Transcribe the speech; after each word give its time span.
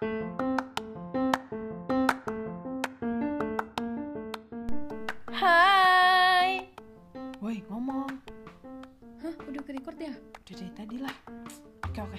Hai. 0.00 0.08
Woi, 7.44 7.60
ngomong. 7.68 8.08
Hah, 9.20 9.34
udah 9.44 9.60
ke 9.60 9.76
record 9.76 10.00
ya? 10.00 10.16
Udah 10.16 10.56
dari 10.56 10.72
tadi 10.72 10.96
lah. 11.04 11.12
Oke, 11.84 12.00
oke. 12.00 12.16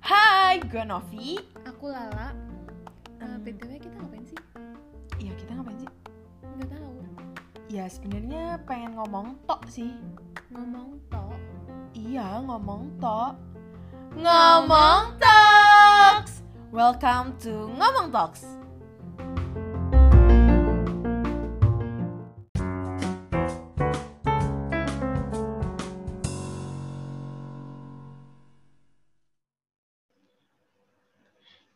Hai, 0.00 0.64
gue 0.72 0.80
Novi. 0.88 1.36
Aku 1.68 1.92
Lala. 1.92 2.32
Uh, 3.20 3.36
Hmm. 3.36 3.44
BTW 3.44 3.76
kita 3.76 3.92
ngapain 4.00 4.24
sih? 4.24 4.40
Iya, 5.20 5.36
kita 5.36 5.52
ngapain 5.52 5.76
sih? 5.84 5.90
Nggak 6.56 6.80
tahu. 6.80 7.04
Ya, 7.68 7.92
sebenarnya 7.92 8.56
pengen 8.64 8.96
ngomong 8.96 9.36
tok 9.44 9.68
sih. 9.68 9.92
Ngomong 10.48 10.96
tok. 11.12 11.36
Iya, 11.92 12.40
ngomong 12.40 12.96
tok. 12.96 13.36
Ngomong. 14.16 15.17
Welcome 16.78 17.34
to 17.42 17.74
Ngomong 17.74 18.14
Talks. 18.14 18.46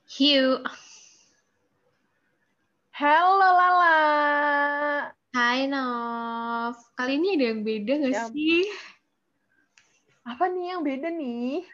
Hiu. 0.07 0.63
Halo 2.93 3.49
Lala. 3.59 3.97
Hai 5.35 5.67
Nov. 5.67 6.77
Kali 6.95 7.19
ini 7.19 7.35
ada 7.41 7.45
yang 7.51 7.61
beda 7.67 7.93
nggak 7.99 8.15
Ya. 8.15 8.25
sih? 8.31 8.71
Apa 10.23 10.47
nih 10.53 10.65
yang 10.77 10.87
beda 10.87 11.09
nih? 11.11 11.67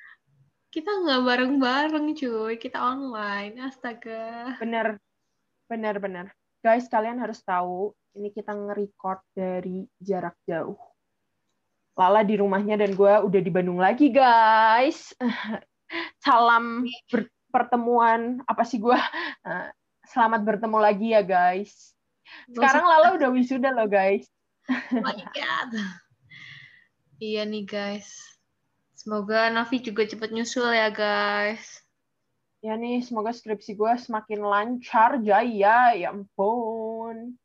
Kita 0.89 1.05
nggak 1.05 1.25
bareng-bareng 1.29 2.07
cuy. 2.17 2.57
Kita 2.57 2.81
online. 2.81 3.61
Astaga. 3.61 4.57
Bener, 4.57 4.97
bener, 5.69 6.01
bener. 6.01 6.27
Guys, 6.65 6.89
kalian 6.89 7.21
harus 7.21 7.45
tahu, 7.45 7.93
ini 8.17 8.33
kita 8.33 8.57
nge-record 8.57 9.21
dari 9.37 9.85
jarak 10.01 10.33
jauh. 10.49 10.81
Lala 11.93 12.25
di 12.25 12.41
rumahnya 12.41 12.81
dan 12.81 12.97
gue 12.97 13.15
udah 13.21 13.37
di 13.37 13.53
Bandung 13.53 13.77
lagi, 13.77 14.09
guys. 14.09 15.13
Salam 16.25 16.89
ber- 17.13 17.37
pertemuan, 17.53 18.41
apa 18.49 18.65
sih 18.65 18.81
gue? 18.81 18.97
Selamat 20.09 20.41
bertemu 20.41 20.79
lagi 20.81 21.13
ya, 21.13 21.21
guys. 21.21 21.93
Sekarang 22.49 22.89
Lala 22.89 23.13
udah 23.13 23.29
wisuda 23.29 23.77
loh, 23.77 23.93
guys. 23.93 24.25
Oh 24.73 25.05
my 25.05 25.21
God. 25.37 25.85
Iya 27.21 27.45
nih 27.45 27.69
guys. 27.69 28.38
Semoga 28.99 29.47
Novi 29.55 29.79
juga 29.79 30.03
cepet 30.03 30.35
nyusul 30.35 30.75
ya 30.75 30.91
guys. 30.91 31.87
Ya 32.59 32.75
nih, 32.75 32.99
semoga 33.07 33.31
skripsi 33.31 33.79
gue 33.79 33.93
semakin 33.95 34.43
lancar, 34.43 35.23
jaya. 35.23 35.95
Ya 35.95 36.11
ampun. 36.11 37.39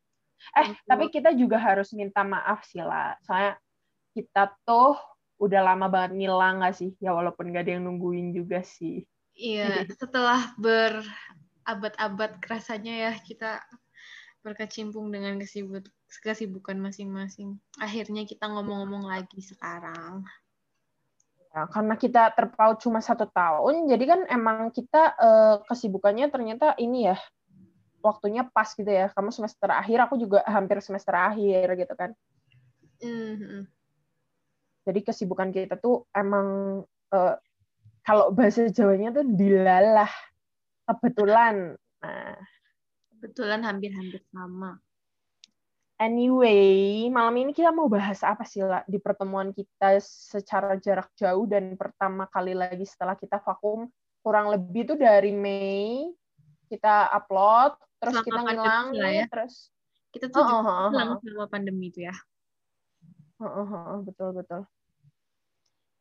Eh, 0.57 0.65
Ampun. 0.73 0.89
tapi 0.89 1.05
kita 1.13 1.29
juga 1.37 1.61
harus 1.61 1.93
minta 1.93 2.25
maaf 2.25 2.65
sih 2.65 2.81
lah. 2.81 3.13
Soalnya 3.21 3.61
kita 4.17 4.49
tuh 4.65 4.97
udah 5.37 5.61
lama 5.61 5.85
banget 5.93 6.17
ngilang 6.17 6.65
nggak 6.65 6.73
sih? 6.73 6.97
Ya 6.97 7.13
walaupun 7.13 7.53
gak 7.53 7.69
ada 7.69 7.77
yang 7.77 7.85
nungguin 7.85 8.33
juga 8.33 8.65
sih. 8.65 9.05
Iya, 9.37 9.85
setelah 10.01 10.57
berabad-abad 10.57 12.41
rasanya 12.49 12.93
ya 12.97 13.11
kita 13.21 13.61
berkecimpung 14.41 15.13
dengan 15.13 15.37
kesibuk 15.37 15.85
kesibukan 16.25 16.81
masing-masing. 16.81 17.61
Akhirnya 17.77 18.25
kita 18.25 18.49
ngomong-ngomong 18.49 19.05
lagi 19.05 19.39
sekarang. 19.45 20.25
Ya, 21.53 21.69
karena 21.69 21.93
kita 21.93 22.33
terpaut 22.33 22.81
cuma 22.81 22.97
satu 22.97 23.29
tahun, 23.29 23.85
jadi 23.85 24.03
kan 24.09 24.19
emang 24.25 24.73
kita 24.73 25.13
eh, 25.13 25.55
kesibukannya 25.69 26.25
ternyata 26.33 26.73
ini 26.81 27.13
ya, 27.13 27.17
waktunya 28.01 28.41
pas 28.49 28.73
gitu 28.73 28.89
ya. 28.89 29.13
Kamu 29.13 29.29
semester 29.29 29.69
akhir, 29.69 30.09
aku 30.09 30.17
juga 30.17 30.41
hampir 30.49 30.81
semester 30.81 31.13
akhir 31.13 31.77
gitu 31.77 31.93
kan. 31.93 32.11
Mhm. 33.05 33.69
Jadi 34.83 34.99
kesibukan 35.05 35.53
kita 35.53 35.77
tuh 35.77 36.09
emang 36.09 36.81
eh, 37.13 37.35
kalau 38.01 38.33
bahasa 38.33 38.67
Jawanya 38.73 39.13
tuh 39.13 39.25
dilalah 39.37 40.11
kebetulan. 40.89 41.77
Nah, 42.03 42.35
Kebetulan 43.13 43.63
hampir-hampir 43.63 44.19
sama. 44.35 44.81
Anyway, 45.99 47.07
malam 47.09 47.35
ini 47.41 47.51
kita 47.51 47.69
mau 47.73 47.89
bahas 47.89 48.21
apa 48.21 48.45
sih 48.45 48.61
lah 48.61 48.81
di 48.85 48.97
pertemuan 48.97 49.51
kita 49.51 49.97
secara 50.03 50.77
jarak 50.77 51.09
jauh 51.17 51.45
dan 51.49 51.73
pertama 51.77 52.29
kali 52.29 52.53
lagi 52.57 52.85
setelah 52.85 53.17
kita 53.17 53.41
vakum 53.41 53.89
kurang 54.23 54.49
lebih 54.55 54.87
tuh 54.87 54.97
dari 54.97 55.35
Mei 55.35 56.07
kita 56.73 57.11
upload, 57.13 57.77
terus 58.01 58.17
Selama 58.17 58.25
kita 58.25 58.39
ngilang 58.49 58.85
ya. 58.97 59.25
terus 59.29 59.69
Kita 60.09 60.25
tuh 60.29 60.41
Oh, 60.41 60.49
oh, 60.49 60.61
oh, 60.61 60.77
oh. 60.89 61.19
selama 61.21 61.45
pandemi 61.49 61.89
itu 61.93 62.05
ya. 62.05 62.15
Heeh, 63.41 63.65
heeh, 63.65 63.97
betul 64.05 64.29
betul. 64.33 64.61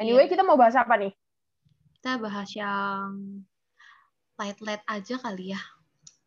Anyway, 0.01 0.29
kita 0.29 0.45
mau 0.45 0.57
bahas 0.57 0.77
apa 0.77 0.97
nih? 0.97 1.13
Kita 2.01 2.21
bahas 2.21 2.49
yang 2.57 3.45
light-light 4.37 4.85
aja 4.89 5.15
kali 5.21 5.53
ya. 5.53 5.61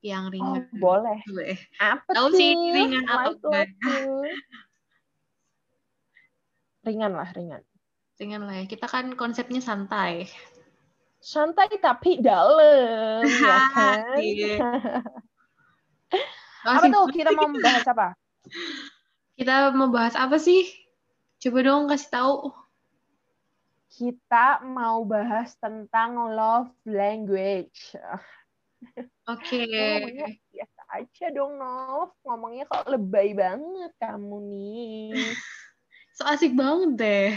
Yang 0.06 0.24
Oh, 0.30 0.34
ringan. 0.38 0.62
boleh. 0.78 1.18
Gue. 1.26 1.58
Apa 1.82 2.06
Tahu 2.14 2.30
sih 2.38 2.54
ringan 2.54 3.10
apa 3.10 3.34
enggak. 3.34 3.68
Ringan 6.86 7.12
lah, 7.18 7.30
ringan. 7.34 7.62
Ringan 8.22 8.42
lah 8.46 8.56
ya. 8.62 8.66
Kita 8.70 8.86
kan 8.86 9.18
konsepnya 9.18 9.60
santai. 9.60 10.30
Santai 11.18 11.74
tapi 11.82 12.22
dalam, 12.22 13.26
ya 13.26 13.58
kan? 13.74 14.22
Iya. 14.22 14.62
apa 16.66 16.86
tuh 16.86 17.10
kita 17.10 17.34
mau 17.34 17.50
membahas 17.54 17.86
apa? 17.90 18.08
Kita 19.34 19.74
mau 19.74 19.90
bahas 19.90 20.14
apa 20.14 20.38
sih? 20.38 20.70
Coba 21.42 21.66
dong 21.66 21.90
kasih 21.90 22.10
tahu. 22.14 22.36
Kita 23.90 24.62
mau 24.62 25.02
bahas 25.02 25.58
tentang 25.58 26.30
love 26.30 26.70
language. 26.86 27.98
Oke. 29.26 29.62
Ngomongnya 29.74 30.30
biasa 30.54 30.82
aja 30.94 31.26
dong, 31.34 31.54
Nov. 31.58 32.10
Ngomongnya 32.26 32.64
kok 32.70 32.86
lebay 32.90 33.34
banget 33.34 33.92
kamu 34.02 34.38
nih. 34.52 35.12
So 36.16 36.24
asik 36.24 36.56
banget 36.56 36.92
deh. 36.96 37.32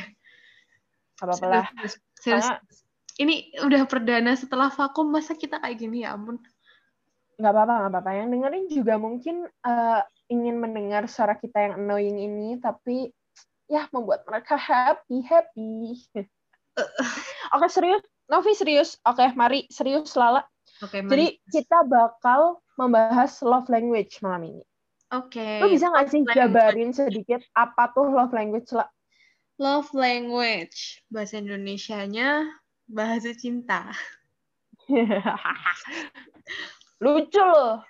Gak 1.18 1.26
apa-apa 1.26 1.46
lah. 1.50 1.66
Serius, 2.14 2.46
Ini 3.18 3.58
udah 3.66 3.90
perdana 3.90 4.38
setelah 4.38 4.70
vakum, 4.70 5.10
masa 5.10 5.34
kita 5.34 5.58
kayak 5.58 5.82
gini 5.82 6.06
ya 6.06 6.14
ampun. 6.14 6.38
Gak 7.42 7.50
apa-apa, 7.50 7.74
gak 7.82 7.90
apa-apa. 7.90 8.10
Yang 8.22 8.28
dengerin 8.38 8.66
juga 8.70 8.94
mungkin 9.02 9.36
eh, 9.50 10.00
ingin 10.30 10.62
mendengar 10.62 11.10
suara 11.10 11.34
kita 11.34 11.58
yang 11.58 11.82
annoying 11.82 12.22
ini, 12.22 12.62
tapi 12.62 13.10
ya 13.66 13.90
membuat 13.90 14.22
mereka 14.30 14.54
happy, 14.54 15.26
happy. 15.26 15.98
Oke, 17.58 17.66
serius. 17.66 18.06
Novi, 18.30 18.54
serius. 18.54 18.94
Oke, 19.02 19.26
mari. 19.34 19.66
Serius, 19.74 20.14
Lala. 20.14 20.46
Mari. 20.78 21.10
Jadi 21.10 21.26
kita 21.50 21.82
bakal 21.82 22.62
membahas 22.78 23.42
love 23.42 23.66
language 23.66 24.22
malam 24.22 24.54
ini. 24.54 24.62
Oke. 25.10 25.58
Lo 25.58 25.72
bisa 25.72 25.90
nggak 25.90 26.08
sih 26.12 26.22
love 26.22 26.36
jabarin 26.36 26.90
sedikit 26.94 27.42
apa 27.58 27.90
tuh 27.90 28.06
love 28.12 28.30
language 28.30 28.70
lah? 28.70 28.86
Love 29.58 29.90
language. 29.96 31.02
Bahasa 31.10 31.42
Indonesianya 31.42 32.46
bahasa 32.86 33.34
cinta. 33.34 33.90
Lucu 37.04 37.42
loh. 37.42 37.82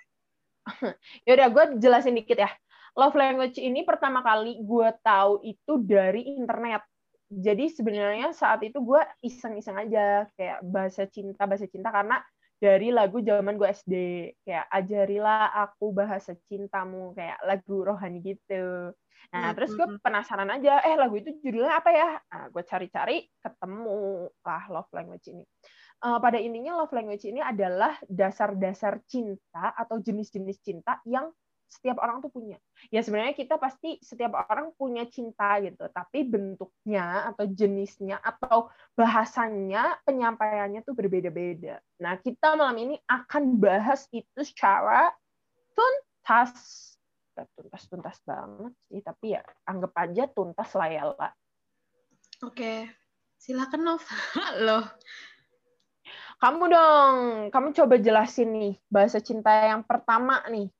Yaudah, 1.29 1.49
gue 1.49 1.65
jelasin 1.81 2.17
dikit 2.17 2.41
ya. 2.41 2.49
Love 2.97 3.15
language 3.15 3.61
ini 3.61 3.85
pertama 3.85 4.25
kali 4.25 4.59
gue 4.59 4.89
tahu 5.05 5.45
itu 5.45 5.73
dari 5.85 6.35
internet. 6.35 6.81
Jadi 7.29 7.69
sebenarnya 7.69 8.33
saat 8.33 8.65
itu 8.65 8.81
gue 8.81 9.01
iseng-iseng 9.21 9.77
aja 9.77 10.25
kayak 10.33 10.65
bahasa 10.65 11.05
cinta 11.05 11.45
bahasa 11.45 11.69
cinta 11.69 11.93
karena 11.93 12.17
dari 12.59 12.91
lagu 12.91 13.23
zaman 13.23 13.55
gue 13.55 13.67
SD 13.71 13.93
kayak 14.43 14.67
ajarilah 14.67 15.55
aku 15.55 15.95
bahasa 15.95 16.35
cintamu 16.45 17.15
kayak 17.15 17.39
lagu 17.47 17.87
rohani 17.87 18.19
gitu. 18.19 18.91
Nah 19.29 19.51
Hmm, 19.51 19.55
terus 19.55 19.75
gue 19.75 19.85
hmm. 19.85 19.99
penasaran 19.99 20.47
aja, 20.47 20.79
eh 20.83 20.95
lagu 20.95 21.19
itu 21.19 21.37
judulnya 21.43 21.83
apa 21.83 21.91
ya? 21.91 22.09
Nah, 22.17 22.45
gue 22.49 22.63
cari-cari 22.63 23.27
ketemu 23.43 24.31
lah 24.41 24.63
love 24.71 24.89
language 24.95 25.27
ini. 25.29 25.43
Eh, 25.99 26.19
pada 26.23 26.39
intinya 26.39 26.79
love 26.79 26.95
language 26.95 27.27
ini 27.27 27.43
adalah 27.43 27.99
dasar-dasar 28.07 29.03
cinta 29.03 29.75
atau 29.75 29.99
jenis-jenis 29.99 30.63
cinta 30.63 31.03
yang 31.03 31.27
setiap 31.69 32.01
orang 32.01 32.19
tuh 32.25 32.33
punya. 32.33 32.57
Ya 32.89 33.05
sebenarnya 33.05 33.37
kita 33.37 33.61
pasti 33.61 34.01
setiap 34.01 34.33
orang 34.49 34.73
punya 34.73 35.05
cinta 35.05 35.61
gitu, 35.61 35.85
tapi 35.93 36.25
bentuknya 36.25 37.29
atau 37.29 37.45
jenisnya 37.45 38.17
atau 38.17 38.73
bahasanya 38.97 40.01
penyampaiannya 40.03 40.81
tuh 40.81 40.97
berbeda-beda. 40.97 41.77
Nah, 42.01 42.17
kita 42.17 42.57
malam 42.57 42.75
ini 42.81 42.95
akan 43.05 43.61
bahas 43.61 44.09
itu 44.09 44.41
secara 44.41 45.13
tuntas. 45.77 46.51
Tuntas-tuntas 47.39 48.19
banget 48.27 48.73
sih, 48.91 48.99
tapi 48.99 49.37
ya 49.37 49.45
anggap 49.63 49.95
aja 49.95 50.27
tuntas 50.27 50.69
lah 50.75 50.89
ya 50.91 51.03
lah. 51.13 51.31
Oke. 52.43 52.89
Silakan 53.39 53.81
Nov. 53.87 54.03
Loh. 54.67 54.83
Kamu 56.39 56.71
dong, 56.71 57.17
kamu 57.51 57.67
coba 57.75 57.95
jelasin 57.99 58.49
nih 58.55 58.73
bahasa 58.87 59.19
cinta 59.19 59.51
yang 59.67 59.83
pertama 59.83 60.39
nih. 60.47 60.71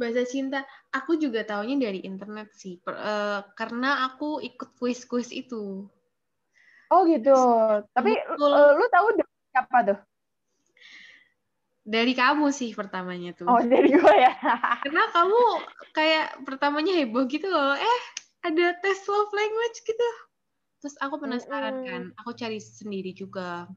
Bahasa 0.00 0.24
cinta, 0.24 0.64
aku 0.96 1.20
juga 1.20 1.44
taunya 1.44 1.76
dari 1.76 2.00
internet 2.00 2.56
sih, 2.56 2.80
per, 2.80 2.96
uh, 2.96 3.44
karena 3.52 4.08
aku 4.08 4.40
ikut 4.40 4.72
kuis-kuis 4.80 5.28
itu. 5.28 5.84
Oh 6.88 7.04
gitu. 7.04 7.36
Tapi 7.92 8.12
uh, 8.16 8.70
lu 8.80 8.86
tahu 8.88 9.08
dari 9.12 9.34
siapa 9.52 9.76
tuh? 9.84 9.98
Dari 11.84 12.12
kamu 12.16 12.48
sih 12.48 12.72
pertamanya 12.72 13.36
tuh. 13.36 13.44
Oh 13.44 13.60
dari 13.60 13.92
gue 13.92 14.14
ya. 14.16 14.32
karena 14.88 15.04
kamu 15.12 15.42
kayak 15.92 16.26
pertamanya 16.48 16.96
heboh 16.96 17.28
gitu 17.28 17.52
loh. 17.52 17.76
Eh 17.76 18.00
ada 18.40 18.72
tes 18.80 19.04
love 19.04 19.32
language 19.36 19.78
gitu. 19.84 20.08
Terus 20.80 20.96
aku 20.96 21.20
penasaran 21.20 21.84
kan, 21.84 22.02
aku 22.16 22.32
cari 22.32 22.56
sendiri 22.56 23.12
juga. 23.12 23.68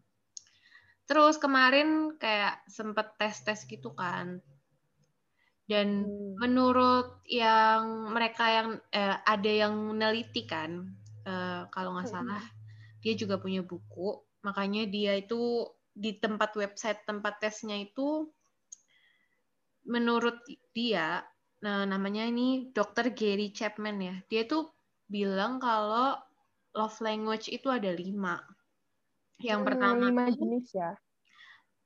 Terus 1.03 1.35
kemarin 1.35 2.15
kayak 2.15 2.63
sempet 2.71 3.11
tes-tes 3.19 3.67
gitu 3.67 3.91
kan. 3.91 4.39
Dan 5.63 6.03
hmm. 6.03 6.43
menurut 6.43 7.23
yang 7.27 8.11
mereka 8.11 8.45
yang 8.51 8.69
eh, 8.91 9.17
ada 9.23 9.51
yang 9.51 9.73
meneliti 9.73 10.43
kan, 10.43 10.91
eh, 11.23 11.63
kalau 11.71 11.95
nggak 11.95 12.11
salah, 12.11 12.43
dia 12.99 13.13
juga 13.15 13.39
punya 13.39 13.63
buku. 13.63 14.19
Makanya 14.43 14.87
dia 14.91 15.15
itu 15.15 15.67
di 15.93 16.19
tempat 16.19 16.57
website 16.59 17.07
tempat 17.07 17.39
tesnya 17.39 17.79
itu, 17.79 18.27
menurut 19.87 20.39
dia, 20.75 21.23
nah 21.63 21.87
namanya 21.87 22.27
ini 22.27 22.71
Dr. 22.71 23.11
Gary 23.15 23.51
Chapman 23.55 23.99
ya, 23.99 24.15
dia 24.27 24.43
tuh 24.47 24.71
bilang 25.07 25.61
kalau 25.61 26.17
love 26.73 26.97
language 26.99 27.47
itu 27.51 27.69
ada 27.69 27.93
lima. 27.93 28.41
Yang 29.39 29.59
hmm, 29.61 29.67
pertama 29.67 30.03
lima 30.09 30.25
jenis 30.33 30.67
ya. 30.73 30.91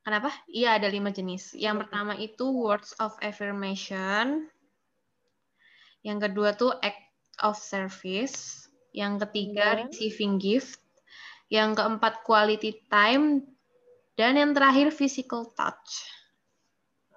Kenapa? 0.08 0.32
Iya 0.48 0.80
ada 0.80 0.88
lima 0.88 1.12
jenis. 1.12 1.52
Yang 1.52 1.84
pertama 1.84 2.16
itu 2.16 2.48
words 2.48 2.96
of 3.04 3.12
affirmation. 3.20 4.48
Yang 6.00 6.32
kedua 6.32 6.56
tuh 6.56 6.72
act 6.80 7.12
of 7.44 7.60
service. 7.60 8.72
Yang 8.96 9.28
ketiga 9.28 9.76
hmm. 9.76 9.92
receiving 9.92 10.40
gift. 10.40 10.80
Yang 11.52 11.84
keempat 11.84 12.24
quality 12.24 12.88
time. 12.88 13.44
Dan 14.16 14.40
yang 14.40 14.56
terakhir 14.56 14.96
physical 14.96 15.52
touch. 15.52 16.08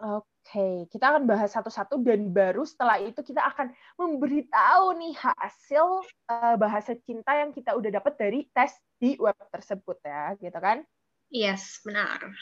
Oke. 0.02 0.26
Oke, 0.50 0.90
kita 0.90 1.14
akan 1.14 1.30
bahas 1.30 1.54
satu-satu 1.54 2.02
dan 2.02 2.34
baru 2.34 2.66
setelah 2.66 2.98
itu 2.98 3.22
kita 3.22 3.38
akan 3.54 3.70
memberitahu 3.94 4.98
nih 4.98 5.14
hasil 5.14 6.02
uh, 6.26 6.58
bahasa 6.58 6.98
cinta 7.06 7.38
yang 7.38 7.54
kita 7.54 7.70
udah 7.70 8.02
dapat 8.02 8.18
dari 8.18 8.50
tes 8.50 8.74
di 8.98 9.14
web 9.22 9.38
tersebut 9.54 10.02
ya, 10.02 10.34
gitu 10.42 10.58
kan? 10.58 10.82
Yes, 11.30 11.78
benar. 11.86 12.34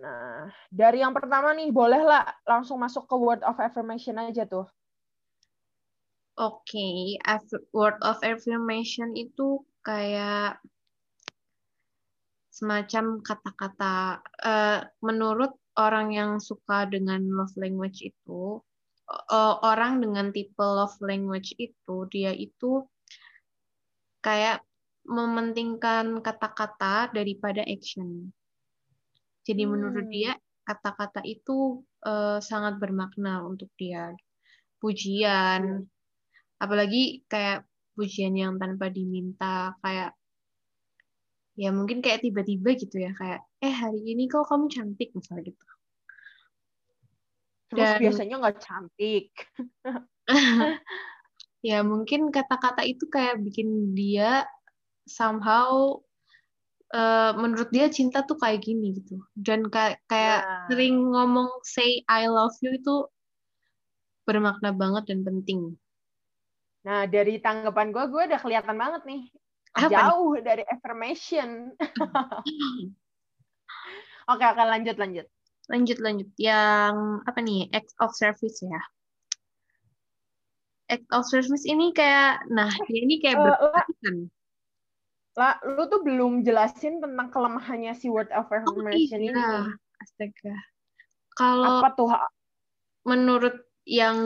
Nah, 0.00 0.48
dari 0.72 1.04
yang 1.04 1.12
pertama 1.12 1.52
nih, 1.52 1.68
bolehlah 1.68 2.24
langsung 2.48 2.80
masuk 2.80 3.04
ke 3.04 3.16
word 3.20 3.44
of 3.44 3.60
affirmation 3.60 4.16
aja 4.16 4.48
tuh. 4.48 4.64
Oke, 6.40 6.72
okay. 6.72 7.60
word 7.76 8.00
of 8.00 8.16
affirmation 8.24 9.12
itu 9.12 9.60
kayak 9.84 10.56
semacam 12.48 13.20
kata-kata 13.20 14.24
uh, 14.40 14.80
menurut 15.04 15.52
orang 15.76 16.16
yang 16.16 16.40
suka 16.40 16.88
dengan 16.88 17.20
love 17.28 17.52
language 17.60 18.00
itu, 18.00 18.56
uh, 19.08 19.54
orang 19.60 20.00
dengan 20.00 20.32
tipe 20.32 20.56
love 20.64 20.96
language 21.04 21.52
itu, 21.60 22.08
dia 22.08 22.32
itu 22.32 22.88
kayak 24.24 24.64
mementingkan 25.04 26.24
kata-kata 26.24 27.12
daripada 27.12 27.60
action. 27.68 28.32
Jadi 29.50 29.62
hmm. 29.66 29.70
menurut 29.74 30.06
dia 30.06 30.38
kata-kata 30.62 31.26
itu 31.26 31.82
uh, 32.06 32.38
sangat 32.38 32.78
bermakna 32.78 33.42
untuk 33.42 33.74
dia. 33.74 34.14
Pujian, 34.78 35.82
apalagi 36.62 37.26
kayak 37.26 37.66
pujian 37.98 38.38
yang 38.38 38.54
tanpa 38.56 38.88
diminta, 38.88 39.74
kayak 39.82 40.14
ya 41.60 41.68
mungkin 41.76 42.00
kayak 42.00 42.24
tiba-tiba 42.24 42.72
gitu 42.72 42.96
ya 43.04 43.12
kayak 43.12 43.44
eh 43.60 43.68
hari 43.68 44.00
ini 44.00 44.32
kok 44.32 44.48
kamu 44.48 44.72
cantik 44.72 45.12
misalnya 45.12 45.52
gitu 45.52 45.66
terus 47.68 47.90
Dan, 47.92 48.00
biasanya 48.00 48.34
nggak 48.40 48.58
cantik 48.64 49.28
ya 51.68 51.84
mungkin 51.84 52.32
kata-kata 52.32 52.80
itu 52.88 53.04
kayak 53.12 53.44
bikin 53.44 53.92
dia 53.92 54.48
somehow 55.04 56.00
uh, 56.94 57.32
menurut 57.38 57.70
dia 57.74 57.90
cinta 57.90 58.22
tuh 58.22 58.38
kayak 58.38 58.62
gini 58.62 58.98
gitu 58.98 59.18
dan 59.38 59.66
kayak 59.68 60.02
kayak 60.06 60.40
nah. 60.42 60.66
sering 60.70 60.96
ngomong 60.98 61.50
say 61.66 62.02
I 62.06 62.30
love 62.30 62.54
you 62.62 62.76
itu 62.76 63.06
bermakna 64.26 64.74
banget 64.74 65.10
dan 65.10 65.26
penting 65.26 65.74
nah 66.80 67.04
dari 67.04 67.36
tanggapan 67.42 67.92
gue 67.92 68.04
gue 68.08 68.22
udah 68.30 68.40
kelihatan 68.40 68.76
banget 68.78 69.02
nih 69.04 69.22
apa 69.74 69.86
jauh 69.86 70.34
nih? 70.34 70.42
dari 70.42 70.64
affirmation. 70.66 71.70
oke, 74.32 74.44
oke 74.44 74.62
lanjut 74.66 74.96
lanjut. 74.98 75.26
Lanjut 75.70 75.98
lanjut. 76.02 76.28
Yang 76.34 76.96
apa 77.22 77.38
nih? 77.38 77.70
Act 77.70 77.94
of 78.02 78.10
service 78.18 78.58
ya. 78.58 78.82
Act 80.90 81.06
of 81.14 81.22
service 81.30 81.62
ini 81.70 81.94
kayak 81.94 82.42
nah, 82.50 82.70
ini 82.90 83.22
kayak 83.22 83.38
uh, 83.38 83.86
lah, 85.40 85.56
lu 85.64 85.88
tuh 85.88 86.04
belum 86.04 86.44
jelasin 86.44 87.00
tentang 87.00 87.32
kelemahannya 87.32 87.96
si 87.96 88.12
word 88.12 88.28
of 88.36 88.52
affirmation 88.52 89.24
oh, 89.24 89.24
iya. 89.24 89.32
ini. 89.32 89.72
Astaga. 89.96 90.54
Kalau 91.32 91.80
apa 91.80 91.88
tuh? 91.96 92.12
Menurut 93.08 93.56
yang 93.88 94.18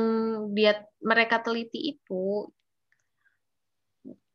dia 0.51 0.83
mereka 0.99 1.39
teliti 1.39 1.95
itu 1.95 2.51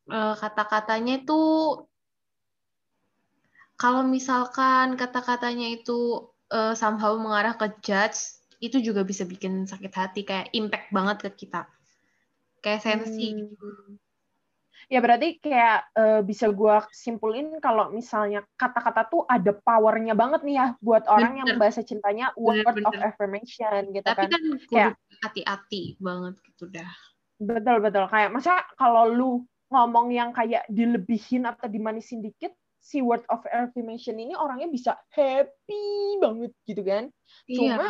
uh, 0.08 0.36
kata-katanya 0.40 1.20
itu 1.20 1.42
kalau 3.76 4.08
misalkan 4.08 4.96
kata-katanya 4.96 5.76
itu 5.76 6.32
uh, 6.52 6.72
somehow 6.74 7.20
mengarah 7.20 7.56
ke 7.60 7.68
judge 7.84 8.40
itu 8.60 8.80
juga 8.80 9.04
bisa 9.04 9.24
bikin 9.24 9.68
sakit 9.68 9.94
hati 9.94 10.22
kayak 10.24 10.52
impact 10.56 10.88
banget 10.92 11.18
ke 11.28 11.46
kita 11.46 11.68
kayak 12.60 12.84
sensi 12.84 13.32
hmm. 13.32 13.38
gitu 13.44 13.68
ya 14.90 15.00
berarti 15.00 15.38
kayak 15.38 15.94
uh, 15.94 16.22
bisa 16.26 16.50
gue 16.50 16.76
simpulin 16.90 17.62
kalau 17.62 17.94
misalnya 17.94 18.42
kata-kata 18.58 19.06
tuh 19.06 19.22
ada 19.30 19.54
powernya 19.54 20.18
banget 20.18 20.42
nih 20.42 20.56
ya 20.58 20.68
buat 20.82 21.06
orang 21.06 21.38
bener. 21.38 21.42
yang 21.46 21.62
bahasa 21.62 21.86
cintanya 21.86 22.34
word 22.34 22.66
bener, 22.66 22.74
bener. 22.82 22.90
of 22.90 22.94
affirmation 22.98 23.94
gitu 23.94 24.02
tapi 24.02 24.26
kan, 24.26 24.42
kan 24.42 24.44
kayak 24.66 24.94
hati-hati 25.22 25.94
banget 26.02 26.42
gitu 26.42 26.66
dah 26.74 26.90
betul 27.38 27.78
betul 27.86 28.10
kayak 28.10 28.34
masa 28.34 28.66
kalau 28.76 29.06
lu 29.06 29.46
ngomong 29.70 30.10
yang 30.10 30.34
kayak 30.34 30.66
dilebihin 30.68 31.46
atau 31.46 31.70
dimanisin 31.70 32.26
dikit, 32.26 32.54
si 32.82 33.06
word 33.06 33.22
of 33.30 33.46
affirmation 33.54 34.18
ini 34.18 34.34
orangnya 34.34 34.70
bisa 34.70 34.98
happy 35.14 36.18
banget 36.18 36.52
gitu 36.66 36.82
kan. 36.82 37.04
Iya. 37.46 37.78
Cuma 37.78 37.88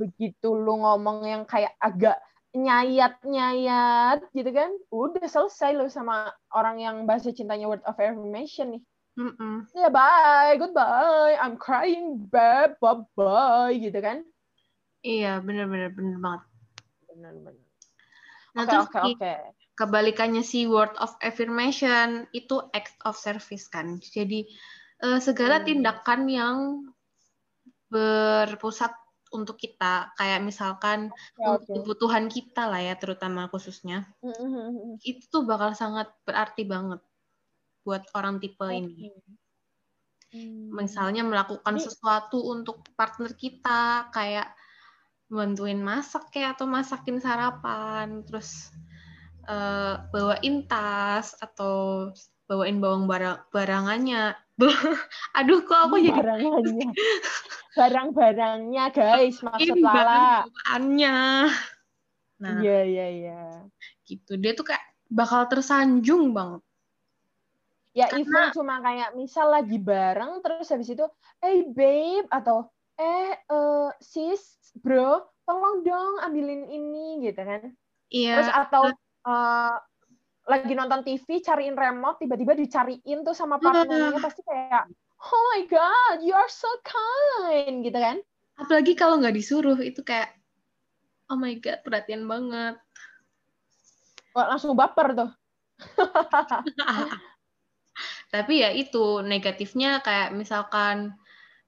begitu 0.00 0.48
lu 0.56 0.80
ngomong 0.80 1.28
yang 1.28 1.42
kayak 1.44 1.76
agak 1.78 2.16
nyayat-nyayat 2.56 4.24
gitu 4.32 4.50
kan, 4.52 4.70
udah 4.88 5.26
selesai 5.28 5.76
lu 5.76 5.86
sama 5.92 6.32
orang 6.56 6.80
yang 6.80 6.96
bahasa 7.04 7.32
cintanya 7.32 7.68
word 7.68 7.84
of 7.84 7.96
affirmation 7.96 8.78
nih. 8.78 8.82
Mm 9.18 9.32
-mm. 9.34 9.56
Ya 9.74 9.90
bye, 9.90 10.54
goodbye, 10.56 11.34
I'm 11.36 11.58
crying, 11.58 12.30
bye, 12.30 12.72
bye, 12.78 13.02
bye, 13.18 13.74
gitu 13.74 13.98
kan? 13.98 14.22
Iya, 15.02 15.42
benar-benar 15.42 15.92
benar 15.92 16.16
banget. 16.22 16.42
Benar-benar. 17.10 17.66
Nah, 18.54 18.64
oke, 18.64 18.78
oke, 18.78 18.98
oke 19.12 19.34
kebalikannya 19.78 20.42
si 20.42 20.66
word 20.66 20.90
of 20.98 21.14
affirmation 21.22 22.26
itu 22.34 22.58
act 22.74 22.98
of 23.06 23.14
service 23.14 23.70
kan. 23.70 24.02
Jadi 24.02 24.50
uh, 25.06 25.22
segala 25.22 25.62
hmm. 25.62 25.66
tindakan 25.70 26.20
yang 26.26 26.56
berpusat 27.88 28.90
untuk 29.34 29.60
kita 29.60 30.12
kayak 30.16 30.40
misalkan 30.40 31.12
okay, 31.12 31.44
untuk 31.44 31.84
kebutuhan 31.84 32.26
kita 32.32 32.68
lah 32.68 32.80
ya 32.80 32.94
terutama 32.96 33.46
khususnya 33.52 34.08
hmm, 34.24 34.34
hmm, 34.34 34.92
itu 35.04 35.24
tuh 35.28 35.44
bakal 35.44 35.76
sangat 35.76 36.08
berarti 36.24 36.64
banget 36.64 37.00
buat 37.88 38.04
orang 38.12 38.36
tipe 38.36 38.60
okay. 38.60 38.84
ini. 38.84 39.08
Misalnya 40.76 41.24
melakukan 41.24 41.80
sesuatu 41.80 42.52
untuk 42.52 42.84
partner 42.92 43.32
kita 43.32 44.12
kayak 44.12 44.52
bantuin 45.32 45.80
masak 45.80 46.28
kayak 46.28 46.60
atau 46.60 46.68
masakin 46.68 47.16
sarapan 47.16 48.20
terus 48.28 48.68
uh, 49.48 50.04
bawain 50.12 50.68
tas 50.68 51.32
atau 51.40 52.12
bawain 52.44 52.76
bawang 52.76 53.08
barang 53.08 53.48
barangannya. 53.48 54.36
Aduh 55.38 55.62
kok 55.62 55.80
aku 55.88 56.02
jadi 56.02 56.18
barangannya. 56.18 56.90
Barang-barangnya 57.78 58.84
guys, 58.90 59.38
maksud 59.38 59.78
Lala. 59.78 60.46
Bawaannya. 60.50 61.16
Nah. 62.42 62.58
Iya, 62.62 62.78
iya, 62.86 63.06
iya. 63.10 63.42
Gitu. 64.02 64.34
Dia 64.38 64.52
tuh 64.58 64.66
kayak 64.66 64.82
bakal 65.10 65.46
tersanjung 65.46 66.34
banget. 66.34 66.62
Ya 67.96 68.06
even 68.14 68.54
cuma 68.54 68.78
kayak 68.78 69.14
misal 69.18 69.50
lagi 69.50 69.74
bareng 69.74 70.38
terus 70.38 70.70
habis 70.70 70.86
itu, 70.86 71.02
eh 71.42 71.50
hey, 71.50 71.58
babe 71.66 72.26
atau 72.30 72.70
eh 72.98 73.34
uh, 73.50 73.90
sis 73.98 74.58
bro 74.78 75.22
tolong 75.42 75.82
dong 75.82 76.22
ambilin 76.22 76.66
ini 76.70 77.26
gitu 77.26 77.42
kan. 77.42 77.74
Iya. 78.10 78.34
Terus 78.38 78.50
atau 78.54 78.82
uh, 79.26 79.74
lagi 80.48 80.72
nonton 80.72 81.04
TV 81.04 81.44
cariin 81.44 81.76
remote 81.76 82.24
tiba-tiba 82.24 82.56
dicariin 82.56 83.20
tuh 83.20 83.36
sama 83.36 83.60
partnernya 83.60 84.16
pasti 84.16 84.40
kayak 84.48 84.88
oh 85.20 85.42
my 85.52 85.62
god 85.68 86.24
you 86.24 86.32
are 86.32 86.48
so 86.48 86.68
kind 86.82 87.84
gitu 87.84 87.98
kan. 88.00 88.16
Apalagi 88.56 88.96
kalau 88.96 89.20
nggak 89.20 89.36
disuruh 89.36 89.76
itu 89.78 90.00
kayak 90.00 90.32
oh 91.28 91.36
my 91.36 91.54
god 91.60 91.84
perhatian 91.84 92.24
banget. 92.24 92.80
Wah, 94.32 94.56
langsung 94.56 94.72
baper 94.72 95.12
tuh. 95.12 95.30
Tapi 98.34 98.54
ya 98.64 98.70
itu 98.72 99.20
negatifnya 99.24 100.00
kayak 100.00 100.32
misalkan 100.32 101.16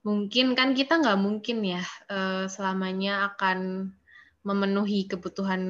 mungkin 0.01 0.57
kan 0.57 0.73
kita 0.73 0.97
nggak 0.97 1.21
mungkin 1.21 1.61
ya 1.61 1.85
uh, 2.09 2.49
selamanya 2.49 3.33
akan 3.35 3.93
memenuhi 4.41 5.05
kebutuhan 5.05 5.63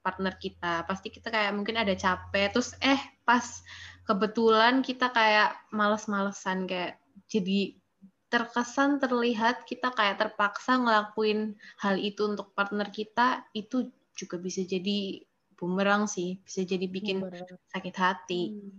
partner 0.00 0.34
kita 0.38 0.86
pasti 0.86 1.10
kita 1.10 1.28
kayak 1.28 1.52
mungkin 1.54 1.76
ada 1.76 1.92
capek 1.92 2.54
terus 2.54 2.72
eh 2.80 2.98
pas 3.26 3.44
kebetulan 4.08 4.80
kita 4.80 5.12
kayak 5.12 5.58
males-malesan 5.74 6.64
kayak 6.64 6.96
jadi 7.28 7.76
terkesan 8.28 9.00
terlihat 9.00 9.64
kita 9.64 9.88
kayak 9.92 10.20
terpaksa 10.20 10.76
ngelakuin 10.76 11.56
hal 11.80 11.96
itu 11.96 12.28
untuk 12.28 12.52
partner 12.52 12.88
kita 12.92 13.44
itu 13.56 13.88
juga 14.12 14.36
bisa 14.36 14.64
jadi 14.64 15.24
bumerang 15.56 16.06
sih 16.06 16.38
bisa 16.44 16.62
jadi 16.62 16.86
bikin 16.86 17.24
bumerang. 17.24 17.56
sakit 17.72 17.94
hati 17.96 18.42
hmm. 18.54 18.78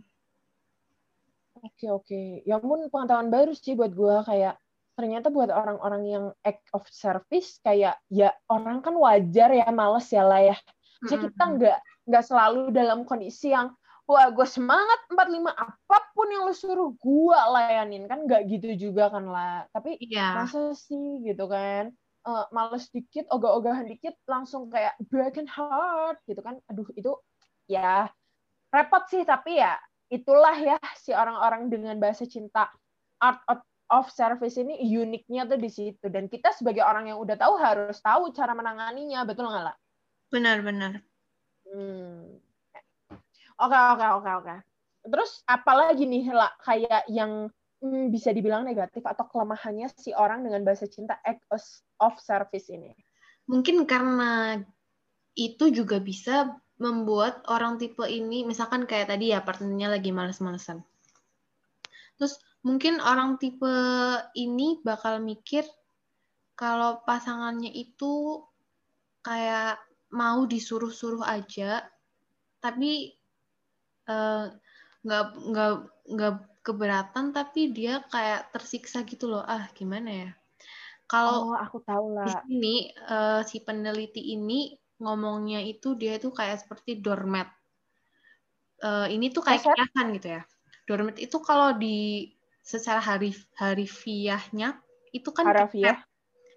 oke 1.66 1.86
oke 2.02 2.22
ya 2.46 2.62
pun 2.62 2.86
pengetahuan 2.88 3.34
baru 3.34 3.52
sih 3.58 3.74
buat 3.74 3.92
gue 3.92 4.18
kayak 4.26 4.56
ternyata 5.00 5.32
buat 5.32 5.48
orang-orang 5.48 6.04
yang 6.06 6.26
act 6.44 6.68
of 6.76 6.84
service 6.92 7.58
kayak 7.64 7.96
ya 8.12 8.36
orang 8.52 8.84
kan 8.84 8.94
wajar 9.00 9.50
ya 9.50 9.66
males 9.72 10.12
ya 10.12 10.28
lah 10.28 10.44
ya 10.44 10.58
jadi 11.08 11.32
kita 11.32 11.44
nggak 11.56 11.80
nggak 12.12 12.24
selalu 12.28 12.76
dalam 12.76 13.08
kondisi 13.08 13.56
yang 13.56 13.72
wah 14.10 14.28
gue 14.34 14.48
semangat 14.50 15.00
45 15.14 15.54
apa 15.54 15.98
pun 16.12 16.28
yang 16.28 16.44
lo 16.44 16.54
suruh 16.56 16.92
gue 16.98 17.40
layanin. 17.56 18.04
Kan 18.10 18.28
nggak 18.28 18.50
gitu 18.52 18.90
juga 18.90 19.14
kan 19.14 19.30
lah 19.30 19.70
tapi 19.72 19.96
yeah. 20.04 20.36
masa 20.44 20.76
sih 20.76 21.24
gitu 21.24 21.48
kan? 21.48 21.94
Uh, 22.28 22.44
males 22.52 22.92
dikit 22.92 23.32
ogah-ogahan 23.32 23.88
dikit 23.88 24.12
langsung 24.28 24.68
kayak 24.68 24.98
broken 25.08 25.48
heart 25.48 26.20
gitu 26.28 26.44
kan. 26.44 26.60
Aduh 26.68 26.90
itu 27.00 27.16
ya 27.70 28.12
repot 28.74 29.08
sih 29.08 29.24
tapi 29.24 29.62
ya 29.62 29.80
itulah 30.10 30.58
ya 30.58 30.82
si 31.00 31.16
orang-orang 31.16 31.70
dengan 31.72 31.96
bahasa 32.02 32.26
cinta 32.26 32.68
art 33.22 33.40
of, 33.48 33.62
of 33.94 34.10
service 34.12 34.58
ini 34.60 34.84
uniknya 35.00 35.48
tuh 35.48 35.56
di 35.62 35.70
situ. 35.72 36.12
Dan 36.12 36.28
kita 36.28 36.52
sebagai 36.52 36.84
orang 36.84 37.08
yang 37.08 37.22
udah 37.24 37.40
tahu 37.40 37.56
harus 37.56 38.04
tahu 38.04 38.36
cara 38.36 38.52
menanganinya 38.52 39.24
betul 39.24 39.48
nggak 39.48 39.70
lah 39.72 39.78
Benar-benar. 40.30 41.02
Hmm. 41.66 42.38
Oke, 43.60 43.78
oke, 43.78 44.06
oke, 44.22 44.32
oke. 44.46 44.56
Terus 45.10 45.32
apalagi 45.50 46.06
nih 46.06 46.32
lah 46.32 46.54
kayak 46.64 47.10
yang 47.12 47.52
hmm, 47.84 48.14
bisa 48.14 48.32
dibilang 48.32 48.64
negatif 48.64 49.04
atau 49.04 49.26
kelemahannya 49.28 49.90
si 49.98 50.16
orang 50.16 50.46
dengan 50.46 50.64
bahasa 50.64 50.86
cinta 50.88 51.18
act 51.26 51.44
of 52.00 52.14
service 52.22 52.72
ini? 52.72 52.94
Mungkin 53.50 53.84
karena 53.90 54.62
itu 55.34 55.72
juga 55.74 55.98
bisa 55.98 56.56
membuat 56.80 57.44
orang 57.52 57.76
tipe 57.76 58.08
ini, 58.08 58.48
misalkan 58.48 58.88
kayak 58.88 59.12
tadi 59.12 59.36
ya 59.36 59.44
partnernya 59.44 59.92
lagi 59.92 60.16
males-malesan. 60.16 60.80
Terus 62.16 62.40
mungkin 62.64 63.04
orang 63.04 63.40
tipe 63.40 63.76
ini 64.36 64.80
bakal 64.84 65.20
mikir 65.20 65.68
kalau 66.56 67.04
pasangannya 67.04 67.72
itu 67.72 68.44
kayak 69.24 69.80
mau 70.10 70.46
disuruh-suruh 70.50 71.22
aja 71.26 71.86
tapi 72.60 73.14
eh, 74.10 74.46
nggak 75.00 75.26
uh, 75.26 75.36
nggak 75.50 75.72
nggak 76.12 76.36
keberatan 76.60 77.32
tapi 77.32 77.72
dia 77.72 78.04
kayak 78.12 78.52
tersiksa 78.52 79.08
gitu 79.08 79.32
loh. 79.32 79.44
Ah 79.48 79.72
gimana 79.74 80.10
ya? 80.10 80.30
Kalau 81.10 81.54
oh, 81.54 81.58
aku 81.58 81.82
tahu 81.82 82.14
lah. 82.14 82.28
di 82.30 82.34
sini 82.46 82.76
uh, 83.10 83.42
si 83.42 83.64
peneliti 83.66 84.36
ini 84.38 84.78
ngomongnya 85.02 85.64
itu 85.64 85.96
dia 85.98 86.20
itu 86.20 86.30
kayak 86.30 86.62
seperti 86.62 87.02
doormat. 87.02 87.50
Uh, 88.80 89.10
ini 89.10 89.34
tuh 89.34 89.42
kayak 89.42 89.66
kiasan 89.66 90.14
gitu 90.20 90.38
ya. 90.38 90.42
Doormat 90.86 91.18
itu 91.18 91.38
kalau 91.42 91.74
di 91.74 92.30
secara 92.62 93.02
harif 93.02 93.50
harifiahnya 93.58 94.78
itu 95.10 95.30
kan 95.34 95.50
harafiah? 95.50 95.98
eh 95.98 96.00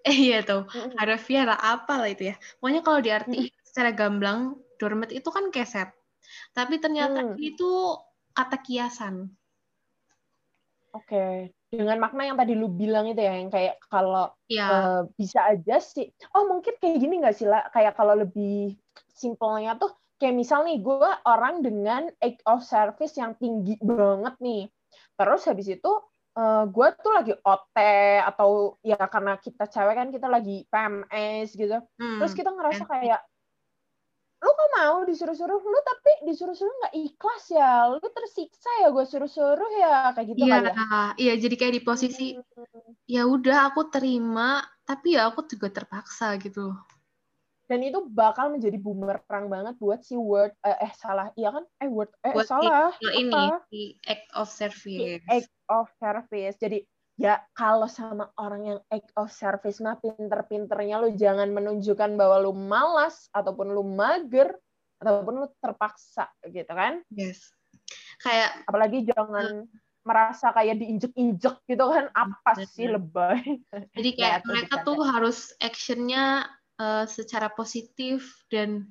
iya 0.27 0.43
tuh 0.43 0.67
harafiah 0.99 1.47
lah 1.47 1.59
apa 1.59 1.93
lah 1.99 2.09
itu 2.11 2.33
ya 2.33 2.35
pokoknya 2.59 2.81
kalau 2.83 2.99
diarti 2.99 3.39
mm-hmm. 3.47 3.63
secara 3.63 3.91
gamblang 3.95 4.59
doormat 4.77 5.15
itu 5.15 5.29
kan 5.31 5.47
keset 5.49 5.89
tapi 6.51 6.79
ternyata 6.79 7.33
mm. 7.33 7.39
itu 7.39 7.95
kata 8.35 8.57
kiasan 8.59 9.31
oke 10.91 11.07
okay. 11.07 11.55
dengan 11.71 11.97
makna 12.03 12.27
yang 12.27 12.37
tadi 12.37 12.53
lu 12.53 12.67
bilang 12.67 13.09
itu 13.09 13.21
ya 13.23 13.33
yang 13.39 13.49
kayak 13.49 13.81
kalau. 13.89 14.29
Iya. 14.45 14.67
uh, 14.69 15.01
bisa 15.15 15.39
aja 15.55 15.79
sih 15.79 16.11
oh 16.35 16.45
mungkin 16.51 16.77
kayak 16.77 16.99
gini 16.99 17.23
nggak 17.23 17.35
sih 17.35 17.47
lah 17.47 17.65
kayak 17.71 17.97
kalau 17.97 18.13
lebih 18.19 18.77
simpelnya 19.13 19.79
tuh 19.79 19.93
kayak 20.21 20.39
misal 20.39 20.63
nih 20.63 20.79
gue 20.79 21.11
orang 21.27 21.59
dengan 21.65 22.07
act 22.23 22.39
of 22.47 22.61
service 22.63 23.15
yang 23.17 23.35
tinggi 23.39 23.75
banget 23.81 24.35
nih 24.39 24.69
terus 25.17 25.43
habis 25.49 25.67
itu 25.67 25.91
uh, 26.37 26.41
eh, 26.41 26.63
gue 26.69 26.87
tuh 27.01 27.11
lagi 27.13 27.33
OT 27.37 27.77
atau 28.21 28.77
ya 28.81 28.97
karena 28.97 29.37
kita 29.37 29.69
cewek 29.69 29.95
kan 29.95 30.09
kita 30.09 30.27
lagi 30.29 30.65
PMS 30.69 31.53
gitu. 31.53 31.77
Hmm. 31.97 32.17
terus 32.21 32.33
kita 32.33 32.49
ngerasa 32.53 32.83
kayak 32.85 33.21
lu 34.43 34.51
kok 34.51 34.71
mau 34.75 34.97
disuruh-suruh? 35.07 35.55
Lu 35.55 35.79
tapi 35.87 36.11
disuruh-suruh 36.27 36.73
nggak 36.83 36.95
ikhlas 36.99 37.43
ya. 37.47 37.87
Lu 37.87 38.03
tersiksa 38.03 38.69
ya 38.83 38.91
gue 38.91 39.05
suruh-suruh 39.07 39.71
ya 39.79 40.11
kayak 40.11 40.27
gitu 40.35 40.43
iya 40.43 40.57
ya. 40.59 40.73
iya 41.15 41.33
jadi 41.39 41.55
kayak 41.55 41.73
di 41.79 41.83
posisi 41.83 42.27
hmm. 42.35 43.07
ya 43.07 43.23
udah 43.23 43.71
aku 43.71 43.87
terima 43.87 44.59
tapi 44.83 45.15
ya 45.15 45.31
aku 45.31 45.47
juga 45.47 45.71
terpaksa 45.71 46.35
gitu. 46.43 46.75
Dan 47.71 47.79
itu 47.79 48.03
bakal 48.11 48.51
menjadi 48.51 48.75
bumerang 48.75 49.47
banget 49.47 49.79
buat 49.79 50.03
si 50.03 50.19
word 50.19 50.51
eh, 50.67 50.75
eh 50.83 50.91
salah. 50.99 51.31
Iya 51.39 51.55
kan? 51.55 51.63
Eh 51.79 51.87
word 51.87 52.11
eh 52.27 52.35
buat 52.35 52.51
salah. 52.51 52.91
Ini 52.99 53.63
di 53.71 53.95
act 54.03 54.27
of 54.35 54.51
service. 54.51 55.23
Act 55.31 55.47
of 55.73 55.89
service. 55.97 56.55
Jadi 56.61 56.85
ya 57.17 57.41
kalau 57.53 57.85
sama 57.85 58.29
orang 58.41 58.61
yang 58.73 58.79
act 58.89 59.09
of 59.17 59.29
service 59.29 59.77
mah 59.81 59.97
pinter-pinternya 60.01 60.97
lu 61.01 61.13
jangan 61.13 61.49
menunjukkan 61.53 62.17
bahwa 62.17 62.41
lu 62.41 62.53
malas 62.53 63.29
ataupun 63.33 63.69
lu 63.69 63.85
mager 63.85 64.57
ataupun 65.01 65.45
lu 65.45 65.47
terpaksa 65.59 66.29
gitu 66.47 66.69
kan? 66.69 67.01
Yes. 67.13 67.53
Kayak 68.21 68.63
apalagi 68.69 69.05
jangan 69.09 69.65
uh, 69.65 69.81
merasa 70.03 70.51
kayak 70.51 70.79
diinjek-injek 70.79 71.63
gitu 71.67 71.85
kan? 71.89 72.07
Apa 72.13 72.63
sih 72.63 72.87
lebay? 72.87 73.61
Jadi 73.95 74.09
kayak 74.19 74.39
ya, 74.43 74.47
mereka 74.47 74.75
tuh 74.83 74.99
harus 75.03 75.51
actionnya 75.59 76.47
uh, 76.79 77.05
secara 77.07 77.51
positif 77.51 78.45
dan 78.51 78.87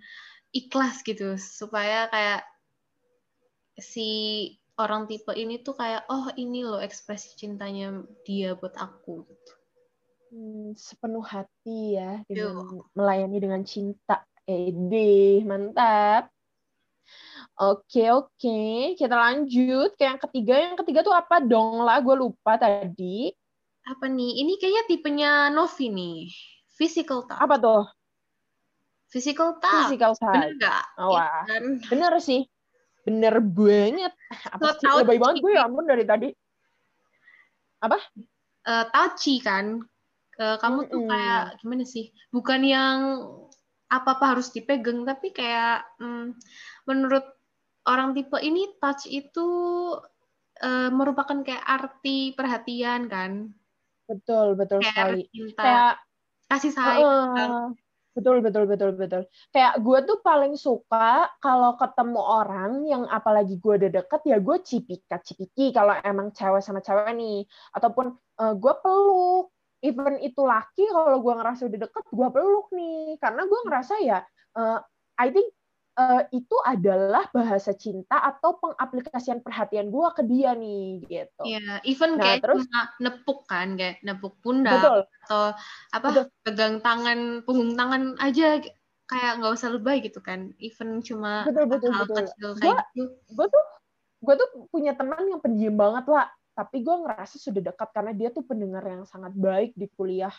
ikhlas 0.53 1.01
gitu 1.01 1.41
supaya 1.41 2.13
kayak 2.13 2.45
si 3.81 4.11
orang 4.83 5.07
tipe 5.07 5.31
ini 5.33 5.63
tuh 5.63 5.79
kayak 5.79 6.05
oh 6.11 6.29
ini 6.35 6.67
loh 6.67 6.83
ekspresi 6.83 7.39
cintanya 7.39 8.03
dia 8.27 8.59
buat 8.59 8.75
aku 8.75 9.25
gitu. 9.31 9.53
Hmm, 10.33 10.73
sepenuh 10.75 11.23
hati 11.23 12.01
ya 12.01 12.25
dengan 12.25 12.67
Yo. 12.67 12.89
melayani 12.97 13.39
dengan 13.39 13.63
cinta. 13.63 14.25
Ede, 14.43 15.45
mantap. 15.47 16.33
Oke, 17.61 18.11
oke. 18.11 18.63
Kita 18.99 19.15
lanjut 19.15 19.95
ke 19.95 20.03
yang 20.03 20.19
ketiga. 20.19 20.55
Yang 20.59 20.77
ketiga 20.83 21.01
tuh 21.07 21.15
apa 21.15 21.39
dong 21.39 21.85
lah? 21.85 22.01
Gue 22.03 22.17
lupa 22.17 22.59
tadi. 22.59 23.31
Apa 23.87 24.09
nih? 24.09 24.43
Ini 24.43 24.53
kayaknya 24.59 24.83
tipenya 24.89 25.33
Novi 25.53 25.93
nih. 25.93 26.19
Physical 26.75 27.29
touch. 27.29 27.39
Apa 27.39 27.55
tuh? 27.61 27.85
Physical 29.13 29.61
touch. 29.61 29.93
Physical 29.93 30.17
touch. 30.17 30.33
Bener 30.33 30.59
gak? 30.59 30.83
Oh, 30.97 31.13
wah. 31.13 31.45
Ya, 31.45 31.57
Bener 31.93 32.13
sih. 32.19 32.49
Bener 33.03 33.35
banget. 33.43 34.13
Apa 34.51 34.79
sih? 34.79 34.87
Lebay 34.87 35.19
banget 35.19 35.37
gue 35.43 35.53
ya 35.59 35.67
ampun 35.67 35.87
dari 35.87 36.05
tadi. 36.07 36.29
Apa? 37.83 37.99
Uh, 38.63 38.85
touchy 38.95 39.43
kan. 39.43 39.83
Uh, 40.39 40.57
kamu 40.63 40.89
tuh 40.89 41.03
kayak 41.11 41.59
gimana 41.61 41.85
sih? 41.85 42.15
Bukan 42.31 42.63
yang 42.63 42.99
apa-apa 43.93 44.39
harus 44.39 44.49
dipegang, 44.55 45.05
tapi 45.05 45.35
kayak 45.35 45.85
hmm, 46.01 46.33
menurut 46.89 47.27
orang 47.85 48.15
tipe 48.17 48.39
ini 48.41 48.73
touch 48.81 49.11
itu 49.11 49.49
uh, 50.63 50.91
merupakan 50.95 51.43
kayak 51.43 51.67
arti 51.67 52.33
perhatian 52.33 53.11
kan? 53.11 53.53
Betul, 54.07 54.55
betul 54.55 54.81
kayak 54.81 54.95
sekali. 54.95 55.23
Cinta. 55.29 55.61
Kayak 55.61 55.95
kasih 56.49 56.73
sayang. 56.73 57.35
Uh, 57.37 57.67
Betul, 58.13 58.45
betul, 58.45 58.69
betul, 58.69 58.93
betul. 58.93 59.23
Kayak 59.49 59.81
gue 59.81 59.99
tuh 60.05 60.19
paling 60.21 60.53
suka 60.53 61.33
kalau 61.41 61.81
ketemu 61.81 62.21
orang 62.21 62.73
yang 62.85 63.09
apalagi 63.09 63.57
gue 63.57 63.75
udah 63.81 63.91
deket, 64.05 64.21
ya 64.29 64.37
gue 64.37 64.57
cipika-cipiki 64.61 65.73
kalau 65.73 65.97
emang 66.05 66.29
cewek 66.37 66.61
sama 66.61 66.85
cewek 66.85 67.09
nih. 67.17 67.49
Ataupun 67.73 68.13
uh, 68.13 68.55
gue 68.57 68.75
peluk. 68.85 69.49
Even 69.83 70.15
itu 70.23 70.39
laki, 70.47 70.87
kalau 70.95 71.19
gue 71.19 71.35
ngerasa 71.35 71.67
udah 71.67 71.81
deket, 71.89 72.05
gue 72.07 72.29
peluk 72.31 72.69
nih. 72.71 73.19
Karena 73.19 73.43
gue 73.49 73.61
ngerasa 73.67 73.95
ya, 74.05 74.21
uh, 74.55 74.79
I 75.19 75.33
think 75.33 75.49
uh, 75.97 76.23
itu 76.33 76.57
adalah 76.65 77.29
bahasa 77.33 77.77
cinta 77.77 78.17
atau 78.21 78.57
pengaplikasian 78.61 79.45
perhatian 79.45 79.93
gue 79.93 80.09
ke 80.17 80.23
dia 80.25 80.57
nih 80.57 81.05
gitu. 81.07 81.43
Iya, 81.45 81.85
even 81.85 82.17
nah, 82.17 82.23
kayak 82.25 82.41
terus 82.45 82.65
cuma 82.65 82.83
nepuk 83.01 83.41
kan, 83.49 83.69
kayak 83.77 83.97
nepuk 84.05 84.35
pundak 84.41 84.81
betul. 84.81 85.01
atau 85.27 85.43
apa 85.93 86.09
betul. 86.09 86.25
pegang 86.45 86.77
tangan, 86.81 87.19
punggung 87.45 87.73
tangan 87.77 88.17
aja 88.21 88.61
kayak 89.11 89.33
nggak 89.43 89.53
usah 89.53 89.71
lebay 89.73 90.01
gitu 90.01 90.21
kan. 90.25 90.57
Even 90.63 91.05
cuma 91.05 91.45
betul 91.45 91.69
betul 91.69 91.91
hal 91.93 92.07
betul. 92.09 92.17
kecil 92.25 92.51
kayak 92.57 92.77
gua, 92.81 92.85
gitu. 92.97 93.03
Gue 93.33 93.47
tuh 93.49 93.65
gue 94.23 94.35
tuh 94.39 94.49
punya 94.71 94.93
teman 94.95 95.27
yang 95.27 95.43
pendiam 95.43 95.75
banget 95.75 96.07
lah, 96.07 96.31
tapi 96.55 96.87
gue 96.87 96.95
ngerasa 96.95 97.37
sudah 97.43 97.63
dekat 97.73 97.89
karena 97.91 98.13
dia 98.15 98.29
tuh 98.31 98.47
pendengar 98.47 98.85
yang 98.87 99.03
sangat 99.03 99.35
baik 99.35 99.75
di 99.75 99.91
kuliah 99.93 100.33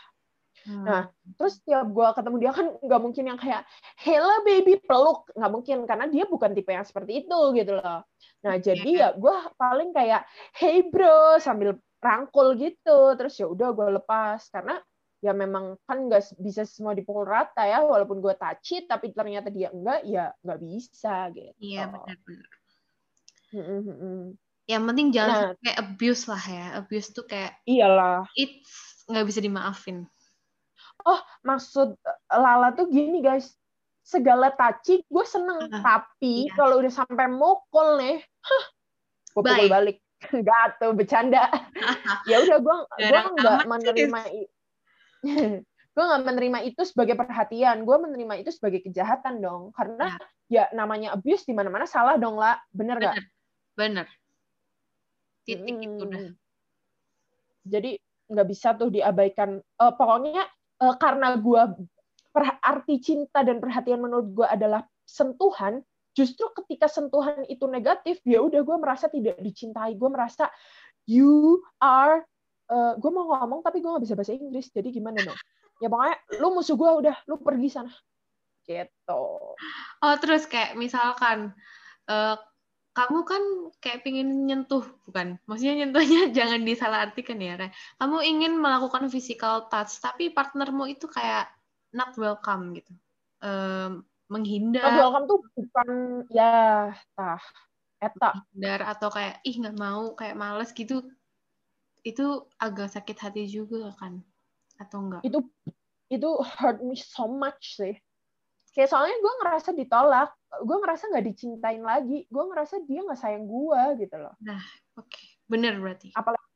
Hmm. 0.64 0.86
Nah, 0.88 1.04
terus 1.36 1.60
tiap 1.68 1.92
gue 1.92 2.08
ketemu 2.16 2.38
dia 2.40 2.52
kan 2.56 2.68
nggak 2.80 3.02
mungkin 3.04 3.24
yang 3.28 3.40
kayak 3.42 3.68
hello 4.00 4.46
baby 4.48 4.80
peluk 4.80 5.28
nggak 5.36 5.52
mungkin 5.52 5.78
karena 5.84 6.06
dia 6.08 6.24
bukan 6.24 6.56
tipe 6.56 6.72
yang 6.72 6.88
seperti 6.88 7.26
itu 7.26 7.40
gitu 7.58 7.74
loh. 7.76 8.06
Nah 8.48 8.56
jadi 8.62 8.90
ya 8.96 9.10
gue 9.12 9.36
paling 9.60 9.92
kayak 9.92 10.24
hey 10.56 10.88
bro 10.88 11.42
sambil 11.44 11.76
rangkul 12.00 12.56
gitu 12.56 13.18
terus 13.20 13.36
ya 13.36 13.48
udah 13.52 13.76
gue 13.76 13.88
lepas 14.00 14.40
karena 14.54 14.80
ya 15.24 15.32
memang 15.36 15.76
kan 15.84 16.08
nggak 16.08 16.36
bisa 16.40 16.64
semua 16.64 16.96
dipukul 16.96 17.28
rata 17.28 17.64
ya 17.68 17.84
walaupun 17.84 18.24
gue 18.24 18.36
touchy 18.36 18.84
tapi 18.88 19.12
ternyata 19.12 19.52
dia 19.52 19.68
enggak 19.72 20.04
ya 20.08 20.32
nggak 20.48 20.60
bisa 20.64 21.28
gitu. 21.36 21.52
Iya 21.60 21.92
benar-benar. 21.92 22.50
Yang 24.64 24.84
penting 24.88 25.08
jangan 25.12 25.36
nah, 25.36 25.52
kayak 25.60 25.78
abuse 25.84 26.24
lah 26.32 26.44
ya. 26.48 26.66
Abuse 26.80 27.12
tuh 27.12 27.28
kayak 27.28 27.60
iyalah. 27.68 28.24
It's 28.40 29.04
nggak 29.12 29.28
bisa 29.28 29.44
dimaafin 29.44 30.08
oh 31.04 31.22
maksud 31.44 31.98
eh, 31.98 32.18
Lala 32.40 32.74
tuh 32.74 32.88
gini 32.90 33.20
guys. 33.20 33.54
Segala 34.04 34.52
taci 34.52 35.00
gue 35.08 35.26
seneng 35.28 35.72
uh, 35.72 35.80
tapi 35.80 36.52
iya. 36.52 36.56
kalau 36.60 36.84
udah 36.84 36.92
sampai 36.92 37.32
mukul 37.32 37.96
nih 38.04 38.20
huh, 38.20 38.66
gue 39.40 39.44
pukul 39.48 39.68
balik. 39.72 39.98
Gak 40.48 40.80
tuh 40.80 40.92
bercanda. 40.96 41.48
Ya 42.32 42.40
udah 42.44 42.58
gue 42.60 42.78
gue 43.00 43.22
nggak 43.40 43.68
menerima 43.68 44.22
gue 45.94 46.04
nggak 46.04 46.24
menerima 46.24 46.60
itu 46.68 46.82
sebagai 46.84 47.16
perhatian. 47.16 47.88
Gue 47.88 47.96
menerima 48.00 48.44
itu 48.44 48.52
sebagai 48.52 48.84
kejahatan 48.84 49.40
dong. 49.44 49.72
Karena 49.76 50.16
ya, 50.48 50.68
ya 50.68 50.76
namanya 50.76 51.16
abuse 51.16 51.48
di 51.48 51.56
mana 51.56 51.72
mana 51.72 51.88
salah 51.88 52.16
dong 52.20 52.36
lah 52.40 52.60
bener 52.72 53.00
gak 53.00 53.16
bener. 53.76 54.08
Titik 55.44 55.76
hmm. 55.76 55.84
itu 55.84 56.04
udah. 56.08 56.24
Jadi 57.64 57.92
nggak 58.32 58.48
bisa 58.48 58.76
tuh 58.76 58.92
diabaikan. 58.92 59.60
Uh, 59.80 59.94
pokoknya 59.96 60.48
uh, 60.84 60.96
karena 61.00 61.40
gue 61.40 61.62
arti 62.60 63.00
cinta 63.00 63.46
dan 63.46 63.64
perhatian 63.64 64.04
menurut 64.04 64.28
gue 64.36 64.48
adalah 64.48 64.84
sentuhan 65.08 65.80
justru 66.14 66.46
ketika 66.62 66.92
sentuhan 66.92 67.42
itu 67.50 67.66
negatif 67.66 68.20
ya 68.28 68.44
udah 68.44 68.62
gue 68.62 68.78
merasa 68.78 69.08
tidak 69.08 69.40
dicintai. 69.40 69.96
Gue 69.96 70.10
merasa 70.12 70.52
you 71.08 71.64
are 71.80 72.22
uh, 72.70 72.94
gue 73.00 73.12
mau 73.12 73.32
ngomong 73.34 73.64
tapi 73.66 73.80
gue 73.80 73.90
nggak 73.90 74.04
bisa 74.04 74.16
bahasa 74.18 74.34
Inggris 74.36 74.70
jadi 74.70 74.90
gimana 74.92 75.24
dong? 75.24 75.40
Ya 75.82 75.88
pokoknya 75.90 76.16
lu 76.42 76.48
musuh 76.54 76.76
gue 76.78 76.92
udah 77.06 77.16
lu 77.26 77.42
pergi 77.42 77.70
sana. 77.72 77.94
Gitu. 78.64 79.24
Oh 80.00 80.16
terus 80.22 80.48
kayak 80.48 80.78
misalkan 80.78 81.52
uh, 82.08 82.36
kamu 82.94 83.20
kan 83.26 83.44
kayak 83.82 84.06
pingin 84.06 84.46
nyentuh 84.46 84.86
bukan? 85.10 85.42
Maksudnya 85.50 85.84
nyentuhnya 85.84 86.22
jangan 86.38 86.62
disalahartikan 86.62 87.42
ya 87.42 87.58
kayak 87.58 87.74
kamu 87.98 88.18
ingin 88.22 88.54
melakukan 88.62 89.10
physical 89.10 89.66
touch 89.68 89.98
tapi 89.98 90.30
partnermu 90.30 90.86
itu 90.90 91.10
kayak 91.10 91.50
not 91.90 92.14
welcome 92.22 92.78
gitu. 92.78 92.94
Um, 93.44 94.06
menghindar. 94.30 94.86
Not 94.86 95.02
welcome 95.10 95.26
tuh 95.26 95.40
bukan 95.58 95.90
ya 96.30 96.94
tah 97.18 97.44
eta. 97.98 98.30
Menghindar 98.38 98.80
atau 98.86 99.10
kayak 99.10 99.42
ih 99.42 99.56
nggak 99.58 99.78
mau 99.78 100.14
kayak 100.14 100.38
males 100.38 100.70
gitu. 100.72 101.02
Itu 102.06 102.46
agak 102.62 102.94
sakit 102.94 103.18
hati 103.18 103.50
juga 103.50 103.90
kan? 103.98 104.22
Atau 104.78 105.02
enggak 105.10 105.22
itu 105.26 105.42
itu 106.14 106.30
hurt 106.62 106.78
me 106.86 106.94
so 106.94 107.26
much 107.26 107.82
sih 107.82 107.98
kayak 108.74 108.90
soalnya 108.90 109.16
gue 109.22 109.34
ngerasa 109.42 109.70
ditolak 109.78 110.30
gue 110.66 110.78
ngerasa 110.82 111.04
nggak 111.14 111.26
dicintain 111.30 111.82
lagi 111.82 112.26
gue 112.26 112.44
ngerasa 112.50 112.82
dia 112.86 113.02
nggak 113.06 113.20
sayang 113.22 113.46
gue 113.46 113.82
gitu 114.06 114.16
loh. 114.18 114.34
Nah 114.42 114.62
oke. 114.98 115.10
Okay. 115.10 115.26
bener 115.46 115.78
berarti. 115.78 116.10
Apalagi 116.18 116.50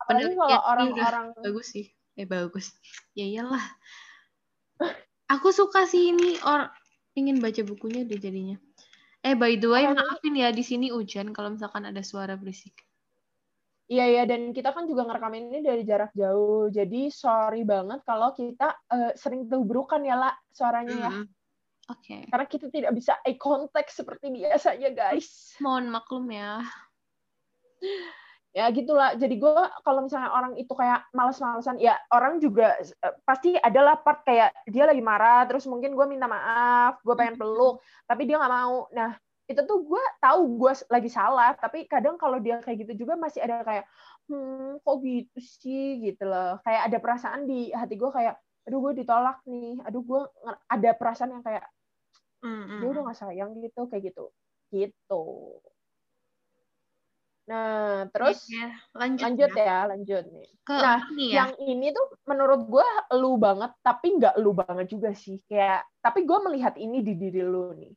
apalagi 0.00 0.32
kalau 0.36 0.50
ya, 0.50 0.60
orang-orang 0.64 1.26
bagus 1.40 1.66
sih. 1.72 1.86
Eh 2.16 2.28
bagus. 2.28 2.72
Ya 3.12 3.28
iyalah. 3.28 3.64
Aku 5.28 5.52
suka 5.52 5.88
sih 5.88 6.12
ini 6.12 6.36
or 6.44 6.68
ingin 7.16 7.40
baca 7.40 7.60
bukunya 7.64 8.04
deh 8.04 8.20
jadinya. 8.20 8.56
Eh 9.24 9.36
by 9.36 9.56
the 9.56 9.68
way 9.68 9.88
maafin 9.88 10.36
ya 10.36 10.52
di 10.52 10.60
sini 10.60 10.92
hujan 10.92 11.32
kalau 11.32 11.56
misalkan 11.56 11.88
ada 11.88 12.04
suara 12.04 12.36
berisik 12.36 12.76
Iya 13.84 14.04
ya 14.08 14.22
dan 14.24 14.56
kita 14.56 14.72
kan 14.72 14.88
juga 14.88 15.04
ngerekam 15.04 15.36
ini 15.36 15.60
dari 15.60 15.84
jarak 15.84 16.16
jauh. 16.16 16.72
Jadi 16.72 17.12
sorry 17.12 17.68
banget 17.68 18.00
kalau 18.08 18.32
kita 18.32 18.72
uh, 18.88 19.12
sering 19.12 19.44
tubrukan 19.44 20.00
ya 20.00 20.16
lah 20.16 20.32
suaranya 20.48 20.96
ya. 20.96 21.12
Mm. 21.12 21.26
Oke. 21.92 22.00
Okay. 22.00 22.22
Karena 22.32 22.46
kita 22.48 22.66
tidak 22.72 22.92
bisa 22.96 23.20
eye 23.20 23.36
contact 23.36 23.92
seperti 23.92 24.32
biasanya 24.32 24.88
guys. 24.96 25.52
Mohon 25.60 26.00
maklum 26.00 26.24
ya. 26.32 26.64
Ya 28.54 28.70
gitulah. 28.70 29.18
Jadi 29.18 29.36
gue 29.36 29.62
kalau 29.82 30.06
misalnya 30.06 30.30
orang 30.30 30.54
itu 30.54 30.70
kayak 30.72 31.10
malas-malasan, 31.10 31.76
ya 31.82 31.98
orang 32.14 32.38
juga 32.38 32.78
uh, 33.02 33.14
pasti 33.26 33.58
adalah 33.58 33.98
part 33.98 34.22
kayak 34.22 34.54
dia 34.70 34.86
lagi 34.86 35.02
marah, 35.02 35.42
terus 35.44 35.66
mungkin 35.66 35.92
gue 35.92 36.06
minta 36.06 36.24
maaf, 36.30 37.02
gue 37.02 37.12
pengen 37.18 37.34
peluk, 37.34 37.82
tapi 38.06 38.24
dia 38.30 38.38
nggak 38.38 38.54
mau. 38.54 38.86
Nah 38.94 39.12
itu 39.44 39.60
tuh 39.68 39.78
gue 39.84 40.04
tahu 40.24 40.56
gue 40.56 40.72
lagi 40.88 41.10
salah 41.12 41.52
tapi 41.60 41.84
kadang 41.84 42.16
kalau 42.16 42.40
dia 42.40 42.64
kayak 42.64 42.88
gitu 42.88 43.04
juga 43.04 43.20
masih 43.20 43.44
ada 43.44 43.60
kayak 43.60 43.84
hmm 44.24 44.80
kok 44.80 44.96
gitu 45.04 45.38
sih? 45.40 46.00
gitu 46.00 46.24
loh. 46.24 46.56
Kayak 46.64 46.82
ada 46.88 46.98
perasaan 47.00 47.44
di 47.44 47.68
hati 47.68 47.94
gue 48.00 48.08
kayak 48.08 48.40
aduh 48.64 48.80
gue 48.88 49.04
ditolak 49.04 49.44
nih. 49.44 49.84
Aduh 49.84 50.00
gue 50.00 50.20
ada 50.48 50.90
perasaan 50.96 51.36
yang 51.36 51.44
kayak 51.44 51.64
mm-hmm. 52.40 52.80
dia 52.80 52.88
udah 52.88 53.02
gak 53.12 53.18
sayang 53.20 53.50
gitu 53.60 53.80
kayak 53.92 54.02
gitu. 54.08 54.24
Gitu. 54.72 55.24
Nah 57.44 58.08
terus 58.08 58.48
ya, 58.48 58.72
lanjut, 58.96 59.24
lanjut 59.28 59.50
ya. 59.52 59.64
ya 59.68 59.78
lanjut 59.92 60.24
nih. 60.32 60.48
Ke 60.64 60.76
nah 60.80 61.00
ini 61.12 61.24
ya? 61.28 61.36
yang 61.44 61.50
ini 61.60 61.86
tuh 61.92 62.16
menurut 62.24 62.64
gue 62.64 62.88
lu 63.20 63.36
banget 63.36 63.76
tapi 63.84 64.16
nggak 64.16 64.40
lu 64.40 64.56
banget 64.56 64.88
juga 64.88 65.12
sih. 65.12 65.36
Kayak 65.44 65.84
tapi 66.00 66.24
gue 66.24 66.38
melihat 66.48 66.80
ini 66.80 67.04
di 67.04 67.12
diri 67.12 67.44
lu 67.44 67.76
nih 67.76 67.92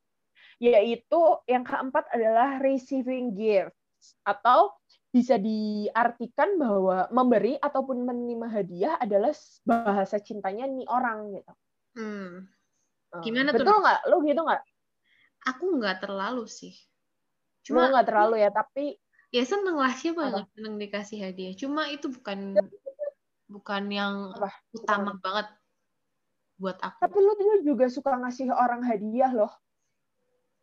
yaitu 0.58 1.22
yang 1.46 1.62
keempat 1.62 2.10
adalah 2.10 2.58
receiving 2.58 3.38
gifts 3.38 4.17
atau 4.26 4.74
bisa 5.13 5.39
diartikan 5.39 6.60
bahwa 6.60 7.10
memberi 7.10 7.58
ataupun 7.58 8.06
menerima 8.06 8.48
hadiah 8.52 8.96
adalah 9.02 9.34
bahasa 9.65 10.22
cintanya 10.22 10.67
nih 10.67 10.86
orang 10.89 11.34
gitu. 11.34 11.54
Hmm. 11.98 12.46
Eh, 13.15 13.22
Gimana 13.24 13.50
Betul 13.56 13.63
tuh? 13.63 13.65
Betul 13.65 13.78
nggak? 13.82 14.00
Lu 14.12 14.17
gitu 14.26 14.41
nggak? 14.43 14.62
Aku 15.48 15.63
nggak 15.80 15.98
terlalu 16.04 16.46
sih. 16.46 16.76
Cuma 17.63 17.89
nggak 17.89 18.08
terlalu 18.08 18.36
ya, 18.43 18.50
tapi 18.52 19.00
ya 19.32 19.43
seneng 19.43 19.76
lah 19.76 19.91
siapa 19.91 20.28
yang 20.28 20.48
seneng 20.56 20.76
dikasih 20.80 21.20
hadiah. 21.24 21.54
Cuma 21.56 21.88
itu 21.88 22.12
bukan 22.12 22.56
bukan 23.48 23.84
yang 23.88 24.36
Apa? 24.36 24.52
utama 24.76 25.15
Apa? 25.15 25.24
banget 25.24 25.48
buat 26.58 26.78
aku. 26.84 27.00
Tapi 27.00 27.17
lu 27.22 27.34
juga 27.63 27.86
suka 27.88 28.17
ngasih 28.17 28.52
orang 28.52 28.84
hadiah 28.84 29.32
loh. 29.32 29.52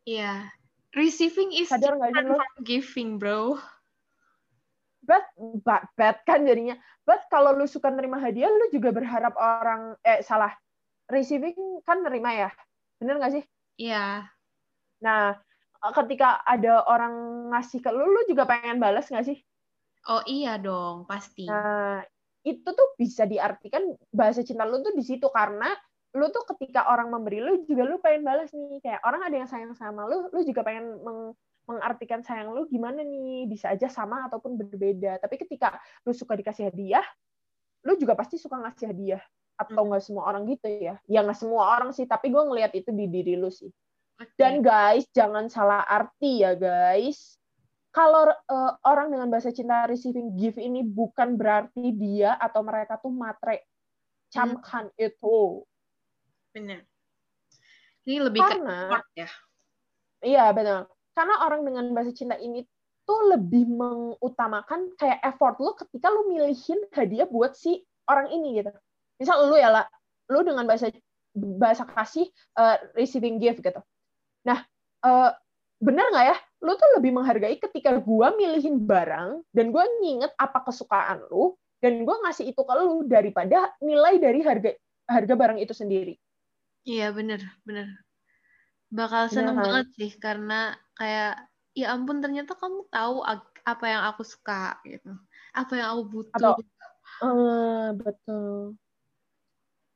Iya. 0.05 0.53
Receiving 0.95 1.51
is 1.51 1.67
Sadar 1.67 1.99
different 1.99 2.39
from 2.39 2.63
giving, 2.63 3.09
bro. 3.19 3.59
But, 5.03 5.27
but, 5.61 5.85
but 5.99 6.23
kan 6.23 6.47
jadinya. 6.47 6.79
But 7.03 7.27
kalau 7.29 7.53
lu 7.53 7.67
suka 7.67 7.91
nerima 7.91 8.17
hadiah, 8.17 8.49
lu 8.49 8.71
juga 8.73 8.95
berharap 8.95 9.35
orang, 9.37 9.99
eh 10.01 10.23
salah. 10.25 10.55
Receiving 11.05 11.85
kan 11.85 12.01
nerima 12.01 12.33
ya? 12.33 12.49
Bener 12.97 13.19
nggak 13.21 13.33
sih? 13.37 13.43
Iya. 13.77 14.25
Nah, 15.03 15.37
ketika 15.93 16.41
ada 16.41 16.81
orang 16.89 17.13
ngasih 17.53 17.83
ke 17.83 17.91
lu, 17.93 18.07
lu 18.09 18.21
juga 18.25 18.49
pengen 18.49 18.81
balas 18.81 19.11
nggak 19.11 19.27
sih? 19.27 19.37
Oh 20.09 20.21
iya 20.25 20.57
dong, 20.57 21.05
pasti. 21.05 21.45
Nah, 21.45 22.01
itu 22.45 22.65
tuh 22.65 22.93
bisa 22.97 23.25
diartikan 23.25 23.89
bahasa 24.13 24.45
cinta 24.45 24.65
lu 24.65 24.81
tuh 24.81 24.93
di 24.93 25.01
situ 25.01 25.29
karena 25.33 25.73
lu 26.15 26.31
tuh 26.31 26.47
ketika 26.55 26.87
orang 26.87 27.11
memberi 27.11 27.43
lu 27.43 27.67
juga 27.67 27.83
lu 27.83 27.99
pengen 27.99 28.23
balas 28.23 28.49
nih. 28.55 28.79
Kayak 28.79 29.03
orang 29.03 29.21
ada 29.27 29.35
yang 29.35 29.49
sayang 29.51 29.75
sama 29.75 30.07
lu 30.07 30.31
lu 30.31 30.41
juga 30.47 30.63
pengen 30.63 30.95
meng, 31.03 31.35
mengartikan 31.67 32.23
sayang 32.23 32.55
lu 32.55 32.63
gimana 32.71 33.03
nih? 33.03 33.51
Bisa 33.51 33.75
aja 33.75 33.91
sama 33.91 34.23
ataupun 34.31 34.55
berbeda. 34.55 35.19
Tapi 35.19 35.35
ketika 35.35 35.75
lu 36.07 36.15
suka 36.15 36.39
dikasih 36.39 36.71
hadiah 36.71 37.03
lu 37.85 37.93
juga 38.01 38.17
pasti 38.17 38.39
suka 38.39 38.57
ngasih 38.63 38.89
hadiah. 38.89 39.23
Atau 39.55 39.87
nggak 39.87 40.03
semua 40.03 40.23
orang 40.31 40.47
gitu 40.47 40.67
ya. 40.71 40.95
Ya 41.05 41.19
nggak 41.21 41.37
semua 41.37 41.75
orang 41.75 41.91
sih 41.91 42.07
tapi 42.07 42.31
gue 42.31 42.43
ngelihat 42.43 42.71
itu 42.73 42.89
di 42.95 43.05
diri 43.11 43.35
lu 43.35 43.51
sih. 43.51 43.69
Dan 44.39 44.63
guys 44.63 45.03
jangan 45.11 45.51
salah 45.51 45.83
arti 45.83 46.47
ya 46.47 46.55
guys. 46.55 47.35
Kalau 47.91 48.27
uh, 48.27 48.73
orang 48.83 49.11
dengan 49.11 49.31
bahasa 49.31 49.55
cinta 49.55 49.87
receiving 49.87 50.35
gift 50.35 50.59
ini 50.59 50.83
bukan 50.83 51.39
berarti 51.39 51.95
dia 51.95 52.35
atau 52.35 52.59
mereka 52.63 52.99
tuh 52.99 53.11
matre. 53.11 53.63
Camkan 54.31 54.91
hmm. 54.91 54.99
itu 54.99 55.63
benar 56.55 56.81
ini 58.05 58.17
lebih 58.21 58.39
karena, 58.39 59.01
ke 59.01 59.25
ya. 59.25 59.29
Iya 60.23 60.45
benar 60.55 60.87
karena 61.11 61.35
orang 61.43 61.61
dengan 61.67 61.85
bahasa 61.91 62.15
cinta 62.15 62.39
ini 62.39 62.63
tuh 63.05 63.37
lebih 63.37 63.69
mengutamakan 63.69 64.97
kayak 64.97 65.21
effort 65.23 65.55
lu 65.61 65.71
ketika 65.77 66.09
lu 66.09 66.27
milihin 66.27 66.81
hadiah 66.91 67.29
buat 67.29 67.53
si 67.53 67.85
orang 68.09 68.33
ini 68.33 68.59
gitu. 68.59 68.73
Misal 69.21 69.47
lu 69.47 69.55
ya 69.55 69.69
lah 69.71 69.85
lu 70.27 70.41
dengan 70.41 70.65
bahasa 70.65 70.89
bahasa 71.35 71.85
kasih 71.85 72.27
uh, 72.57 72.81
receiving 72.97 73.37
gift 73.37 73.61
gitu. 73.61 73.77
Nah, 74.43 74.65
uh, 75.05 75.31
benar 75.77 76.09
nggak 76.11 76.25
ya? 76.33 76.37
Lu 76.65 76.73
tuh 76.73 76.89
lebih 76.97 77.13
menghargai 77.13 77.61
ketika 77.61 78.01
gue 78.01 78.27
milihin 78.41 78.81
barang 78.81 79.45
dan 79.53 79.69
gue 79.69 79.83
nginget 80.01 80.33
apa 80.41 80.65
kesukaan 80.65 81.21
lu 81.29 81.53
dan 81.79 82.01
gue 82.01 82.15
ngasih 82.25 82.49
itu 82.49 82.61
ke 82.65 82.73
lu 82.73 83.05
daripada 83.05 83.69
nilai 83.85 84.17
dari 84.17 84.41
harga 84.41 84.73
harga 85.05 85.33
barang 85.37 85.61
itu 85.61 85.77
sendiri. 85.77 86.17
Iya 86.85 87.09
bener 87.11 87.41
bener. 87.65 87.87
Bakal 88.93 89.33
seneng 89.33 89.57
bener, 89.57 89.65
banget 89.65 89.87
sih 89.97 90.11
karena 90.21 90.77
kayak 90.95 91.49
ya 91.73 91.91
ampun 91.91 92.21
ternyata 92.21 92.53
kamu 92.55 92.87
tahu 92.93 93.25
apa 93.65 93.85
yang 93.89 94.05
aku 94.13 94.21
suka 94.21 94.77
gitu, 94.85 95.11
apa 95.51 95.73
yang 95.73 95.87
aku 95.97 96.03
butuh. 96.07 96.37
Atau, 96.37 96.53
uh, 97.25 97.91
betul. 97.97 98.77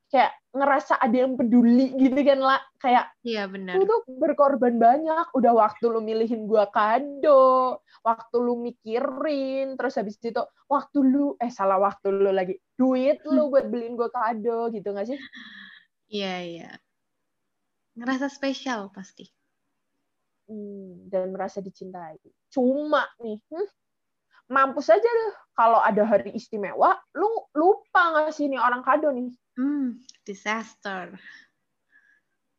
Kayak 0.10 0.34
ngerasa 0.50 0.98
ada 0.98 1.14
yang 1.14 1.38
peduli 1.38 1.94
gitu 1.94 2.18
kan 2.26 2.42
lah 2.42 2.58
kayak 2.82 3.14
iya 3.22 3.46
benar 3.46 3.78
lu 3.78 3.86
tuh 3.86 4.02
berkorban 4.18 4.82
banyak 4.82 5.30
udah 5.38 5.54
waktu 5.54 5.86
lu 5.86 6.02
milihin 6.02 6.50
gua 6.50 6.66
kado 6.74 7.78
waktu 8.02 8.36
lu 8.42 8.58
mikirin 8.58 9.78
terus 9.78 10.02
habis 10.02 10.18
itu 10.18 10.42
waktu 10.66 11.06
lu 11.06 11.38
eh 11.38 11.54
salah 11.54 11.78
waktu 11.78 12.10
lu 12.10 12.34
lagi 12.34 12.58
duit 12.74 13.22
lu 13.30 13.54
buat 13.54 13.70
beliin 13.70 13.94
gua 13.94 14.10
kado 14.10 14.74
gitu 14.74 14.90
gak 14.90 15.14
sih 15.14 15.22
iya 16.10 16.36
iya 16.44 16.72
ngerasa 17.96 18.28
spesial 18.28 18.92
pasti 18.92 19.30
hmm, 20.50 21.08
dan 21.08 21.32
merasa 21.32 21.62
dicintai 21.64 22.20
cuma 22.52 23.06
nih 23.22 23.40
hmm, 23.54 23.68
mampus 24.50 24.90
aja 24.90 25.06
deh 25.06 25.34
kalau 25.54 25.80
ada 25.80 26.04
hari 26.04 26.34
istimewa 26.34 26.98
lu 27.14 27.30
lupa 27.54 28.18
ngasih 28.18 28.50
nih 28.50 28.60
orang 28.60 28.82
kado 28.82 29.14
nih 29.14 29.30
Hmm, 29.60 30.00
disaster. 30.24 31.20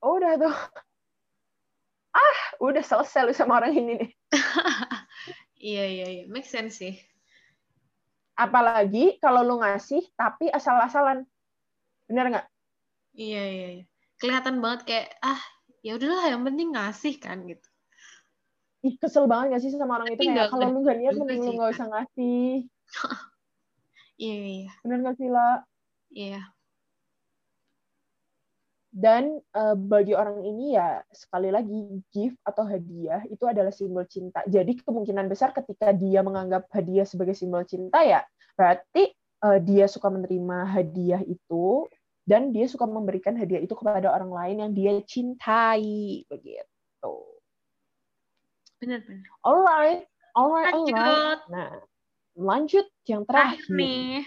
Oh, 0.04 0.20
udah 0.20 0.36
tuh. 0.36 0.56
Ah, 2.12 2.38
udah 2.60 2.84
selesai 2.84 3.24
lu 3.24 3.32
sama 3.32 3.56
orang 3.56 3.72
ini 3.72 3.92
nih. 4.04 4.10
iya, 5.72 5.84
iya, 5.88 6.06
iya. 6.12 6.24
Make 6.28 6.44
sense 6.44 6.76
sih. 6.76 6.92
Apalagi 8.36 9.16
kalau 9.16 9.40
lu 9.48 9.64
ngasih 9.64 10.04
tapi 10.12 10.52
asal-asalan. 10.52 11.24
Bener 12.04 12.28
nggak? 12.28 12.46
Iya, 13.16 13.42
iya, 13.46 13.68
iya. 13.80 13.84
Kelihatan 14.20 14.60
banget 14.62 14.80
kayak, 14.86 15.08
ah, 15.24 15.40
ya 15.80 15.96
udahlah 15.96 16.26
yang 16.28 16.42
penting 16.46 16.68
ngasih 16.74 17.14
kan 17.18 17.42
gitu. 17.48 17.68
Ih, 18.80 18.96
kesel 18.96 19.28
banget 19.28 19.56
gak 19.56 19.62
sih 19.64 19.70
sama 19.76 20.00
orang 20.00 20.08
tapi 20.08 20.24
itu 20.24 20.32
kayak 20.32 20.48
kalau 20.48 20.72
lu 20.72 20.80
gak 20.88 20.96
niat 20.96 21.12
mending 21.12 21.42
lu 21.44 21.52
gak 21.60 21.72
usah 21.76 21.88
ngasih. 21.92 22.64
iya, 24.24 24.36
iya. 24.40 24.70
Bener 24.80 24.98
gak 25.04 25.16
sih, 25.20 25.28
La? 25.28 25.60
Iya 26.10 26.40
dan 28.90 29.38
uh, 29.54 29.78
bagi 29.78 30.18
orang 30.18 30.42
ini 30.42 30.74
ya 30.74 30.98
sekali 31.14 31.54
lagi 31.54 32.02
gift 32.10 32.34
atau 32.42 32.66
hadiah 32.66 33.22
itu 33.30 33.46
adalah 33.46 33.70
simbol 33.70 34.02
cinta. 34.10 34.42
Jadi 34.50 34.82
kemungkinan 34.82 35.30
besar 35.30 35.54
ketika 35.54 35.94
dia 35.94 36.26
menganggap 36.26 36.66
hadiah 36.74 37.06
sebagai 37.06 37.38
simbol 37.38 37.62
cinta 37.62 38.02
ya 38.02 38.26
berarti 38.58 39.14
uh, 39.46 39.62
dia 39.62 39.86
suka 39.86 40.10
menerima 40.10 40.66
hadiah 40.66 41.22
itu 41.22 41.86
dan 42.30 42.54
dia 42.54 42.70
suka 42.70 42.86
memberikan 42.86 43.34
hadiah 43.34 43.58
itu 43.58 43.74
kepada 43.74 44.06
orang 44.06 44.30
lain 44.30 44.56
yang 44.62 44.70
dia 44.70 44.92
cintai 45.02 46.22
begitu. 46.30 47.14
Benar 48.78 49.02
benar. 49.02 49.26
Alright, 49.42 50.00
alright, 50.38 50.70
alright. 50.70 51.42
Nah, 51.50 51.82
lanjut 52.38 52.86
yang 53.10 53.26
terakhir. 53.26 53.66
nih 53.74 54.22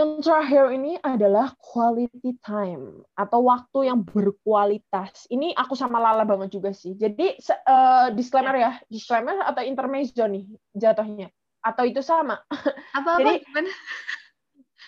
yang 0.00 0.24
terakhir 0.24 0.72
ini 0.72 0.96
adalah 1.04 1.52
quality 1.60 2.40
time 2.40 3.04
atau 3.12 3.44
waktu 3.44 3.92
yang 3.92 4.00
berkualitas. 4.00 5.28
Ini 5.28 5.52
aku 5.52 5.76
sama 5.76 6.00
Lala 6.00 6.24
banget 6.24 6.56
juga 6.56 6.72
sih. 6.72 6.96
Jadi 6.96 7.36
uh, 7.68 8.08
disclaimer 8.16 8.56
ya, 8.56 8.72
disclaimer 8.88 9.44
atau 9.44 9.60
intermezzo 9.60 10.24
nih 10.24 10.48
jatuhnya. 10.72 11.28
Atau 11.60 11.84
itu 11.84 12.00
sama. 12.00 12.40
Apa, 12.96 13.20
-apa 13.20 13.20
Jadi 13.20 13.44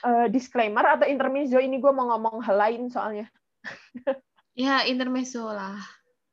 uh, 0.04 0.26
disclaimer 0.28 0.84
atau 0.84 1.06
intermezzo 1.08 1.58
ini 1.58 1.78
gue 1.78 1.92
mau 1.94 2.10
ngomong 2.14 2.42
hal 2.44 2.56
lain 2.58 2.82
soalnya. 2.92 3.26
ya 4.58 4.84
intermezzo 4.86 5.48
lah. 5.48 5.78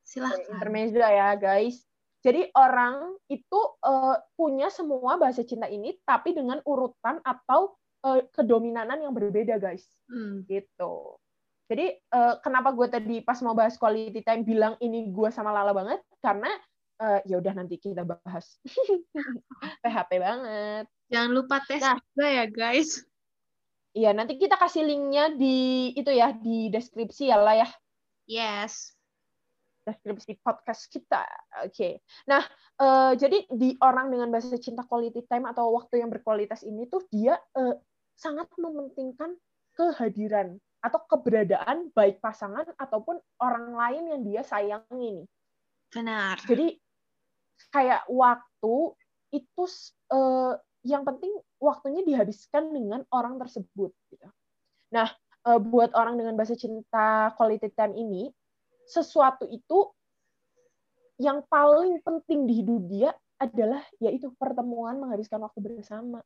Silahkan. 0.04 0.58
Intermezzo 0.58 1.00
ya 1.00 1.38
guys. 1.38 1.86
Jadi 2.20 2.52
orang 2.52 3.16
itu 3.32 3.60
uh, 3.86 4.20
punya 4.36 4.68
semua 4.68 5.16
bahasa 5.16 5.40
cinta 5.48 5.72
ini 5.72 5.96
tapi 6.04 6.36
dengan 6.36 6.60
urutan 6.68 7.24
atau 7.24 7.80
uh, 8.04 8.22
kedominanan 8.32 9.04
yang 9.04 9.14
berbeda 9.16 9.60
guys 9.60 9.84
hmm. 10.08 10.48
gitu 10.48 11.20
jadi 11.70 12.00
uh, 12.16 12.42
kenapa 12.42 12.74
gue 12.74 12.88
tadi 12.90 13.16
pas 13.22 13.38
mau 13.46 13.54
bahas 13.54 13.78
quality 13.78 14.24
time 14.26 14.44
bilang 14.44 14.74
ini 14.82 15.12
gue 15.12 15.30
sama 15.30 15.54
Lala 15.54 15.76
banget 15.76 16.02
karena 16.24 16.50
uh, 17.02 17.20
ya 17.28 17.38
udah 17.38 17.54
nanti 17.54 17.78
kita 17.78 18.08
bahas 18.08 18.58
PHP 19.84 20.12
banget 20.18 20.86
jangan 21.12 21.32
lupa 21.34 21.62
tes 21.66 21.82
nah, 21.84 21.98
juga 22.00 22.28
ya 22.28 22.46
guys 22.48 23.04
iya 23.94 24.14
nanti 24.14 24.38
kita 24.38 24.56
kasih 24.56 24.86
linknya 24.86 25.34
di 25.34 25.90
itu 25.98 26.12
ya 26.14 26.34
di 26.34 26.70
deskripsi 26.70 27.30
ya 27.30 27.38
lah 27.42 27.56
ya 27.66 27.70
yes 28.30 29.00
deskripsi 29.90 30.38
podcast 30.46 30.86
kita. 30.94 31.26
Oke. 31.66 31.74
Okay. 31.74 31.94
Nah, 32.30 32.46
uh, 32.78 33.18
jadi 33.18 33.50
di 33.50 33.74
orang 33.82 34.14
dengan 34.14 34.30
bahasa 34.30 34.54
cinta 34.62 34.86
quality 34.86 35.26
time 35.26 35.50
atau 35.50 35.74
waktu 35.74 36.06
yang 36.06 36.14
berkualitas 36.14 36.62
ini 36.62 36.86
tuh 36.86 37.02
dia 37.10 37.42
uh, 37.58 37.74
sangat 38.14 38.46
mementingkan 38.62 39.34
kehadiran 39.74 40.62
atau 40.80 41.02
keberadaan 41.10 41.92
baik 41.92 42.24
pasangan 42.24 42.68
ataupun 42.80 43.20
orang 43.42 43.76
lain 43.76 44.04
yang 44.16 44.22
dia 44.24 44.42
sayangi 44.46 45.24
nih. 45.24 45.28
Benar. 45.90 46.38
Jadi 46.46 46.78
kayak 47.74 48.08
waktu 48.08 48.76
itu 49.34 49.64
uh, 50.14 50.54
yang 50.90 51.06
penting 51.06 51.32
waktunya 51.62 52.02
dihabiskan 52.02 52.74
dengan 52.74 53.06
orang 53.14 53.38
tersebut 53.38 53.94
gitu. 54.10 54.28
Nah, 54.90 55.14
uh, 55.46 55.62
buat 55.62 55.94
orang 55.94 56.18
dengan 56.18 56.34
bahasa 56.34 56.58
cinta 56.58 57.32
quality 57.38 57.70
time 57.78 57.94
ini 57.94 58.34
sesuatu 58.90 59.46
itu 59.46 59.94
yang 61.22 61.46
paling 61.46 62.02
penting 62.02 62.50
di 62.50 62.54
hidup 62.64 62.82
dia 62.90 63.12
adalah 63.40 63.84
yaitu 64.02 64.34
pertemuan 64.36 65.00
menghabiskan 65.00 65.40
waktu 65.40 65.60
bersama 65.62 66.20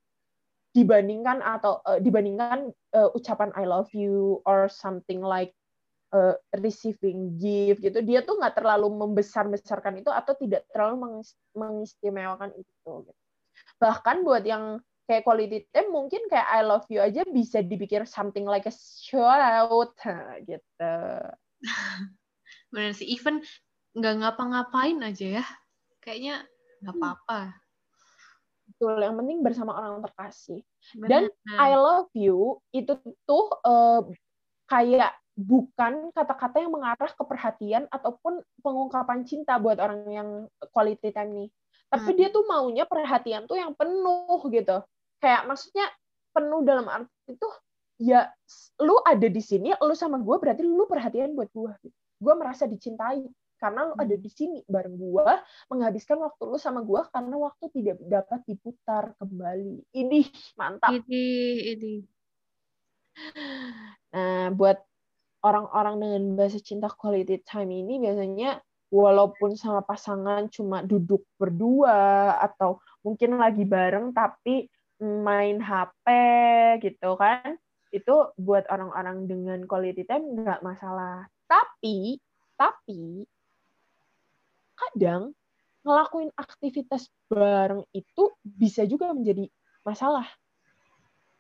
dibandingkan 0.74 1.42
atau 1.46 1.82
uh, 1.86 2.02
dibandingkan 2.02 2.74
uh, 2.98 3.10
ucapan 3.14 3.54
I 3.54 3.70
love 3.70 3.94
you 3.94 4.42
or 4.50 4.66
something 4.70 5.22
like 5.22 5.54
uh, 6.14 6.34
receiving 6.58 7.38
gift 7.38 7.86
gitu 7.86 8.02
dia 8.02 8.26
tuh 8.26 8.42
nggak 8.42 8.58
terlalu 8.58 8.90
membesar-besarkan 8.90 10.02
itu 10.02 10.10
atau 10.10 10.34
tidak 10.38 10.66
terlalu 10.74 11.22
mengistimewakan 11.54 12.54
itu 12.58 12.74
gitu. 13.06 13.23
Bahkan 13.78 14.24
buat 14.24 14.44
yang 14.44 14.80
kayak 15.04 15.28
quality 15.28 15.68
time 15.76 15.92
mungkin 15.92 16.24
kayak 16.32 16.48
I 16.48 16.64
love 16.64 16.88
you 16.88 17.04
aja 17.04 17.28
bisa 17.28 17.60
dipikir 17.60 18.08
something 18.08 18.48
like 18.48 18.64
a 18.66 18.74
shout 18.74 19.40
out 19.40 19.94
gitu 20.48 20.96
benar 22.74 22.92
sih 22.96 23.08
even 23.12 23.44
nggak 23.94 24.24
ngapa-ngapain 24.24 24.98
aja 25.04 25.44
ya 25.44 25.46
kayaknya 26.00 26.48
nggak 26.82 26.96
hmm. 26.96 27.04
apa-apa 27.04 27.64
Betul, 28.74 29.00
yang 29.06 29.16
penting 29.20 29.40
bersama 29.46 29.78
orang 29.78 30.02
terkasih. 30.02 30.60
Dan 30.98 31.30
I 31.56 31.78
love 31.78 32.10
you 32.18 32.58
itu 32.74 32.98
tuh 33.24 33.46
uh, 33.64 34.02
kayak 34.68 35.14
bukan 35.38 36.10
kata-kata 36.14 36.62
yang 36.62 36.74
mengarah 36.74 37.12
ke 37.14 37.24
perhatian 37.26 37.86
ataupun 37.94 38.42
pengungkapan 38.66 39.24
cinta 39.30 39.62
buat 39.62 39.78
orang 39.78 40.10
yang 40.10 40.30
quality 40.74 41.14
time 41.14 41.32
nih. 41.32 41.50
Tapi 41.94 42.10
hmm. 42.10 42.18
dia 42.18 42.28
tuh 42.34 42.44
maunya 42.50 42.86
perhatian 42.90 43.46
tuh 43.46 43.62
yang 43.62 43.78
penuh 43.78 44.42
gitu. 44.50 44.82
Kayak 45.22 45.46
maksudnya 45.46 45.86
penuh 46.34 46.66
dalam 46.66 46.90
arti 46.90 47.14
itu 47.30 47.50
ya 48.02 48.34
lu 48.82 48.98
ada 49.06 49.30
di 49.30 49.42
sini, 49.42 49.70
lu 49.78 49.94
sama 49.94 50.18
gue 50.18 50.36
berarti 50.42 50.66
lu 50.66 50.90
perhatian 50.90 51.38
buat 51.38 51.54
gue. 51.54 51.74
Gue 52.18 52.34
merasa 52.34 52.66
dicintai 52.66 53.30
karena 53.64 53.88
lu 53.88 53.96
ada 53.96 54.12
hmm. 54.12 54.24
di 54.28 54.28
sini 54.28 54.60
bareng 54.68 55.00
gua 55.00 55.40
menghabiskan 55.72 56.20
waktu 56.20 56.44
lu 56.44 56.60
sama 56.60 56.84
gua 56.84 57.08
karena 57.08 57.40
waktu 57.40 57.72
tidak 57.72 57.96
dapat 58.04 58.44
diputar 58.44 59.16
kembali 59.16 59.88
ini 59.96 60.28
mantap 60.60 60.92
ini 60.92 61.24
ini 61.72 61.94
buat 64.60 64.84
orang-orang 65.48 65.96
dengan 66.04 66.24
bahasa 66.36 66.60
cinta 66.60 66.92
quality 66.92 67.40
time 67.48 67.72
ini 67.72 68.04
biasanya 68.04 68.60
walaupun 68.94 69.58
sama 69.58 69.82
pasangan 69.82 70.46
cuma 70.54 70.86
duduk 70.86 71.26
berdua 71.42 72.38
atau 72.38 72.78
mungkin 73.02 73.42
lagi 73.42 73.66
bareng 73.66 74.14
tapi 74.14 74.70
main 75.02 75.58
HP 75.58 76.06
gitu 76.86 77.18
kan 77.18 77.58
itu 77.90 78.16
buat 78.38 78.70
orang-orang 78.70 79.26
dengan 79.26 79.60
quality 79.66 80.06
time 80.06 80.38
nggak 80.38 80.62
masalah. 80.62 81.26
Tapi 81.50 82.22
tapi 82.54 83.26
kadang 84.78 85.34
ngelakuin 85.82 86.30
aktivitas 86.38 87.10
bareng 87.34 87.82
itu 87.98 88.30
bisa 88.46 88.86
juga 88.86 89.10
menjadi 89.10 89.50
masalah. 89.82 90.30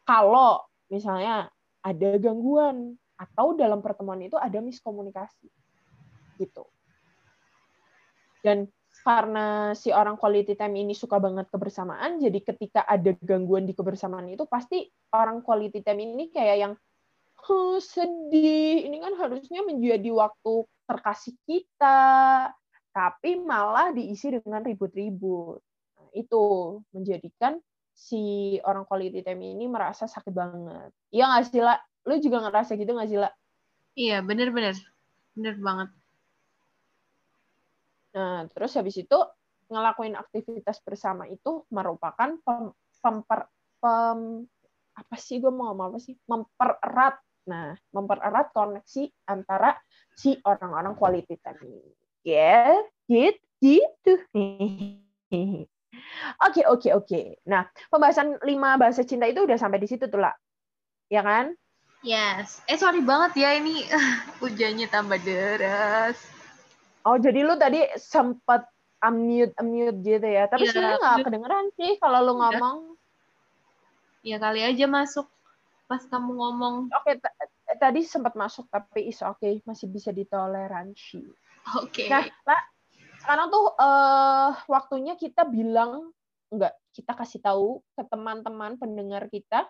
Kalau 0.09 0.65
misalnya 0.89 1.53
ada 1.85 2.09
gangguan 2.17 2.97
atau 3.13 3.53
dalam 3.53 3.85
pertemuan 3.85 4.25
itu 4.25 4.35
ada 4.41 4.57
miskomunikasi 4.57 5.47
gitu 6.41 6.65
dan 8.43 8.67
karena 9.03 9.73
si 9.73 9.89
orang 9.89 10.15
quality 10.19 10.53
time 10.53 10.79
ini 10.79 10.93
suka 10.93 11.17
banget 11.17 11.49
kebersamaan, 11.49 12.21
jadi 12.21 12.39
ketika 12.43 12.85
ada 12.85 13.15
gangguan 13.23 13.65
di 13.65 13.73
kebersamaan 13.73 14.29
itu 14.31 14.45
pasti 14.45 14.85
orang 15.11 15.41
quality 15.43 15.81
time 15.81 16.03
ini 16.03 16.29
kayak 16.29 16.57
yang 16.59 16.73
sedih, 17.83 18.87
ini 18.87 19.03
kan 19.03 19.19
harusnya 19.19 19.67
menjadi 19.67 20.07
waktu 20.15 20.63
terkasih 20.87 21.35
kita, 21.43 21.99
tapi 22.95 23.35
malah 23.43 23.91
diisi 23.91 24.31
dengan 24.31 24.63
ribut-ribut. 24.63 25.59
Nah, 25.99 26.07
itu 26.15 26.43
menjadikan 26.95 27.59
si 27.91 28.55
orang 28.63 28.87
quality 28.87 29.19
time 29.25 29.43
ini 29.43 29.67
merasa 29.67 30.07
sakit 30.07 30.31
banget. 30.31 30.95
Iya 31.11 31.23
nggak 31.27 31.43
sih? 31.51 31.59
Lu 32.07 32.15
juga 32.23 32.47
ngerasa 32.47 32.79
gitu 32.79 32.91
nggak 32.95 33.09
sih? 33.11 33.19
Iya, 33.99 34.23
bener-bener. 34.23 34.79
Bener 35.35 35.55
banget. 35.59 35.89
Nah, 38.13 38.45
terus 38.53 38.77
habis 38.77 38.95
itu 38.97 39.17
ngelakuin 39.73 40.13
aktivitas 40.13 40.77
bersama 40.85 41.25
itu 41.25 41.65
merupakan 41.73 42.37
pem, 42.45 42.63
pemper, 43.01 43.49
pem, 43.81 44.45
apa 44.93 45.15
sih 45.17 45.41
gue 45.41 45.49
mau 45.49 45.73
ngomong 45.73 45.93
apa 45.93 45.99
sih? 45.99 46.13
Mempererat. 46.29 47.17
Nah 47.43 47.75
mempererat 47.91 48.55
koneksi 48.55 49.11
antara 49.27 49.75
si 50.15 50.37
orang-orang 50.47 50.95
quality 50.95 51.35
time 51.43 51.59
ini. 51.65 51.91
Ya 52.23 52.79
gitu 53.09 53.43
gitu. 53.63 54.13
Oke 56.43 56.65
oke 56.65 56.89
oke. 56.91 57.21
Nah 57.45 57.69
pembahasan 57.87 58.41
lima 58.43 58.75
bahasa 58.81 59.05
cinta 59.05 59.29
itu 59.29 59.45
udah 59.45 59.55
sampai 59.55 59.77
di 59.77 59.87
situ 59.87 60.09
tuh 60.09 60.19
lah 60.19 60.33
ya 61.07 61.21
kan? 61.21 61.53
Yes. 62.03 62.59
Eh 62.67 62.75
sorry 62.75 62.99
banget 62.99 63.39
ya 63.39 63.55
ini 63.55 63.85
hujannya 64.41 64.89
tambah 64.89 65.21
deras 65.21 66.32
Oh, 67.03 67.19
jadi 67.19 67.43
lu 67.43 67.59
tadi 67.59 67.83
sempat 67.99 68.63
unmute 69.03 69.51
unmute 69.59 69.99
gitu 69.99 70.27
ya. 70.27 70.47
Tapi 70.47 70.65
ya, 70.65 70.71
sebenarnya 70.71 70.99
nggak 71.03 71.17
kedengeran 71.27 71.65
sih 71.75 71.91
kalau 71.99 72.19
lu 72.23 72.33
ngomong. 72.39 72.77
Ya 74.23 74.39
kali 74.39 74.63
aja 74.63 74.87
masuk 74.87 75.27
pas 75.83 75.99
kamu 76.07 76.31
ngomong. 76.31 76.75
Oke, 76.95 77.19
okay, 77.19 77.75
tadi 77.75 78.07
sempat 78.07 78.39
masuk 78.39 78.71
tapi 78.71 79.11
is 79.11 79.19
oke, 79.19 79.43
okay. 79.43 79.59
masih 79.67 79.91
bisa 79.91 80.15
ditoleransi. 80.15 81.27
Oke. 81.75 82.07
Okay. 82.07 82.07
Nah, 82.07 82.23
lah, 82.47 82.61
sekarang 83.19 83.47
tuh 83.51 83.65
uh, 83.75 84.55
waktunya 84.71 85.19
kita 85.19 85.43
bilang 85.43 86.15
enggak, 86.47 86.71
kita 86.95 87.11
kasih 87.19 87.43
tahu 87.43 87.83
ke 87.99 88.03
teman-teman 88.07 88.79
pendengar 88.79 89.27
kita 89.27 89.67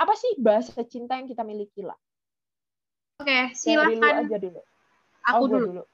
apa 0.00 0.14
sih 0.16 0.40
bahasa 0.40 0.80
cinta 0.88 1.20
yang 1.20 1.28
kita 1.28 1.44
miliki 1.44 1.84
lah. 1.84 1.96
Oke, 3.20 3.28
okay, 3.28 3.42
silakan. 3.52 4.00
Dari 4.00 4.24
aja 4.24 4.36
dulu. 4.40 4.60
Aku 5.28 5.44
oh, 5.44 5.48
dulu. 5.48 5.66
dulu. 5.68 5.84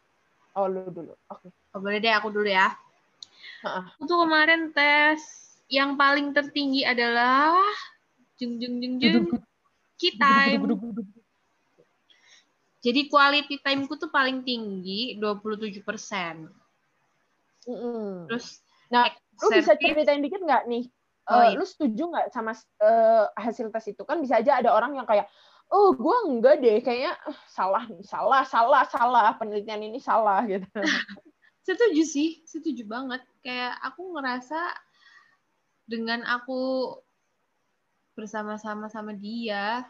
Oh, 0.57 0.67
lu 0.67 0.89
dulu. 0.89 1.13
Oke. 1.29 1.47
Okay. 1.47 1.51
Oh, 1.77 1.81
boleh 1.85 2.01
deh 2.01 2.13
aku 2.17 2.33
dulu 2.33 2.49
ya. 2.49 2.73
Aku 3.61 4.09
tuh 4.09 4.19
kemarin 4.25 4.73
tes 4.73 5.21
yang 5.69 6.01
paling 6.01 6.33
tertinggi 6.33 6.87
adalah 6.87 7.53
jeng 8.41 8.57
jeng 8.57 8.81
jeng 8.81 8.95
jeng 8.97 9.27
key 10.01 10.17
time. 10.17 10.65
Jadi 12.81 13.11
quality 13.11 13.59
time-ku 13.61 13.99
tuh 13.99 14.09
paling 14.09 14.47
tinggi 14.47 15.19
27 15.19 15.83
persen. 15.83 16.47
Terus, 18.31 18.63
nah, 18.87 19.11
lu 19.43 19.49
bisa 19.59 19.75
ceritain 19.75 20.23
dikit 20.23 20.39
nggak 20.39 20.71
nih? 20.71 20.85
Oh, 21.27 21.43
uh, 21.43 21.45
iya. 21.51 21.59
Lu 21.59 21.67
setuju 21.67 22.07
nggak 22.07 22.27
sama 22.31 22.55
uh, 22.79 23.27
hasil 23.35 23.75
tes 23.75 23.91
itu? 23.91 24.07
Kan 24.07 24.23
bisa 24.23 24.39
aja 24.39 24.63
ada 24.63 24.71
orang 24.71 24.95
yang 24.95 25.03
kayak, 25.03 25.27
oh 25.71 25.91
gue 25.95 26.17
enggak 26.31 26.63
deh 26.63 26.79
kayaknya 26.79 27.19
salah 27.51 27.85
nih 27.91 28.05
salah 28.07 28.43
salah 28.47 28.83
salah 28.87 29.29
penelitian 29.35 29.83
ini 29.83 29.99
salah 29.99 30.47
gitu. 30.47 30.67
Setuju 31.67 32.03
sih 32.07 32.47
setuju 32.47 32.87
banget. 32.87 33.27
Kayak 33.43 33.75
aku 33.83 34.15
ngerasa 34.15 34.71
dengan 35.83 36.23
aku 36.23 36.95
bersama-sama 38.15 38.87
sama 38.87 39.13
dia 39.19 39.83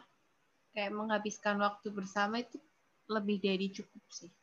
kayak 0.73 0.89
menghabiskan 0.93 1.61
waktu 1.61 1.93
bersama 1.93 2.41
itu 2.41 2.57
lebih 3.09 3.37
dari 3.37 3.69
cukup 3.69 4.03
sih. 4.09 4.33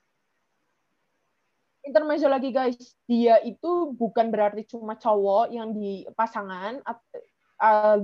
Intermezzo 1.83 2.31
lagi 2.31 2.55
guys. 2.55 2.97
Dia 3.05 3.43
itu 3.43 3.93
bukan 3.93 4.31
berarti 4.31 4.65
cuma 4.71 4.95
cowok 4.95 5.51
yang 5.51 5.75
di 5.75 6.07
pasangan 6.15 6.81
uh, 6.87 7.99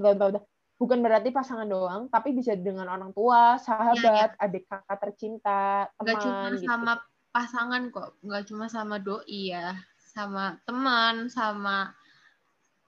bukan 0.81 1.05
berarti 1.05 1.29
pasangan 1.29 1.69
doang, 1.69 2.09
tapi 2.09 2.33
bisa 2.33 2.57
dengan 2.57 2.89
orang 2.89 3.13
tua, 3.13 3.61
sahabat, 3.61 4.01
ya, 4.01 4.33
ya. 4.33 4.45
adik 4.49 4.65
kakak 4.65 4.99
tercinta, 5.05 5.93
teman. 6.01 6.09
Gak 6.09 6.17
cuma 6.25 6.47
gitu. 6.57 6.65
sama 6.65 6.93
pasangan 7.31 7.83
kok, 7.93 8.11
nggak 8.25 8.45
cuma 8.49 8.65
sama 8.73 8.97
doi 8.97 9.53
ya, 9.53 9.77
sama 10.01 10.57
teman, 10.65 11.29
sama 11.29 11.93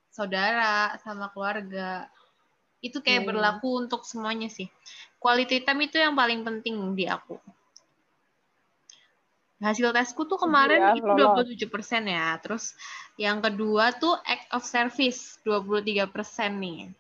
saudara, 0.09 0.97
sama 1.05 1.29
keluarga. 1.37 2.09
Itu 2.81 3.05
kayak 3.05 3.23
hmm. 3.23 3.29
berlaku 3.29 3.69
untuk 3.85 4.09
semuanya 4.09 4.49
sih. 4.49 4.73
Quality 5.21 5.61
time 5.63 5.85
itu 5.85 6.01
yang 6.01 6.17
paling 6.17 6.43
penting 6.43 6.97
di 6.97 7.05
aku. 7.05 7.37
Hasil 9.63 9.95
tesku 9.95 10.27
tuh 10.27 10.43
kemarin 10.43 10.91
ya, 10.91 10.99
itu 10.99 11.07
27 11.07 11.71
persen 11.71 12.11
ya. 12.11 12.35
Terus 12.43 12.75
yang 13.15 13.39
kedua 13.39 13.95
tuh 13.95 14.19
act 14.27 14.51
of 14.51 14.67
service 14.67 15.39
23 15.47 16.11
persen 16.11 16.59
nih. 16.59 16.91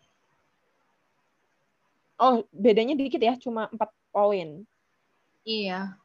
Oh, 2.21 2.45
bedanya 2.53 2.97
dikit 2.97 3.21
ya, 3.21 3.35
cuma 3.41 3.69
4 3.73 3.89
poin. 4.13 4.65
Iya. 5.43 5.97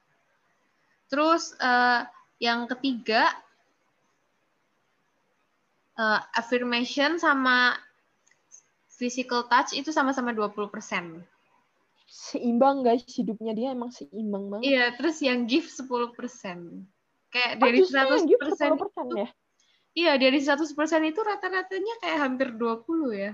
Terus 1.07 1.55
uh, 1.59 2.03
yang 2.37 2.67
ketiga 2.67 3.31
uh, 5.97 6.21
affirmation 6.37 7.17
sama 7.17 7.77
physical 8.97 9.45
touch 9.45 9.77
itu 9.77 9.93
sama-sama 9.93 10.33
20%. 10.33 11.21
Seimbang 12.07 12.81
guys, 12.81 13.05
hidupnya 13.13 13.53
dia 13.53 13.67
emang 13.77 13.93
seimbang 13.93 14.49
banget. 14.49 14.63
Iya, 14.65 14.85
terus 14.97 15.21
yang 15.21 15.45
gift 15.45 15.69
10%. 15.75 16.17
Kayak 17.29 17.51
oh, 17.59 17.61
dari 17.61 17.79
100% 17.83 18.25
gift 18.31 18.41
10% 18.57 18.57
itu, 18.57 19.15
ya? 19.21 19.29
Iya, 19.97 20.13
dari 20.17 20.39
100% 20.41 20.65
itu 21.09 21.19
rata-ratanya 21.21 21.93
kayak 22.01 22.17
hampir 22.21 22.47
20 22.57 23.13
ya. 23.13 23.33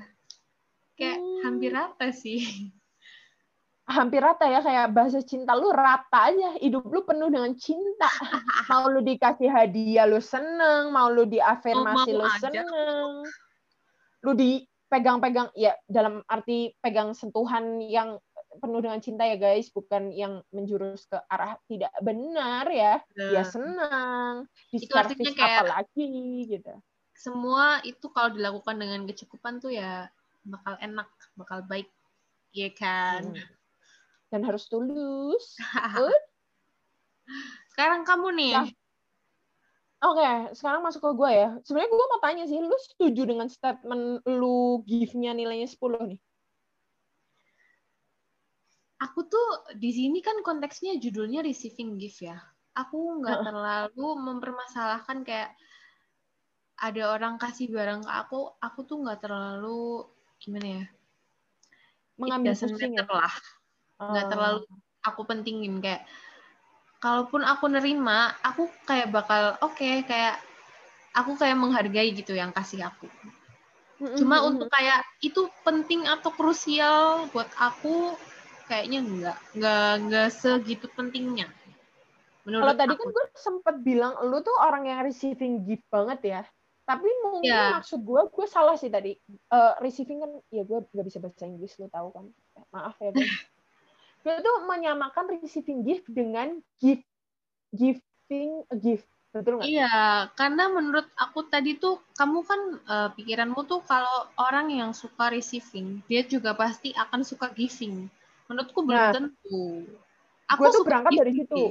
Hampir 1.54 1.72
rata 1.72 2.08
sih. 2.10 2.74
Hampir 3.84 4.24
rata 4.24 4.48
ya 4.48 4.64
kayak 4.64 4.96
bahasa 4.96 5.20
cinta 5.22 5.54
lu 5.54 5.70
rata 5.70 6.34
aja. 6.34 6.58
Hidup 6.58 6.90
lu 6.90 7.06
penuh 7.06 7.30
dengan 7.30 7.54
cinta. 7.54 8.10
Mau 8.72 8.90
lu 8.90 9.06
dikasih 9.06 9.52
hadiah 9.52 10.10
lu 10.10 10.18
seneng 10.18 10.90
mau 10.90 11.12
lu 11.12 11.30
diafirmasi 11.30 12.10
oh, 12.16 12.18
lu 12.18 12.26
aja. 12.26 12.50
seneng. 12.50 13.12
Lu 14.24 14.32
dipegang-pegang 14.34 15.52
ya 15.54 15.76
dalam 15.86 16.24
arti 16.32 16.72
pegang 16.80 17.12
sentuhan 17.12 17.84
yang 17.84 18.18
penuh 18.64 18.80
dengan 18.80 19.04
cinta 19.04 19.28
ya 19.28 19.36
guys. 19.36 19.68
Bukan 19.70 20.16
yang 20.16 20.42
menjurus 20.56 21.06
ke 21.06 21.20
arah 21.28 21.60
tidak 21.68 21.92
benar 22.00 22.66
ya. 22.72 23.04
Dia 23.14 23.30
ya 23.30 23.44
senang. 23.44 24.48
Di 24.72 24.88
apa 24.90 25.84
lagi 25.84 26.48
gitu. 26.48 26.74
Semua 27.14 27.84
itu 27.84 28.10
kalau 28.16 28.32
dilakukan 28.32 28.80
dengan 28.80 29.04
kecukupan 29.06 29.60
tuh 29.60 29.76
ya 29.76 30.08
bakal 30.44 30.76
enak, 30.80 31.10
bakal 31.40 31.64
baik. 31.66 31.90
Iya 32.54 32.70
kan? 32.76 33.34
Hmm. 33.34 33.50
Dan 34.30 34.42
harus 34.46 34.70
tulus. 34.70 35.58
sekarang 37.74 38.06
kamu 38.06 38.28
nih. 38.38 38.56
Nah, 38.60 38.70
Oke, 40.04 40.20
okay, 40.20 40.52
sekarang 40.52 40.84
masuk 40.84 41.00
ke 41.00 41.12
gue 41.16 41.32
ya. 41.32 41.50
Sebenarnya 41.64 41.96
gue 41.96 42.08
mau 42.12 42.20
tanya 42.20 42.44
sih, 42.44 42.60
lu 42.60 42.76
setuju 42.76 43.24
dengan 43.24 43.48
statement 43.48 44.20
lu 44.28 44.84
give-nya 44.84 45.32
nilainya 45.32 45.64
10 45.64 46.12
nih? 46.12 46.20
Aku 49.00 49.24
tuh 49.32 49.48
di 49.80 49.96
sini 49.96 50.20
kan 50.20 50.44
konteksnya 50.44 51.00
judulnya 51.00 51.40
receiving 51.40 51.96
gift 51.96 52.20
ya. 52.20 52.36
Aku 52.76 53.24
nggak 53.24 53.48
terlalu 53.48 54.08
mempermasalahkan 54.20 55.24
kayak 55.24 55.56
ada 56.84 57.16
orang 57.16 57.40
kasih 57.40 57.72
barang 57.72 58.04
ke 58.04 58.12
aku, 58.12 58.60
aku 58.60 58.84
tuh 58.84 59.08
nggak 59.08 59.24
terlalu 59.24 60.04
gimana 60.44 60.68
ya? 60.68 60.86
Mengambil 62.20 62.54
pusing 62.54 63.00
ya? 63.00 63.08
lah 63.08 63.34
nggak 64.04 64.26
oh. 64.28 64.30
terlalu 64.30 64.60
aku 65.06 65.22
pentingin 65.24 65.80
kayak 65.80 66.04
kalaupun 67.00 67.44
aku 67.48 67.72
nerima 67.72 68.36
aku 68.44 68.68
kayak 68.84 69.12
bakal 69.16 69.56
oke 69.64 69.76
okay, 69.76 70.04
kayak 70.04 70.40
aku 71.16 71.40
kayak 71.40 71.56
menghargai 71.56 72.12
gitu 72.12 72.36
yang 72.36 72.52
kasih 72.52 72.84
aku. 72.90 73.08
Cuma 74.20 74.44
untuk 74.44 74.68
kayak 74.68 75.06
itu 75.24 75.48
penting 75.64 76.04
atau 76.10 76.34
krusial 76.36 77.32
buat 77.32 77.48
aku 77.56 78.18
kayaknya 78.68 79.00
enggak 79.00 79.38
enggak 79.56 79.92
enggak 80.04 80.28
segitu 80.34 80.92
pentingnya. 80.92 81.48
Kalau 82.44 82.76
tadi 82.76 82.92
kan 83.00 83.08
gue 83.08 83.26
sempet 83.40 83.76
bilang 83.88 84.20
lu 84.28 84.44
tuh 84.44 84.52
orang 84.60 84.84
yang 84.84 85.00
receiving 85.08 85.64
gift 85.64 85.88
banget 85.88 86.20
ya 86.24 86.42
tapi 86.84 87.08
mungkin 87.24 87.48
yeah. 87.48 87.80
maksud 87.80 88.04
gue 88.04 88.22
gue 88.28 88.48
salah 88.48 88.76
sih 88.76 88.92
tadi 88.92 89.16
uh, 89.56 89.80
receiving 89.80 90.20
kan 90.20 90.32
ya 90.52 90.68
gue 90.68 90.84
nggak 90.84 91.06
bisa 91.08 91.24
bahasa 91.24 91.48
Inggris 91.48 91.80
lu 91.80 91.88
tahu 91.88 92.12
kan 92.12 92.26
maaf 92.76 93.00
ya 93.00 93.16
gue 93.16 93.24
gue 94.24 94.36
tuh 94.44 94.56
menyamakan 94.68 95.40
receiving 95.40 95.88
gift 95.88 96.06
dengan 96.12 96.60
gift 96.84 97.08
giving 97.72 98.68
a 98.68 98.76
gift 98.76 99.08
betul 99.34 99.58
nggak? 99.58 99.66
Iya, 99.66 100.30
karena 100.38 100.70
menurut 100.70 101.10
aku 101.18 101.50
tadi 101.50 101.82
tuh 101.82 101.98
kamu 102.14 102.46
kan 102.46 102.62
uh, 102.86 103.10
pikiranmu 103.18 103.66
tuh 103.66 103.82
kalau 103.82 104.30
orang 104.38 104.70
yang 104.70 104.94
suka 104.94 105.34
receiving, 105.34 106.06
dia 106.06 106.22
juga 106.22 106.54
pasti 106.54 106.94
akan 106.94 107.26
suka 107.26 107.50
giving. 107.50 108.06
Menurutku 108.46 108.86
belum 108.86 108.94
nah, 108.94 109.10
tentu. 109.10 109.90
Aku 110.54 110.62
gue 110.62 110.70
tuh 110.70 110.84
berangkat 110.86 111.12
giving. 111.18 111.22
dari 111.26 111.34
situ. 111.34 111.64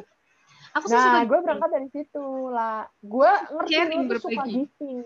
Aku 0.73 0.89
nah, 0.89 1.21
gue 1.29 1.39
berangkat 1.45 1.71
dari 1.71 1.89
situ 1.93 2.25
lah. 2.49 2.89
Gue 3.05 3.29
ngerti 3.29 3.73
Sharing 3.77 4.03
lu 4.09 4.17
suka 4.17 4.43
giving. 4.49 5.01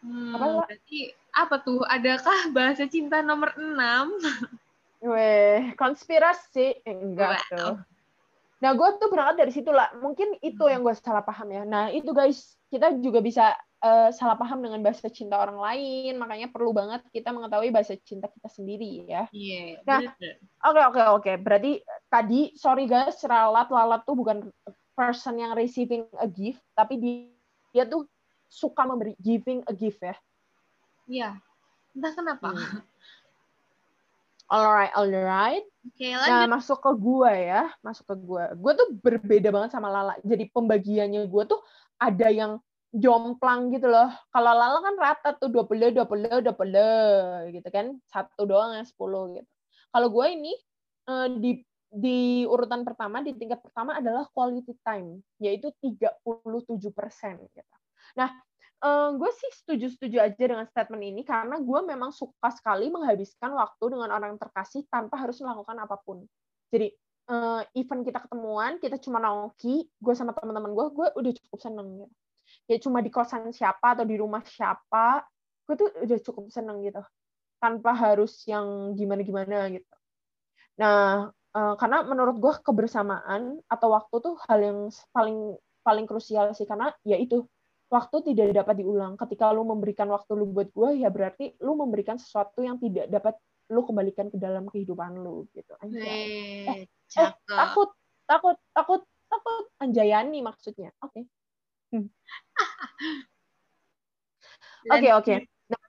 Hmm, 0.00 0.32
apa 0.34 0.46
berarti 0.64 0.98
apa 1.30 1.56
tuh? 1.62 1.86
Adakah 1.86 2.50
bahasa 2.50 2.90
cinta 2.90 3.22
nomor 3.22 3.54
6? 3.54 3.78
Weh, 5.10 5.72
konspirasi 5.78 6.82
enggak 6.82 7.40
wow. 7.54 7.56
tuh. 7.56 7.74
Nah, 8.60 8.70
gue 8.76 8.88
tuh 9.00 9.08
berangkat 9.08 9.36
dari 9.46 9.52
situ 9.54 9.70
lah. 9.72 9.88
Mungkin 9.96 10.36
itu 10.44 10.60
yang 10.68 10.84
gue 10.84 10.92
salah 10.98 11.24
paham 11.24 11.48
ya. 11.48 11.62
Nah, 11.64 11.88
itu 11.88 12.10
guys, 12.12 12.58
kita 12.68 12.92
juga 13.00 13.24
bisa 13.24 13.56
uh, 13.82 14.08
salah 14.14 14.36
paham 14.36 14.62
dengan 14.62 14.80
bahasa 14.84 15.08
cinta 15.08 15.36
orang 15.36 15.58
lain. 15.58 16.16
Makanya 16.20 16.48
perlu 16.52 16.72
banget 16.72 17.04
kita 17.10 17.32
mengetahui 17.34 17.72
bahasa 17.72 17.96
cinta 18.00 18.28
kita 18.28 18.48
sendiri 18.48 19.04
ya. 19.08 19.26
Iya. 19.32 19.80
Yeah, 19.80 19.84
nah, 19.84 20.00
oke 20.00 20.14
okay, 20.14 20.24
oke 20.64 20.70
okay, 20.70 20.84
oke. 20.84 21.04
Okay. 21.20 21.34
Berarti 21.40 21.72
tadi 22.08 22.40
sorry 22.56 22.84
guys, 22.86 23.18
ralat 23.24 23.68
lalat 23.68 24.04
tuh 24.04 24.16
bukan 24.16 24.48
person 24.94 25.40
yang 25.40 25.56
receiving 25.56 26.04
a 26.20 26.28
gift, 26.28 26.60
tapi 26.76 27.00
dia, 27.00 27.32
dia 27.72 27.84
tuh 27.88 28.04
suka 28.50 28.84
memberi 28.84 29.16
giving 29.16 29.64
a 29.64 29.72
gift 29.72 30.02
ya. 30.04 30.16
Iya. 31.08 31.30
Entah 31.96 32.12
kenapa. 32.14 32.48
Hmm. 32.52 32.82
Alright, 34.50 34.90
alright. 34.98 35.62
Oke, 35.86 36.10
lanjut. 36.10 36.26
Nah, 36.26 36.46
masuk 36.50 36.78
ke 36.82 36.90
gua 36.98 37.30
ya, 37.32 37.62
masuk 37.86 38.02
ke 38.02 38.14
gua. 38.18 38.50
Gua 38.58 38.74
tuh 38.74 38.90
berbeda 38.98 39.54
banget 39.54 39.70
sama 39.70 39.86
Lala. 39.86 40.18
Jadi 40.26 40.50
pembagiannya 40.50 41.22
gua 41.30 41.46
tuh 41.46 41.62
ada 42.02 42.28
yang 42.34 42.58
jomplang 42.90 43.70
gitu 43.70 43.86
loh. 43.86 44.10
Kalau 44.34 44.52
Lala 44.54 44.78
kan 44.82 44.94
rata 44.98 45.30
tuh 45.38 45.48
20, 45.48 45.94
20, 45.94 46.42
20 46.42 47.54
gitu 47.54 47.68
kan. 47.70 47.86
Satu 48.10 48.46
doang 48.46 48.74
ya 48.76 48.84
10 48.84 49.38
gitu. 49.38 49.50
Kalau 49.90 50.08
gua 50.10 50.26
ini 50.30 50.54
eh, 51.10 51.28
di 51.38 51.52
di 51.90 52.46
urutan 52.46 52.86
pertama, 52.86 53.18
di 53.18 53.34
tingkat 53.34 53.58
pertama 53.66 53.98
adalah 53.98 54.22
quality 54.30 54.78
time, 54.86 55.18
yaitu 55.42 55.74
37 55.82 56.22
persen. 56.94 57.34
Gitu. 57.50 57.74
Nah, 58.14 58.30
uh, 58.86 59.10
gue 59.18 59.30
sih 59.34 59.50
setuju-setuju 59.62 60.22
aja 60.22 60.38
dengan 60.38 60.66
statement 60.70 61.02
ini 61.02 61.22
karena 61.26 61.58
gue 61.58 61.80
memang 61.82 62.14
suka 62.14 62.54
sekali 62.54 62.94
menghabiskan 62.94 63.50
waktu 63.58 63.84
dengan 63.90 64.14
orang 64.14 64.38
terkasih 64.38 64.86
tanpa 64.86 65.18
harus 65.18 65.42
melakukan 65.42 65.82
apa 65.82 65.98
pun. 65.98 66.22
Jadi 66.70 66.94
uh, 67.26 67.66
even 67.74 68.06
kita 68.06 68.22
ketemuan, 68.22 68.78
kita 68.78 68.96
cuma 69.02 69.18
nongki, 69.18 69.90
gue 69.90 70.14
sama 70.14 70.30
teman-teman 70.30 70.70
gue, 70.70 70.86
gue 70.94 71.08
udah 71.18 71.32
cukup 71.42 71.58
seneng 71.58 72.06
gitu. 72.06 72.14
Ya 72.70 72.78
cuma 72.78 73.02
di 73.02 73.10
kosan 73.10 73.50
siapa 73.50 73.98
atau 73.98 74.06
di 74.06 74.14
rumah 74.14 74.46
siapa, 74.46 75.26
gue 75.66 75.74
tuh 75.74 75.90
udah 76.06 76.18
cukup 76.22 76.44
seneng 76.54 76.86
gitu. 76.86 77.02
Tanpa 77.58 77.90
harus 77.98 78.46
yang 78.46 78.94
gimana-gimana 78.94 79.66
gitu. 79.74 79.94
Nah, 80.78 81.34
uh, 81.34 81.74
karena 81.74 82.06
menurut 82.06 82.38
gue 82.38 82.54
kebersamaan 82.62 83.58
atau 83.66 83.88
waktu 83.90 84.16
tuh 84.22 84.34
hal 84.46 84.58
yang 84.62 84.78
paling 85.10 85.58
paling 85.82 86.06
krusial 86.06 86.54
sih 86.54 86.68
karena 86.68 86.94
ya 87.02 87.18
itu 87.18 87.42
waktu 87.90 88.22
tidak 88.32 88.54
dapat 88.54 88.78
diulang. 88.78 89.18
Ketika 89.18 89.50
lu 89.50 89.66
memberikan 89.66 90.06
waktu 90.14 90.30
lu 90.38 90.46
buat 90.54 90.70
gue, 90.70 91.02
ya 91.02 91.10
berarti 91.10 91.58
lu 91.58 91.74
memberikan 91.74 92.16
sesuatu 92.22 92.62
yang 92.62 92.78
tidak 92.78 93.10
dapat 93.10 93.34
lu 93.70 93.82
kembalikan 93.82 94.30
ke 94.30 94.38
dalam 94.38 94.70
kehidupan 94.70 95.18
lu 95.18 95.50
gitu. 95.54 95.74
Anjay. 95.82 96.06
Eh, 96.06 96.78
eh, 96.86 97.30
takut, 97.50 97.90
takut, 98.30 98.56
takut, 98.70 99.02
takut. 99.26 99.64
Anjayani 99.82 100.38
maksudnya. 100.38 100.94
Oke. 101.02 101.18
Okay. 101.18 101.24
Hmm. 101.90 102.06
Oke, 104.88 104.96
oke. 104.96 104.96
Okay, 104.96 105.12
okay. 105.12 105.38
Nah, 105.68 105.82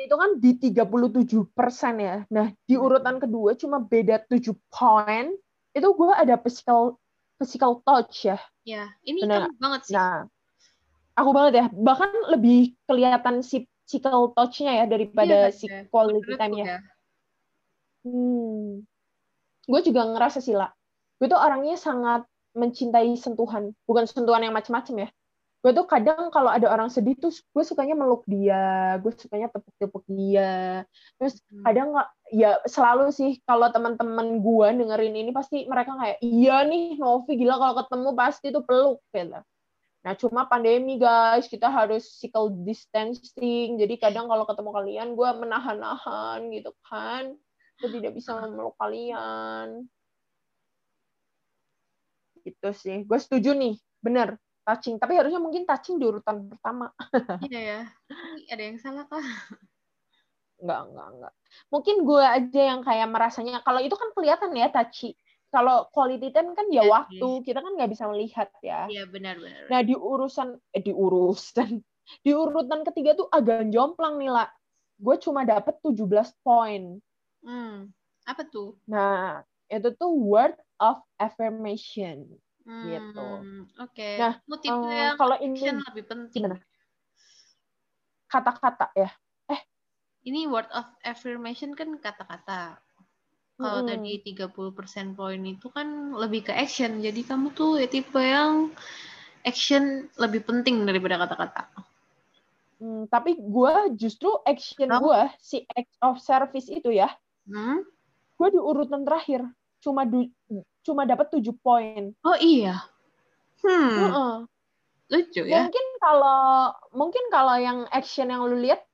itu 0.00 0.14
kan 0.16 0.30
di 0.40 0.50
37 0.56 1.44
persen 1.52 1.94
ya. 2.00 2.16
Nah, 2.32 2.48
di 2.64 2.74
hmm. 2.74 2.84
urutan 2.84 3.16
kedua 3.20 3.52
cuma 3.58 3.82
beda 3.82 4.24
7 4.24 4.56
poin. 4.72 5.34
Itu 5.76 5.88
gue 5.92 6.10
ada 6.14 6.40
physical 6.40 6.96
physical 7.36 7.84
touch 7.84 8.30
ya. 8.30 8.38
Ya, 8.64 8.88
ini 9.04 9.26
nah, 9.28 9.50
banget 9.60 9.80
sih. 9.90 9.94
Nah, 9.98 10.24
aku 11.18 11.30
banget 11.36 11.52
ya 11.60 11.66
bahkan 11.74 12.10
lebih 12.32 12.72
kelihatan 12.88 13.44
si 13.44 13.68
physical 13.84 14.32
touch-nya 14.32 14.80
ya 14.80 14.84
daripada 14.88 15.52
iya, 15.52 15.54
si 15.54 15.68
quality 15.92 16.40
time-nya. 16.40 16.64
Ya. 16.64 16.78
Hmm. 18.08 18.88
Gue 19.68 19.80
juga 19.84 20.08
ngerasa 20.08 20.40
sih 20.40 20.56
lah. 20.56 20.72
Gue 21.20 21.28
tuh 21.28 21.36
orangnya 21.36 21.76
sangat 21.76 22.24
mencintai 22.56 23.12
sentuhan, 23.18 23.76
bukan 23.84 24.08
sentuhan 24.08 24.40
yang 24.40 24.56
macam-macam 24.56 25.04
ya. 25.04 25.08
Gue 25.64 25.72
tuh 25.72 25.88
kadang 25.88 26.28
kalau 26.28 26.52
ada 26.52 26.68
orang 26.68 26.92
sedih 26.92 27.16
tuh 27.16 27.32
gue 27.32 27.64
sukanya 27.64 27.96
meluk 27.96 28.20
dia, 28.28 29.00
gue 29.00 29.08
sukanya 29.16 29.48
tepuk-tepuk 29.48 30.04
dia. 30.12 30.84
Terus 31.16 31.40
hmm. 31.48 31.64
kadang 31.64 31.88
nggak, 31.96 32.08
ya 32.36 32.60
selalu 32.68 33.08
sih 33.08 33.40
kalau 33.48 33.72
teman-teman 33.72 34.44
gue 34.44 34.68
dengerin 34.84 35.16
ini 35.16 35.32
pasti 35.32 35.64
mereka 35.64 35.96
kayak 35.96 36.20
iya 36.20 36.68
nih 36.68 37.00
Novi 37.00 37.32
gila 37.40 37.56
kalau 37.56 37.74
ketemu 37.80 38.08
pasti 38.12 38.46
tuh 38.52 38.60
peluk 38.60 39.00
gitu 39.16 39.40
Nah, 40.04 40.12
cuma 40.20 40.44
pandemi 40.44 41.00
guys, 41.00 41.48
kita 41.48 41.72
harus 41.72 42.04
physical 42.04 42.52
distancing. 42.52 43.80
Jadi 43.80 43.96
kadang 43.96 44.28
kalau 44.28 44.44
ketemu 44.44 44.70
kalian, 44.76 45.08
gue 45.16 45.30
menahan-nahan 45.32 46.44
gitu 46.52 46.76
kan. 46.84 47.32
Gue 47.80 47.88
tidak 47.88 48.12
bisa 48.12 48.36
memeluk 48.36 48.76
kalian. 48.76 49.88
Gitu 52.44 52.68
sih. 52.76 53.08
Gue 53.08 53.16
setuju 53.16 53.56
nih, 53.56 53.80
bener. 54.04 54.36
Touching. 54.64 54.96
Tapi 54.96 55.12
harusnya 55.20 55.40
mungkin 55.40 55.68
touching 55.68 56.00
di 56.00 56.04
urutan 56.08 56.48
pertama. 56.48 56.88
Iya 57.52 57.60
ya. 57.60 57.80
Ada 58.48 58.62
yang 58.64 58.78
salah 58.80 59.04
kah? 59.04 59.24
Enggak, 60.60 60.80
enggak, 60.88 61.08
enggak. 61.12 61.32
Mungkin 61.68 61.96
gue 62.08 62.24
aja 62.24 62.62
yang 62.72 62.80
kayak 62.80 63.08
merasanya, 63.12 63.60
kalau 63.60 63.84
itu 63.84 63.92
kan 63.92 64.08
kelihatan 64.16 64.56
ya 64.56 64.72
touchy 64.72 65.12
kalau 65.54 65.86
quality 65.94 66.34
time 66.34 66.50
kan 66.58 66.66
ya 66.66 66.82
yes, 66.82 66.90
waktu 66.90 67.28
kita 67.46 67.62
kan 67.62 67.78
nggak 67.78 67.94
bisa 67.94 68.10
melihat 68.10 68.50
ya. 68.58 68.90
Iya 68.90 69.06
benar-benar. 69.06 69.70
Nah 69.70 69.80
di 69.86 69.94
urusan 69.94 70.58
eh, 70.74 70.82
di 70.82 70.90
urusan 70.90 71.78
di 72.26 72.34
urutan 72.34 72.82
ketiga 72.82 73.14
tuh 73.14 73.30
agak 73.30 73.70
jomplang 73.70 74.18
nih 74.18 74.34
lah. 74.34 74.50
Gue 74.98 75.14
cuma 75.22 75.46
dapet 75.46 75.78
17 75.78 76.34
poin. 76.42 76.98
Hmm, 77.46 77.94
apa 78.26 78.42
tuh? 78.50 78.74
Nah 78.90 79.46
itu 79.70 79.94
tuh 79.94 80.10
word 80.10 80.58
of 80.82 80.98
affirmation 81.22 82.26
hmm, 82.64 82.84
gitu. 82.90 83.28
Oke. 83.80 83.94
Okay. 83.94 84.14
Nah 84.20 84.40
um, 84.40 85.16
kalau 85.20 85.36
ini 85.40 85.60
lebih 85.60 86.04
penting. 86.08 86.60
Kata-kata 88.28 88.90
ya. 88.96 89.10
Eh. 89.48 89.60
Ini 90.26 90.48
word 90.50 90.68
of 90.72 90.88
affirmation 91.04 91.76
kan 91.76 91.92
kata-kata. 92.00 92.80
Kalau 93.54 93.86
hmm. 93.86 93.88
tadi 93.88 94.34
30% 94.34 95.14
poin 95.14 95.38
itu 95.46 95.70
kan 95.70 96.18
lebih 96.18 96.50
ke 96.50 96.52
action. 96.52 96.98
Jadi 96.98 97.22
kamu 97.22 97.54
tuh 97.54 97.78
ya 97.78 97.86
tipe 97.86 98.18
yang 98.18 98.74
action 99.46 100.10
lebih 100.18 100.42
penting 100.42 100.82
daripada 100.82 101.22
kata-kata. 101.22 101.70
Hmm, 102.82 103.06
tapi 103.06 103.38
gue 103.38 103.94
justru 103.94 104.34
action 104.42 104.90
oh. 104.90 104.98
gue 104.98 105.20
si 105.38 105.62
act 105.70 105.94
of 106.02 106.18
service 106.18 106.66
itu 106.66 106.90
ya, 106.90 107.06
hmm? 107.46 107.86
gue 108.34 108.48
di 108.50 108.58
urutan 108.58 109.06
terakhir 109.06 109.46
cuma 109.78 110.02
du, 110.02 110.26
cuma 110.84 111.08
dapat 111.08 111.32
7 111.32 111.50
poin. 111.58 112.12
Oh 112.22 112.36
iya. 112.36 112.84
Hmm. 113.64 113.88
Uh 113.96 114.04
-uh. 114.12 114.34
Lucu 115.08 115.42
ya. 115.44 115.64
Mungkin 115.66 115.86
kalau 116.00 116.72
mungkin 116.92 117.24
kalau 117.32 117.56
yang 117.56 117.88
action 117.92 118.28
yang 118.28 118.44
lu 118.44 118.60
lihat 118.60 118.84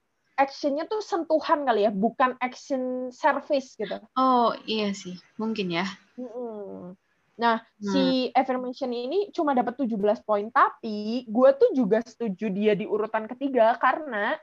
actionnya 0.41 0.89
tuh 0.89 1.05
sentuhan 1.05 1.69
kali 1.69 1.85
ya, 1.85 1.93
bukan 1.93 2.33
action 2.41 3.13
service 3.13 3.77
gitu. 3.77 4.01
Oh 4.17 4.57
iya 4.65 4.97
sih, 4.97 5.21
mungkin 5.37 5.69
ya. 5.69 5.85
Nah, 7.41 7.57
hmm. 7.61 7.93
si 7.93 8.05
affirmation 8.37 8.93
ini 8.93 9.33
cuma 9.33 9.57
dapat 9.57 9.77
17 9.81 9.97
poin, 10.25 10.49
tapi 10.53 11.25
gue 11.25 11.51
tuh 11.57 11.71
juga 11.73 12.05
setuju 12.05 12.53
dia 12.53 12.73
di 12.77 12.85
urutan 12.85 13.25
ketiga 13.29 13.77
karena 13.81 14.37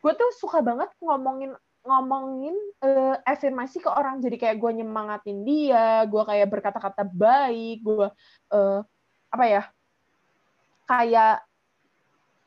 gue 0.00 0.12
tuh 0.12 0.30
suka 0.36 0.60
banget 0.60 0.92
ngomongin 1.00 1.56
ngomongin 1.88 2.52
uh, 2.84 3.16
afirmasi 3.24 3.80
ke 3.80 3.88
orang 3.88 4.20
jadi 4.20 4.36
kayak 4.36 4.60
gue 4.60 4.84
nyemangatin 4.84 5.40
dia 5.48 6.04
gue 6.04 6.22
kayak 6.22 6.52
berkata-kata 6.52 7.08
baik 7.08 7.80
gue 7.80 8.08
uh, 8.52 8.80
apa 9.32 9.44
ya 9.48 9.62
kayak 10.88 11.48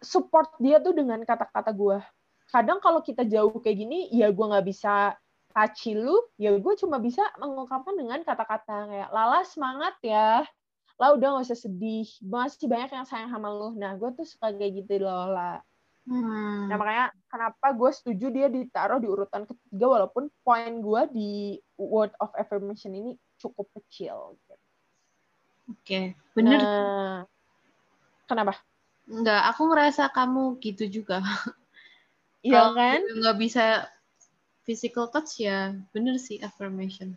support 0.01 0.49
dia 0.57 0.81
tuh 0.81 0.97
dengan 0.97 1.21
kata-kata 1.21 1.71
gue. 1.71 2.01
Kadang 2.49 2.81
kalau 2.83 2.99
kita 2.99 3.23
jauh 3.23 3.53
kayak 3.61 3.77
gini, 3.77 4.09
ya 4.11 4.33
gue 4.33 4.45
nggak 4.45 4.65
bisa 4.65 5.15
touchy 5.53 5.95
lu, 5.95 6.17
ya 6.35 6.57
gue 6.57 6.73
cuma 6.75 6.97
bisa 6.97 7.21
mengungkapkan 7.37 7.95
dengan 7.95 8.19
kata-kata 8.25 8.89
kayak 8.91 9.09
Lala 9.13 9.45
semangat 9.45 9.95
ya, 10.03 10.43
lah 10.99 11.09
udah 11.15 11.37
nggak 11.37 11.45
usah 11.47 11.59
sedih, 11.59 12.09
masih 12.19 12.67
banyak 12.67 12.91
yang 12.91 13.07
sayang 13.07 13.31
sama 13.31 13.47
lu. 13.53 13.77
Nah 13.77 13.95
gue 13.95 14.09
tuh 14.17 14.27
suka 14.27 14.51
kayak 14.51 14.83
gitu 14.83 15.05
loh 15.05 15.31
lah. 15.31 15.63
Hmm. 16.09 16.65
Nah 16.65 16.75
makanya 16.81 17.05
kenapa 17.29 17.67
gue 17.77 17.91
setuju 17.93 18.25
dia 18.33 18.47
ditaruh 18.49 18.97
di 18.97 19.05
urutan 19.05 19.45
ketiga 19.45 19.85
walaupun 19.85 20.33
poin 20.41 20.81
gue 20.81 21.01
di 21.13 21.31
word 21.77 22.09
of 22.17 22.33
affirmation 22.33 22.93
ini 22.93 23.13
cukup 23.37 23.69
kecil. 23.77 24.33
Oke, 25.69 25.77
okay. 25.77 26.05
bener. 26.33 26.59
Nah, 26.59 27.21
kenapa? 28.25 28.57
Enggak, 29.05 29.41
aku 29.53 29.61
ngerasa 29.69 30.09
kamu 30.09 30.57
gitu 30.61 30.89
juga. 30.89 31.21
Iya 32.41 32.73
kan? 32.73 33.05
Nggak 33.21 33.37
bisa 33.37 33.85
physical 34.65 35.05
touch 35.13 35.45
ya, 35.45 35.77
bener 35.93 36.17
sih 36.17 36.41
affirmation. 36.41 37.13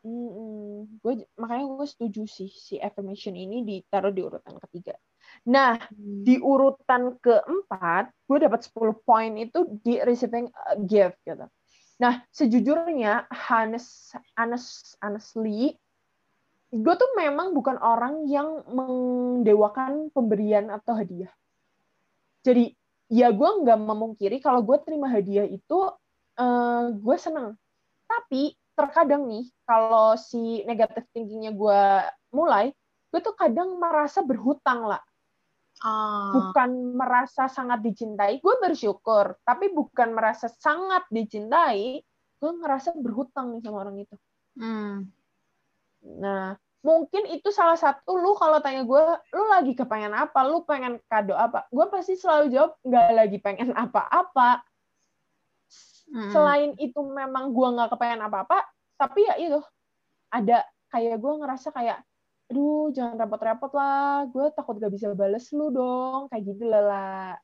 Gue 0.00 1.28
makanya 1.36 1.64
gue 1.76 1.88
setuju 1.88 2.22
sih 2.24 2.48
si 2.48 2.80
affirmation 2.80 3.36
ini 3.36 3.60
ditaruh 3.64 4.12
di 4.12 4.24
urutan 4.24 4.56
ketiga. 4.68 4.96
Nah, 5.48 5.76
hmm. 5.76 6.24
di 6.24 6.36
urutan 6.40 7.16
keempat, 7.20 8.12
gue 8.28 8.38
dapat 8.40 8.60
10 8.66 9.06
poin 9.06 9.32
itu 9.36 9.80
di 9.80 10.00
receiving 10.00 10.48
gift 10.84 11.20
gitu. 11.24 11.46
Nah, 12.00 12.24
sejujurnya, 12.32 13.28
honest, 13.28 14.16
honest, 14.36 14.96
honestly, 15.04 15.76
gue 16.72 16.94
tuh 16.96 17.10
memang 17.18 17.52
bukan 17.52 17.76
orang 17.76 18.24
yang 18.24 18.64
mendewakan 18.68 20.08
pemberian 20.14 20.72
atau 20.72 20.96
hadiah. 20.96 21.32
Jadi 22.40 22.72
ya 23.10 23.34
gue 23.34 23.50
nggak 23.66 23.80
memungkiri 23.84 24.40
kalau 24.40 24.64
gue 24.64 24.78
terima 24.80 25.12
hadiah 25.12 25.44
itu 25.44 25.78
uh, 26.40 26.84
gue 26.94 27.16
seneng. 27.20 27.58
Tapi 28.08 28.56
terkadang 28.80 29.28
nih 29.28 29.44
kalau 29.68 30.16
si 30.16 30.64
negatif 30.64 31.04
thinkingnya 31.12 31.52
gue 31.52 31.82
mulai, 32.32 32.72
gue 33.12 33.20
tuh 33.20 33.36
kadang 33.36 33.76
merasa 33.76 34.24
berhutang 34.24 34.88
lah. 34.88 35.02
Oh. 35.80 36.32
Bukan 36.36 36.96
merasa 36.96 37.48
sangat 37.48 37.84
dicintai, 37.84 38.40
gue 38.40 38.54
bersyukur. 38.60 39.36
Tapi 39.44 39.72
bukan 39.72 40.16
merasa 40.16 40.48
sangat 40.48 41.04
dicintai, 41.12 42.00
gue 42.40 42.50
ngerasa 42.60 42.96
berhutang 42.96 43.52
nih 43.52 43.60
sama 43.64 43.84
orang 43.84 43.96
itu. 44.00 44.16
Hmm 44.56 45.08
Nah, 46.04 46.56
mungkin 46.80 47.28
itu 47.28 47.52
salah 47.52 47.76
satu 47.76 48.16
lu 48.16 48.32
kalau 48.40 48.58
tanya 48.64 48.82
gue, 48.88 49.02
lu 49.36 49.44
lagi 49.52 49.76
kepengen 49.76 50.16
apa? 50.16 50.40
Lu 50.48 50.64
pengen 50.64 50.96
kado 51.06 51.36
apa? 51.36 51.68
Gue 51.68 51.86
pasti 51.92 52.16
selalu 52.16 52.52
jawab, 52.52 52.72
nggak 52.84 53.06
lagi 53.12 53.38
pengen 53.40 53.70
apa-apa. 53.76 54.64
Hmm. 56.10 56.30
Selain 56.34 56.70
itu 56.76 57.00
memang 57.00 57.54
gue 57.54 57.68
nggak 57.70 57.90
kepengen 57.94 58.26
apa-apa, 58.26 58.66
tapi 58.98 59.24
ya 59.24 59.34
itu, 59.38 59.60
ada 60.30 60.66
kayak 60.90 61.22
gue 61.22 61.32
ngerasa 61.38 61.70
kayak, 61.70 62.02
aduh 62.50 62.90
jangan 62.90 63.16
repot-repot 63.26 63.70
lah, 63.72 64.26
gue 64.26 64.50
takut 64.52 64.74
gak 64.82 64.90
bisa 64.90 65.14
bales 65.14 65.46
lu 65.54 65.70
dong, 65.70 66.26
kayak 66.34 66.42
gitu 66.50 66.66
lah. 66.66 67.38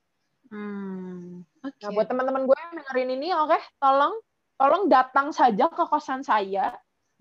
Hmm. 0.50 1.46
Okay. 1.62 1.86
Nah 1.86 1.90
buat 1.94 2.06
teman-teman 2.10 2.42
gue 2.46 2.56
yang 2.58 2.74
dengerin 2.82 3.10
ini, 3.14 3.28
oke, 3.34 3.54
okay, 3.54 3.62
tolong 3.78 4.18
tolong 4.56 4.88
datang 4.88 5.30
saja 5.36 5.68
ke 5.68 5.84
kosan 5.84 6.24
saya 6.24 6.72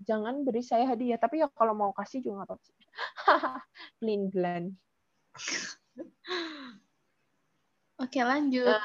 jangan 0.02 0.44
beri 0.44 0.60
saya 0.60 0.88
hadiah 0.88 1.20
tapi 1.20 1.40
ya 1.44 1.48
kalau 1.52 1.72
mau 1.76 1.92
kasih 1.92 2.20
juga 2.24 2.44
nggak 2.44 2.48
apa-apa 2.52 2.72
Lin 4.04 4.22
Glenn 4.32 4.64
oke 8.00 8.20
lanjut 8.20 8.80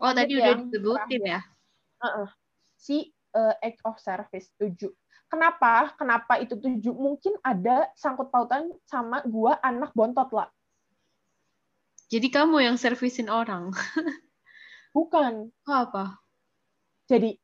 oh 0.00 0.12
tadi 0.12 0.32
udah 0.36 0.54
disebutin 0.64 1.22
ya 1.24 1.40
uh 2.02 2.26
-uh. 2.26 2.28
si 2.76 3.08
uh, 3.38 3.54
act 3.62 3.78
of 3.86 3.96
service 4.02 4.50
tujuh. 4.58 4.90
Kenapa? 5.30 5.94
Kenapa 5.96 6.36
itu 6.42 6.58
tujuh? 6.58 6.92
Mungkin 6.92 7.40
ada 7.40 7.88
sangkut 7.96 8.28
pautan 8.28 8.68
sama 8.84 9.24
gua 9.24 9.56
anak 9.64 9.94
bontot 9.96 10.28
lah 10.34 10.50
jadi 12.12 12.28
kamu 12.28 12.60
yang 12.60 12.76
servisin 12.76 13.32
orang. 13.32 13.72
Bukan. 14.96 15.48
Oh, 15.48 15.78
apa? 15.88 16.20
Jadi 17.08 17.40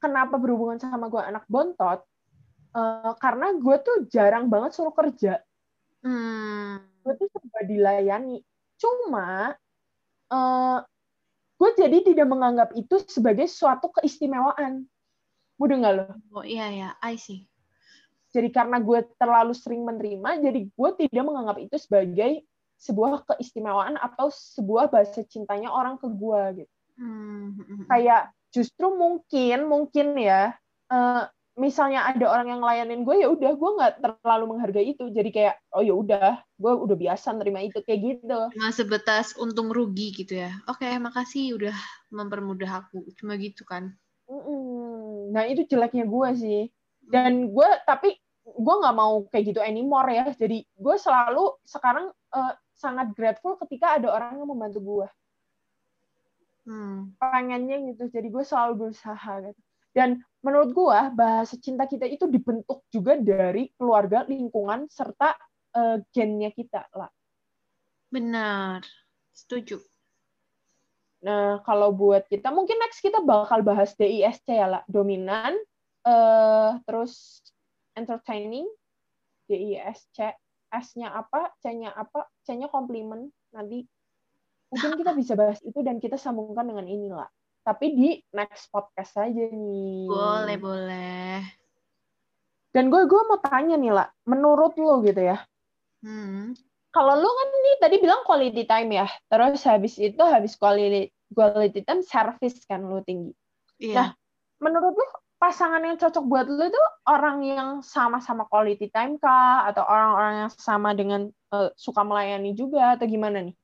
kenapa 0.00 0.40
berhubungan 0.40 0.80
sama 0.80 1.12
gue 1.12 1.20
anak 1.20 1.44
bontot? 1.52 2.00
Uh, 2.72 3.12
karena 3.20 3.52
gue 3.52 3.76
tuh 3.84 4.08
jarang 4.08 4.48
banget 4.48 4.72
suruh 4.72 4.96
kerja. 4.96 5.44
Hmm. 6.00 6.80
gue 7.04 7.12
tuh 7.12 7.28
serba 7.28 7.60
dilayani. 7.68 8.40
Cuma 8.80 9.52
uh, 10.32 10.78
gue 11.56 11.70
jadi 11.76 11.98
tidak 12.04 12.26
menganggap 12.28 12.68
itu 12.76 13.00
sebagai 13.08 13.48
suatu 13.48 13.88
keistimewaan 13.96 14.84
mudah 15.56 15.76
nggak 15.80 15.94
lo 15.96 16.06
oh 16.36 16.44
iya 16.44 16.68
ya 16.68 16.88
I 17.00 17.16
see 17.16 17.48
jadi 18.36 18.52
karena 18.52 18.76
gue 18.84 19.00
terlalu 19.16 19.56
sering 19.56 19.82
menerima 19.88 20.44
jadi 20.44 20.60
gue 20.68 20.90
tidak 21.00 21.24
menganggap 21.24 21.56
itu 21.56 21.76
sebagai 21.80 22.44
sebuah 22.76 23.24
keistimewaan 23.24 23.96
atau 23.96 24.28
sebuah 24.28 24.92
bahasa 24.92 25.24
cintanya 25.24 25.72
orang 25.72 25.96
ke 25.96 26.08
gue 26.12 26.42
gitu 26.64 26.74
hmm. 27.00 27.48
hmm, 27.56 27.64
hmm. 27.64 27.86
kayak 27.88 28.22
justru 28.52 28.92
mungkin 28.92 29.64
mungkin 29.64 30.16
ya 30.20 30.52
uh, 30.92 31.24
misalnya 31.56 32.04
ada 32.04 32.28
orang 32.28 32.52
yang 32.52 32.60
ngelayanin 32.60 33.02
gue 33.02 33.16
ya 33.24 33.28
udah 33.32 33.52
gue 33.56 33.70
nggak 33.80 33.94
terlalu 34.04 34.44
menghargai 34.52 34.92
itu. 34.92 35.08
Jadi 35.08 35.30
kayak 35.32 35.56
oh 35.72 35.82
ya 35.82 35.96
udah 35.96 36.44
gue 36.44 36.72
udah 36.84 36.96
biasa 36.96 37.32
nerima 37.32 37.64
itu 37.64 37.80
kayak 37.80 38.00
gitu. 38.04 38.40
Cuma 38.52 38.70
sebatas 38.70 39.32
untung 39.40 39.72
rugi 39.72 40.12
gitu 40.12 40.36
ya. 40.44 40.52
Oke 40.68 40.86
makasih 41.00 41.56
udah 41.56 41.76
mempermudah 42.12 42.84
aku. 42.84 43.08
Cuma 43.16 43.40
gitu 43.40 43.64
kan. 43.64 43.96
Nah 45.32 45.42
itu 45.48 45.64
jeleknya 45.64 46.04
gue 46.04 46.28
sih. 46.36 46.62
Dan 47.00 47.50
gue 47.50 47.68
tapi 47.88 48.14
gue 48.46 48.74
nggak 48.78 48.96
mau 48.96 49.24
kayak 49.32 49.56
gitu 49.56 49.60
anymore 49.64 50.12
ya. 50.12 50.28
Jadi 50.36 50.60
gue 50.60 50.96
selalu 51.00 51.56
sekarang 51.64 52.12
uh, 52.36 52.52
sangat 52.76 53.16
grateful 53.16 53.56
ketika 53.64 53.96
ada 53.96 54.12
orang 54.12 54.38
yang 54.44 54.48
membantu 54.52 54.80
gue. 54.84 55.08
Hmm. 56.66 57.14
pengennya 57.22 57.78
gitu. 57.94 58.10
Jadi 58.10 58.26
gue 58.26 58.42
selalu 58.42 58.90
berusaha 58.90 59.32
gitu 59.38 59.65
dan 59.96 60.20
menurut 60.44 60.76
gue 60.76 61.00
bahasa 61.16 61.56
cinta 61.56 61.88
kita 61.88 62.04
itu 62.04 62.28
dibentuk 62.28 62.84
juga 62.92 63.16
dari 63.16 63.72
keluarga 63.80 64.28
lingkungan 64.28 64.84
serta 64.92 65.32
uh, 65.72 65.96
gennya 66.12 66.52
kita 66.52 66.84
lah 66.92 67.08
benar. 68.12 68.80
Setuju. 69.36 69.82
Nah 71.24 71.60
kalau 71.66 71.92
buat 71.92 72.24
kita 72.30 72.48
mungkin 72.54 72.78
next 72.80 73.02
kita 73.02 73.20
bakal 73.20 73.60
bahas 73.64 73.92
DISC 73.98 74.46
ya 74.46 74.78
lah 74.78 74.82
dominan 74.86 75.56
uh, 76.06 76.78
terus 76.86 77.42
entertaining 77.98 78.68
DISC 79.50 80.16
S-nya 80.66 81.14
apa, 81.14 81.54
C-nya 81.62 81.94
apa, 81.94 82.26
C-nya 82.42 82.68
komplimen 82.68 83.30
nanti 83.54 83.86
mungkin 84.68 84.98
kita 84.98 85.14
bisa 85.14 85.32
bahas 85.38 85.62
itu 85.62 85.78
dan 85.80 86.02
kita 86.02 86.18
sambungkan 86.18 86.66
dengan 86.66 86.84
inilah. 86.84 87.30
Tapi 87.66 87.86
di 87.98 88.10
next 88.30 88.70
podcast 88.70 89.18
saja 89.18 89.42
nih. 89.50 90.06
Boleh, 90.06 90.54
boleh. 90.54 91.42
Dan 92.70 92.94
gue 92.94 93.02
gue 93.10 93.22
mau 93.26 93.42
tanya 93.42 93.74
nih 93.74 93.90
lah, 93.90 94.06
menurut 94.22 94.78
lo 94.78 95.02
gitu 95.02 95.18
ya. 95.18 95.42
Hmm. 96.06 96.54
Kalau 96.94 97.18
lo 97.18 97.26
kan 97.26 97.48
nih 97.50 97.76
tadi 97.82 97.96
bilang 97.98 98.22
quality 98.22 98.62
time 98.70 99.02
ya, 99.02 99.10
terus 99.26 99.66
habis 99.66 99.98
itu 99.98 100.22
habis 100.22 100.54
quality 100.54 101.10
quality 101.34 101.82
time 101.82 102.06
service 102.06 102.62
kan 102.70 102.86
lo 102.86 103.02
tinggi. 103.02 103.34
Iya. 103.82 103.96
Nah, 103.98 104.08
menurut 104.62 104.94
lo 104.94 105.06
pasangan 105.36 105.82
yang 105.82 105.98
cocok 105.98 106.24
buat 106.24 106.46
lo 106.46 106.64
itu 106.70 106.82
orang 107.10 107.38
yang 107.44 107.68
sama-sama 107.82 108.48
quality 108.48 108.88
time 108.94 109.18
kah 109.18 109.66
atau 109.68 109.84
orang-orang 109.84 110.46
yang 110.46 110.52
sama 110.54 110.94
dengan 110.94 111.28
uh, 111.52 111.68
suka 111.76 112.06
melayani 112.06 112.54
juga 112.54 112.94
atau 112.94 113.04
gimana 113.04 113.44
nih? 113.44 113.56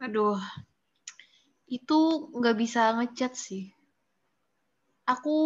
Aduh, 0.00 0.40
itu 1.72 2.28
nggak 2.36 2.56
bisa 2.60 2.92
ngechat 3.00 3.32
sih. 3.32 3.72
Aku 5.08 5.36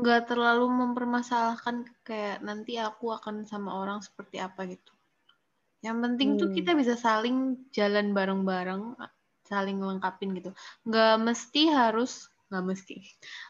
nggak 0.00 0.30
terlalu 0.30 0.70
mempermasalahkan 0.70 1.82
kayak 2.06 2.40
nanti 2.46 2.78
aku 2.78 3.10
akan 3.10 3.42
sama 3.44 3.74
orang 3.82 3.98
seperti 4.00 4.38
apa 4.38 4.70
gitu. 4.70 4.94
Yang 5.82 5.96
penting 6.00 6.28
hmm. 6.34 6.40
tuh 6.40 6.50
kita 6.54 6.72
bisa 6.78 6.94
saling 6.94 7.68
jalan 7.74 8.14
bareng-bareng, 8.14 8.94
saling 9.44 9.82
lengkapin 9.82 10.32
gitu. 10.38 10.54
Nggak 10.86 11.14
mesti 11.20 11.62
harus 11.68 12.30
nggak 12.54 12.64
mesti 12.70 12.96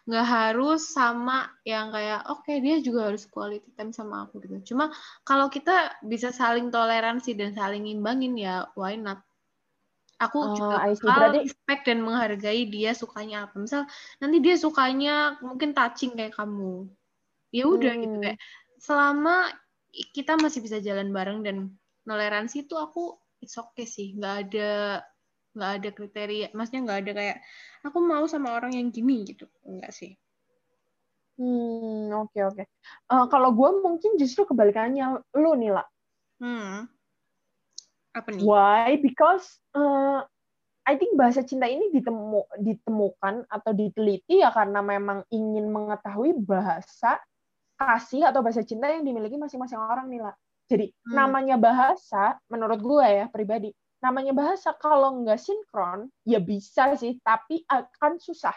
nggak 0.08 0.26
harus 0.26 0.80
sama 0.96 1.50
yang 1.66 1.92
kayak 1.92 2.24
oke 2.30 2.40
okay, 2.40 2.62
dia 2.64 2.80
juga 2.80 3.12
harus 3.12 3.28
quality 3.28 3.68
time 3.76 3.92
sama 3.92 4.24
aku 4.24 4.40
gitu 4.40 4.72
cuma 4.72 4.88
kalau 5.28 5.52
kita 5.52 5.92
bisa 6.06 6.32
saling 6.32 6.72
toleransi 6.72 7.36
dan 7.36 7.52
saling 7.52 7.84
imbangin 7.84 8.32
ya 8.38 8.64
why 8.78 8.96
not 8.96 9.20
aku 10.24 10.38
Oh, 10.40 10.54
juga 10.56 10.76
bakal 10.84 11.04
Berarti 11.10 11.38
respect 11.44 11.82
dan 11.88 11.98
menghargai 12.04 12.62
dia 12.68 12.90
sukanya 12.96 13.36
apa. 13.48 13.54
Misal 13.60 13.82
nanti 14.20 14.36
dia 14.44 14.56
sukanya 14.58 15.38
mungkin 15.44 15.70
touching 15.76 16.12
kayak 16.16 16.34
kamu. 16.36 16.88
Ya 17.54 17.64
udah 17.70 17.92
gitu 18.00 18.16
hmm, 18.16 18.22
kayak 18.24 18.38
selama 18.80 19.52
kita 20.16 20.34
masih 20.40 20.60
bisa 20.64 20.82
jalan 20.82 21.14
bareng 21.14 21.40
dan 21.46 21.56
toleransi 22.04 22.66
itu 22.66 22.74
aku 22.74 23.14
it's 23.44 23.56
okay 23.56 23.86
sih. 23.86 24.16
nggak 24.18 24.34
ada 24.48 24.70
nggak 25.54 25.70
ada 25.80 25.88
kriteria, 25.94 26.46
maksudnya 26.50 26.82
nggak 26.82 27.00
ada 27.06 27.12
kayak 27.14 27.36
aku 27.86 27.98
mau 28.02 28.24
sama 28.26 28.56
orang 28.58 28.74
yang 28.74 28.90
gini 28.90 29.22
gitu. 29.28 29.46
Enggak 29.62 29.94
sih. 29.94 30.18
hmm, 31.38 32.14
oke 32.14 32.38
oke. 32.46 32.62
Eh, 33.10 33.26
kalau 33.30 33.50
gue 33.54 33.70
mungkin 33.82 34.10
justru 34.18 34.46
kebalikannya 34.46 35.22
lu 35.38 35.52
nih 35.58 35.72
lah. 35.74 35.86
Hmm. 36.42 36.93
Apa 38.14 38.28
nih? 38.30 38.42
Why? 38.46 38.96
Because 39.02 39.58
eh, 39.74 40.20
I 40.84 40.94
think 41.00 41.16
bahasa 41.16 41.42
cinta 41.42 41.66
ini 41.66 41.90
ditemu, 41.90 42.44
ditemukan 42.60 43.48
atau 43.48 43.72
diteliti 43.72 44.44
ya 44.44 44.52
karena 44.52 44.84
memang 44.84 45.24
ingin 45.32 45.72
mengetahui 45.72 46.36
bahasa 46.38 47.18
kasih 47.74 48.28
atau 48.30 48.44
bahasa 48.44 48.62
cinta 48.62 48.86
yang 48.86 49.02
dimiliki 49.02 49.34
masing-masing 49.34 49.80
orang 49.80 50.06
nih 50.12 50.22
lah. 50.22 50.34
Jadi 50.70 50.92
Hmm. 51.04 51.12
namanya 51.18 51.56
bahasa, 51.60 52.38
menurut 52.48 52.80
gue 52.80 53.04
ya 53.04 53.26
pribadi, 53.28 53.74
namanya 54.00 54.32
bahasa 54.32 54.72
kalau 54.76 55.24
nggak 55.24 55.40
sinkron 55.40 56.08
ya 56.24 56.40
bisa 56.40 56.94
sih, 56.96 57.20
tapi 57.20 57.64
akan 57.68 58.16
susah. 58.20 58.54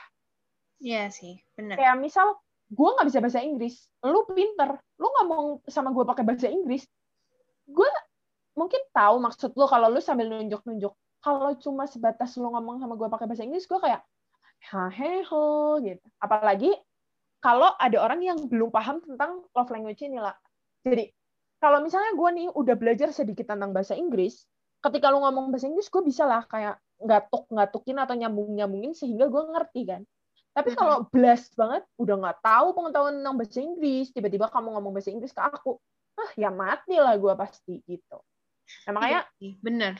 Iya 0.77 1.09
sih, 1.09 1.41
benar. 1.57 1.75
Kayak 1.79 1.97
misal 1.99 2.37
gue 2.69 2.89
nggak 2.93 3.07
bisa 3.07 3.19
bahasa 3.23 3.39
Inggris, 3.43 3.87
lu 4.03 4.27
pinter, 4.31 4.77
lu 4.99 5.07
ngomong 5.19 5.63
sama 5.67 5.95
gue 5.95 6.03
pakai 6.03 6.23
bahasa 6.27 6.47
Inggris, 6.51 6.83
gue 7.67 7.89
mungkin 8.57 8.81
tahu 8.89 9.21
maksud 9.21 9.53
lu 9.53 9.69
kalau 9.69 9.87
lu 9.93 10.01
sambil 10.01 10.27
nunjuk-nunjuk. 10.33 10.91
Kalau 11.21 11.53
cuma 11.61 11.85
sebatas 11.85 12.33
lu 12.41 12.49
ngomong 12.49 12.81
sama 12.81 12.97
gue 12.97 13.07
pakai 13.07 13.29
bahasa 13.29 13.45
Inggris, 13.45 13.69
gue 13.69 13.77
kayak 13.77 14.01
haheho 14.73 15.77
gitu. 15.85 16.05
Apalagi 16.17 16.73
kalau 17.37 17.69
ada 17.77 17.97
orang 18.01 18.25
yang 18.25 18.39
belum 18.49 18.73
paham 18.73 18.97
tentang 19.05 19.45
love 19.53 19.69
language 19.69 20.01
ini 20.01 20.17
lah. 20.17 20.33
Jadi 20.81 21.13
kalau 21.61 21.81
misalnya 21.81 22.13
gue 22.17 22.29
nih 22.33 22.47
udah 22.53 22.75
belajar 22.77 23.09
sedikit 23.13 23.49
tentang 23.49 23.73
bahasa 23.73 23.93
Inggris, 23.93 24.45
ketika 24.81 25.09
lu 25.09 25.21
ngomong 25.21 25.53
bahasa 25.53 25.69
Inggris, 25.69 25.89
gue 25.89 26.01
bisa 26.05 26.25
lah 26.25 26.45
kayak 26.45 26.77
ngatuk 27.01 27.45
ngatukin 27.53 27.97
atau 28.01 28.13
nyambung 28.17 28.57
nyambungin 28.57 28.93
sehingga 28.97 29.29
gue 29.29 29.43
ngerti 29.53 29.81
kan. 29.85 30.01
Tapi 30.57 30.73
kalau 30.73 31.05
blast 31.13 31.53
banget, 31.53 31.85
udah 32.01 32.15
nggak 32.17 32.37
tahu 32.41 32.67
pengetahuan 32.73 33.21
tentang 33.21 33.37
bahasa 33.37 33.61
Inggris, 33.61 34.09
tiba-tiba 34.09 34.49
kamu 34.49 34.73
ngomong 34.73 34.89
bahasa 34.89 35.13
Inggris 35.13 35.29
ke 35.29 35.37
aku, 35.37 35.77
ah 36.17 36.31
ya 36.33 36.49
mati 36.49 36.97
lah 36.97 37.13
gue 37.13 37.33
pasti 37.37 37.77
gitu. 37.85 38.17
Nah 38.87 38.91
makanya, 38.93 39.21
Iya 39.39 39.53
benar. 39.59 39.93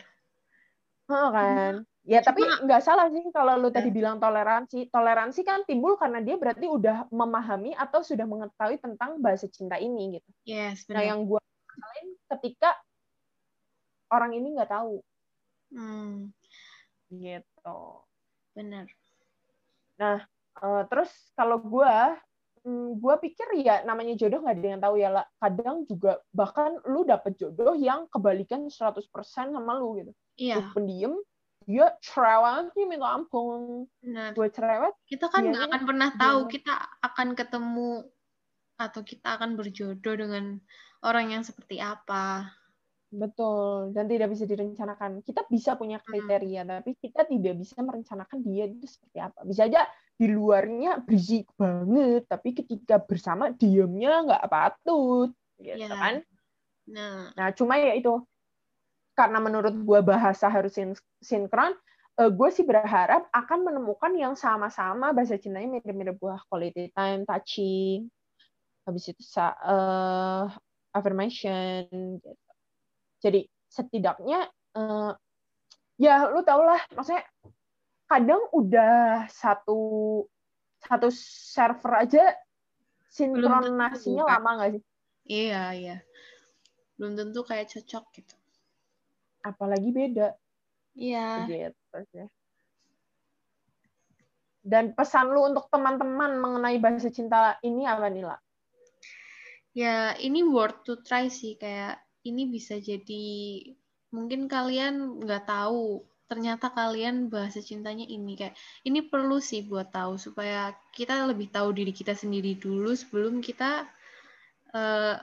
Heeh 1.07 1.30
kan, 1.32 1.74
ya 2.03 2.20
tapi 2.20 2.43
Cuma- 2.43 2.59
nggak 2.68 2.82
salah 2.84 3.07
sih 3.07 3.24
kalau 3.32 3.55
lu 3.55 3.72
tadi 3.72 3.88
Ya. 3.89 3.95
bilang 3.95 4.20
toleransi. 4.20 4.91
Toleransi 4.91 5.41
kan 5.41 5.63
timbul 5.63 5.95
karena 5.95 6.20
dia 6.20 6.36
berarti 6.36 6.68
udah 6.68 7.07
memahami 7.07 7.72
atau 7.72 8.03
sudah 8.03 8.28
mengetahui 8.28 8.76
tentang 8.76 9.15
bahasa 9.24 9.47
cinta 9.47 9.80
ini 9.80 10.20
gitu. 10.20 10.30
Yes, 10.43 10.84
Nah 10.91 10.99
yang 10.99 11.24
gue 11.24 11.39
masalahin 11.39 12.07
ketika 12.36 12.76
orang 14.11 14.36
ini 14.36 14.55
nggak 14.55 14.72
tahu 14.72 14.99
Hmm, 15.68 16.32
gitu. 17.11 17.80
benar. 18.51 18.88
Eh, 19.99 20.82
terus 20.88 21.11
kalau 21.36 21.59
gue, 21.59 21.95
gue 22.99 23.15
pikir 23.24 23.63
ya 23.63 23.88
namanya 23.88 24.11
jodoh 24.20 24.43
nggak 24.43 24.57
ada 24.59 24.68
yang 24.68 24.82
tahu 24.84 24.95
ya 24.99 25.09
lah. 25.09 25.26
Kadang 25.39 25.88
juga 25.88 26.20
bahkan 26.36 26.76
lu 26.84 27.07
dapet 27.07 27.39
jodoh 27.39 27.80
yang 27.80 28.11
kebalikan 28.11 28.68
100% 28.68 29.07
sama 29.55 29.80
lu 29.80 30.03
gitu. 30.03 30.11
Lu 30.11 30.15
Iya, 30.38 30.70
pendiam, 30.76 31.15
dia 31.63 31.95
cerewetnya 32.03 32.84
minta 32.86 33.07
ampun. 33.07 33.88
benar. 34.03 34.36
Gue 34.36 34.51
cerewet, 34.51 34.93
Kita 35.07 35.32
kan 35.32 35.47
nggak 35.47 35.65
akan 35.72 35.82
pernah 35.88 36.09
tahu 36.13 36.39
kita 36.51 36.76
akan 37.01 37.28
ketemu 37.34 37.91
atau 38.78 39.01
kita 39.01 39.41
akan 39.41 39.57
berjodoh 39.57 40.15
dengan 40.20 40.59
orang 41.01 41.34
yang 41.34 41.43
seperti 41.47 41.82
apa. 41.82 42.51
Betul. 43.12 43.91
Dan 43.95 44.05
tidak 44.12 44.28
bisa 44.34 44.43
direncanakan. 44.43 45.24
Kita 45.24 45.47
bisa 45.47 45.76
punya 45.80 45.97
kriteria, 46.03 46.64
tapi 46.68 46.95
kita 46.99 47.24
tidak 47.28 47.53
bisa 47.60 47.80
merencanakan 47.80 48.38
dia 48.43 48.68
itu 48.68 48.88
seperti 48.88 49.18
apa. 49.24 49.39
Bisa 49.47 49.66
aja 49.68 49.88
di 50.18 50.28
luarnya 50.34 51.01
berisik 51.05 51.47
banget, 51.55 52.26
tapi 52.26 52.58
ketika 52.58 52.97
bersama 52.97 53.53
diamnya 53.53 54.26
nggak 54.26 54.45
patut. 54.49 55.30
Gitu 55.58 55.78
Iya. 55.78 55.93
kan. 55.93 56.16
Nah, 56.88 57.32
Nah, 57.36 57.47
cuma 57.53 57.76
ya 57.78 57.93
itu 57.97 58.24
karena 59.18 59.41
menurut 59.41 59.74
gue 59.74 59.99
bahasa 60.05 60.45
harus 60.47 60.78
sin- 60.78 60.97
sinkron, 61.20 61.74
gue 62.18 62.49
sih 62.49 62.66
berharap 62.66 63.30
akan 63.30 63.60
menemukan 63.66 64.14
yang 64.18 64.34
sama-sama 64.34 65.14
bahasa 65.14 65.38
cintanya 65.38 65.78
mirip-mirip 65.78 66.18
gue 66.18 66.34
quality 66.49 66.89
time, 66.93 67.26
touching, 67.30 68.10
habis 68.86 69.05
itu 69.10 69.22
eh, 69.38 70.45
affirmation, 70.93 72.18
gitu. 72.22 72.47
Jadi 73.28 73.41
setidaknya 73.67 74.47
eh, 74.80 75.11
ya 75.99 76.32
lu 76.32 76.39
tau 76.47 76.63
lah, 76.63 76.80
maksudnya 76.95 77.28
kadang 78.07 78.39
udah 78.55 79.28
satu 79.28 79.80
satu 80.80 81.11
server 81.11 82.07
aja 82.07 82.23
sinkronasinya 83.11 84.23
lama 84.23 84.49
nggak 84.55 84.71
sih? 84.80 84.84
iya, 85.28 85.75
iya. 85.75 85.97
Belum 86.95 87.19
tentu 87.19 87.43
kayak 87.43 87.67
cocok 87.67 88.03
gitu. 88.15 88.36
Apalagi 89.43 89.91
beda. 89.91 90.32
Iya. 90.95 91.45
gitu 91.45 91.97
sih. 92.15 92.28
Dan 94.67 94.91
pesan 94.95 95.32
lu 95.32 95.47
untuk 95.47 95.67
teman-teman 95.71 96.39
mengenai 96.39 96.80
bahasa 96.80 97.07
cinta 97.11 97.55
ini 97.63 97.88
apa 97.88 98.07
nih, 98.11 98.23
La? 98.28 98.38
Ya, 99.71 100.17
ini 100.19 100.43
worth 100.43 100.84
to 100.84 100.99
try 101.05 101.30
sih. 101.32 101.55
Kayak 101.55 102.01
ini 102.30 102.47
bisa 102.47 102.78
jadi 102.78 103.28
mungkin 104.11 104.47
kalian 104.47 105.23
nggak 105.23 105.47
tahu 105.47 106.03
ternyata 106.28 106.67
kalian 106.75 107.32
bahasa 107.32 107.63
cintanya 107.63 108.03
ini 108.03 108.36
kayak 108.36 108.55
ini 108.84 108.99
perlu 108.99 109.39
sih 109.39 109.63
buat 109.63 109.95
tahu 109.95 110.19
supaya 110.19 110.75
kita 110.91 111.23
lebih 111.23 111.47
tahu 111.47 111.71
diri 111.71 111.95
kita 111.95 112.11
sendiri 112.11 112.59
dulu 112.59 112.91
sebelum 112.91 113.39
kita 113.39 113.88
eh, 114.75 115.15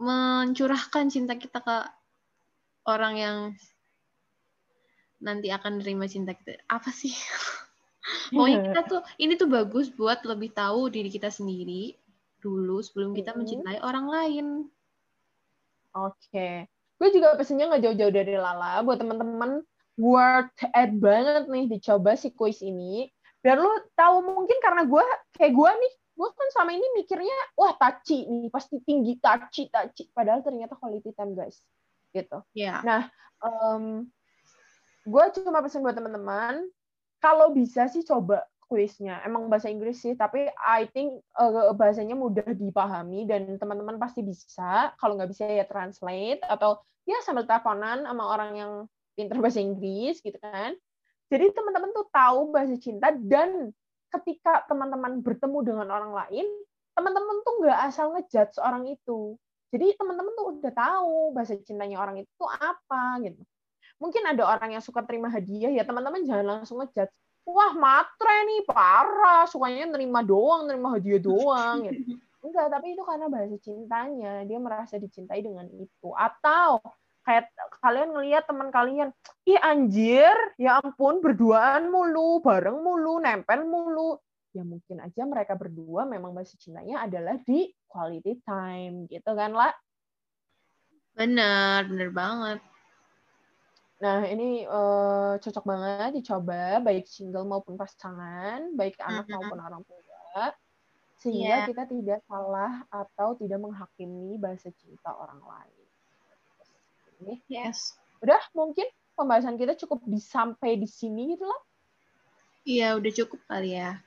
mencurahkan 0.00 1.12
cinta 1.12 1.36
kita 1.36 1.60
ke 1.60 1.78
orang 2.88 3.14
yang 3.20 3.36
nanti 5.18 5.50
akan 5.50 5.82
menerima 5.82 6.06
cinta 6.08 6.32
kita. 6.32 6.62
Apa 6.70 6.88
sih? 6.94 7.12
Pokoknya 8.32 8.72
kita 8.72 8.80
tuh 8.88 9.00
ini 9.20 9.36
tuh 9.36 9.50
bagus 9.52 9.92
buat 9.92 10.24
lebih 10.24 10.56
tahu 10.56 10.88
diri 10.88 11.12
kita 11.12 11.28
sendiri 11.28 11.92
dulu 12.38 12.80
sebelum 12.80 13.12
kita 13.12 13.34
mencintai 13.34 13.82
orang 13.82 14.06
lain 14.08 14.46
Oke. 16.06 16.70
Gue 16.98 17.08
juga 17.14 17.34
pesennya 17.34 17.70
nggak 17.70 17.82
jauh-jauh 17.82 18.14
dari 18.14 18.34
Lala. 18.38 18.82
Buat 18.86 19.02
teman-teman, 19.02 19.62
worth 19.98 20.62
it 20.62 20.90
banget 20.98 21.50
nih 21.50 21.64
dicoba 21.66 22.14
si 22.14 22.30
kuis 22.34 22.62
ini. 22.62 23.10
Biar 23.42 23.58
lu 23.58 23.70
tahu 23.94 24.22
mungkin 24.22 24.58
karena 24.62 24.82
gue, 24.86 25.04
kayak 25.34 25.52
gue 25.54 25.70
nih, 25.70 25.92
gue 26.18 26.28
kan 26.34 26.48
selama 26.54 26.72
ini 26.74 26.86
mikirnya, 26.98 27.38
wah 27.54 27.70
taci 27.78 28.26
nih, 28.26 28.50
pasti 28.50 28.82
tinggi, 28.82 29.14
taci, 29.22 29.70
taci. 29.70 30.10
Padahal 30.10 30.42
ternyata 30.42 30.74
quality 30.74 31.14
time, 31.14 31.38
guys. 31.38 31.62
Gitu. 32.08 32.38
ya 32.56 33.12
um, 33.44 34.06
gue 35.08 35.24
cuma 35.40 35.62
pesen 35.64 35.80
buat 35.80 35.96
teman-teman 35.96 36.66
kalau 37.18 37.50
bisa 37.54 37.88
sih 37.90 38.04
coba 38.04 38.44
kuisnya 38.68 39.24
emang 39.24 39.48
bahasa 39.48 39.72
Inggris 39.72 40.04
sih 40.04 40.14
tapi 40.14 40.46
I 40.60 40.86
think 40.92 41.24
uh, 41.34 41.72
bahasanya 41.72 42.14
mudah 42.14 42.44
dipahami 42.52 43.24
dan 43.24 43.56
teman-teman 43.56 43.96
pasti 43.96 44.20
bisa 44.20 44.92
kalau 45.00 45.16
nggak 45.16 45.30
bisa 45.32 45.48
ya 45.48 45.64
translate 45.64 46.44
atau 46.44 46.78
ya 47.08 47.18
sambil 47.24 47.48
teleponan 47.48 48.04
sama 48.04 48.24
orang 48.28 48.50
yang 48.54 48.72
pinter 49.16 49.40
bahasa 49.40 49.58
Inggris 49.64 50.20
gitu 50.20 50.36
kan 50.38 50.76
jadi 51.32 51.50
teman-teman 51.56 51.90
tuh 51.96 52.06
tahu 52.12 52.52
bahasa 52.52 52.76
cinta 52.76 53.08
dan 53.16 53.72
ketika 54.12 54.68
teman-teman 54.68 55.24
bertemu 55.24 55.58
dengan 55.64 55.88
orang 55.88 56.12
lain 56.12 56.46
teman-teman 56.92 57.36
tuh 57.42 57.54
nggak 57.64 57.78
asal 57.88 58.12
ngejudge 58.12 58.60
orang 58.60 58.84
itu 58.88 59.36
jadi 59.68 59.92
teman-teman 60.00 60.32
tuh 60.32 60.46
udah 60.56 60.72
tahu 60.72 61.36
bahasa 61.36 61.52
cintanya 61.60 62.00
orang 62.00 62.24
itu 62.24 62.44
apa 62.48 63.20
gitu. 63.20 63.44
Mungkin 64.00 64.22
ada 64.24 64.48
orang 64.48 64.78
yang 64.78 64.82
suka 64.84 65.04
terima 65.04 65.28
hadiah 65.28 65.68
ya 65.68 65.84
teman-teman 65.84 66.24
jangan 66.24 66.46
langsung 66.60 66.80
ngejudge. 66.80 67.12
Wah 67.48 67.72
matre 67.72 68.36
nih 68.44 68.68
parah, 68.68 69.48
sukanya 69.48 69.88
nerima 69.88 70.20
doang, 70.20 70.68
nerima 70.68 70.92
hadiah 70.92 71.16
doang. 71.16 71.88
Gitu. 71.88 72.20
Enggak, 72.44 72.66
tapi 72.70 72.94
itu 72.94 73.02
karena 73.02 73.26
bahasa 73.26 73.56
cintanya. 73.58 74.44
Dia 74.44 74.58
merasa 74.60 75.00
dicintai 75.00 75.40
dengan 75.40 75.64
itu. 75.72 76.08
Atau 76.12 76.84
kayak 77.24 77.50
kalian 77.80 78.12
ngelihat 78.14 78.44
teman 78.46 78.68
kalian, 78.68 79.08
ih 79.48 79.58
anjir, 79.58 80.32
ya 80.60 80.78
ampun 80.78 81.24
berduaan 81.24 81.88
mulu, 81.88 82.44
bareng 82.44 82.78
mulu, 82.78 83.18
nempel 83.18 83.64
mulu. 83.64 84.20
Ya 84.52 84.64
mungkin 84.64 85.00
aja 85.02 85.24
mereka 85.28 85.56
berdua 85.56 86.08
memang 86.08 86.32
bahasa 86.32 86.56
cintanya 86.56 87.04
adalah 87.04 87.36
di 87.42 87.68
quality 87.88 88.44
time 88.44 89.08
gitu 89.08 89.32
kan 89.36 89.52
lah. 89.52 89.72
benar 91.18 91.82
benar 91.90 92.10
banget 92.14 92.58
Nah, 93.98 94.22
ini 94.30 94.62
uh, 94.62 95.34
cocok 95.42 95.64
banget 95.66 96.22
dicoba 96.22 96.78
baik 96.78 97.10
single 97.10 97.42
maupun 97.42 97.74
pasangan, 97.74 98.70
baik 98.78 98.94
anak 99.02 99.26
mm 99.26 99.34
-hmm. 99.34 99.42
maupun 99.42 99.58
orang 99.58 99.82
tua, 99.82 100.54
sehingga 101.18 101.66
yeah. 101.66 101.66
kita 101.66 101.82
tidak 101.90 102.20
salah 102.30 102.86
atau 102.94 103.34
tidak 103.34 103.58
menghakimi 103.58 104.38
bahasa 104.38 104.70
cinta 104.78 105.10
orang 105.10 105.42
lain. 105.42 105.86
Yes. 107.50 107.98
Udah, 108.22 108.38
mungkin 108.54 108.86
pembahasan 109.18 109.58
kita 109.58 109.74
cukup 109.74 110.06
di, 110.06 110.22
sampai 110.22 110.78
di 110.78 110.86
sini 110.86 111.34
gitu 111.34 111.42
lah. 111.42 111.60
Iya, 112.62 112.94
udah 113.02 113.10
cukup 113.10 113.42
kali 113.50 113.74
ya. 113.74 113.98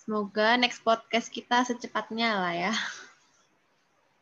Semoga 0.00 0.56
next 0.56 0.80
podcast 0.80 1.28
kita 1.28 1.68
secepatnya 1.68 2.40
lah 2.40 2.54
ya. 2.56 2.72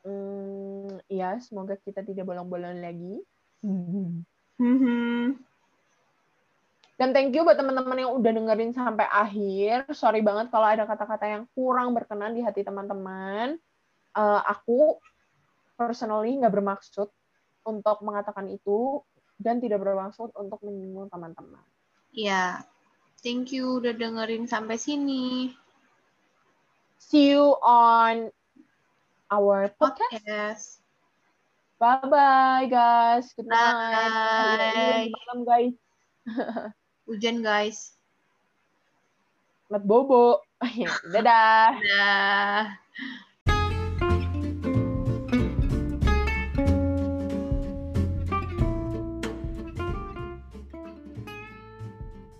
Hmm, 0.02 0.98
iya, 1.06 1.38
semoga 1.38 1.78
kita 1.78 2.02
tidak 2.02 2.26
bolong-bolong 2.26 2.82
lagi. 2.82 3.22
Mm-hmm. 4.58 5.40
Dan 6.94 7.10
thank 7.10 7.34
you 7.34 7.42
buat 7.42 7.58
teman-teman 7.58 8.06
yang 8.06 8.12
udah 8.14 8.30
dengerin 8.30 8.70
sampai 8.70 9.06
akhir. 9.10 9.90
Sorry 9.90 10.22
banget 10.22 10.54
kalau 10.54 10.66
ada 10.70 10.86
kata-kata 10.86 11.26
yang 11.26 11.44
kurang 11.50 11.90
berkenan 11.90 12.38
di 12.38 12.42
hati 12.42 12.62
teman-teman. 12.62 13.58
Uh, 14.14 14.40
aku 14.46 15.02
personally 15.74 16.38
nggak 16.38 16.54
bermaksud 16.54 17.10
untuk 17.66 17.98
mengatakan 18.06 18.46
itu 18.46 19.02
dan 19.42 19.58
tidak 19.58 19.82
bermaksud 19.82 20.30
untuk 20.38 20.62
menyinggung 20.62 21.10
teman-teman. 21.10 21.62
Iya. 22.14 22.62
Thank 23.26 23.50
you 23.50 23.82
udah 23.82 23.96
dengerin 23.96 24.46
sampai 24.46 24.78
sini. 24.78 25.50
See 27.02 27.34
you 27.34 27.58
on 27.58 28.30
our 29.34 29.66
podcast. 29.74 30.22
podcast. 30.22 30.83
Bye 31.84 32.08
bye 32.08 32.64
guys. 32.72 33.28
Good 33.36 33.44
night. 33.44 33.60
Bye. 33.60 35.12
Malam 35.12 35.38
guys. 35.44 35.76
Hujan 37.04 37.44
guys. 37.44 37.92
Mat 39.68 39.84
bobo. 39.84 40.40
Dadah. 41.12 41.76
Dadah. 41.76 42.72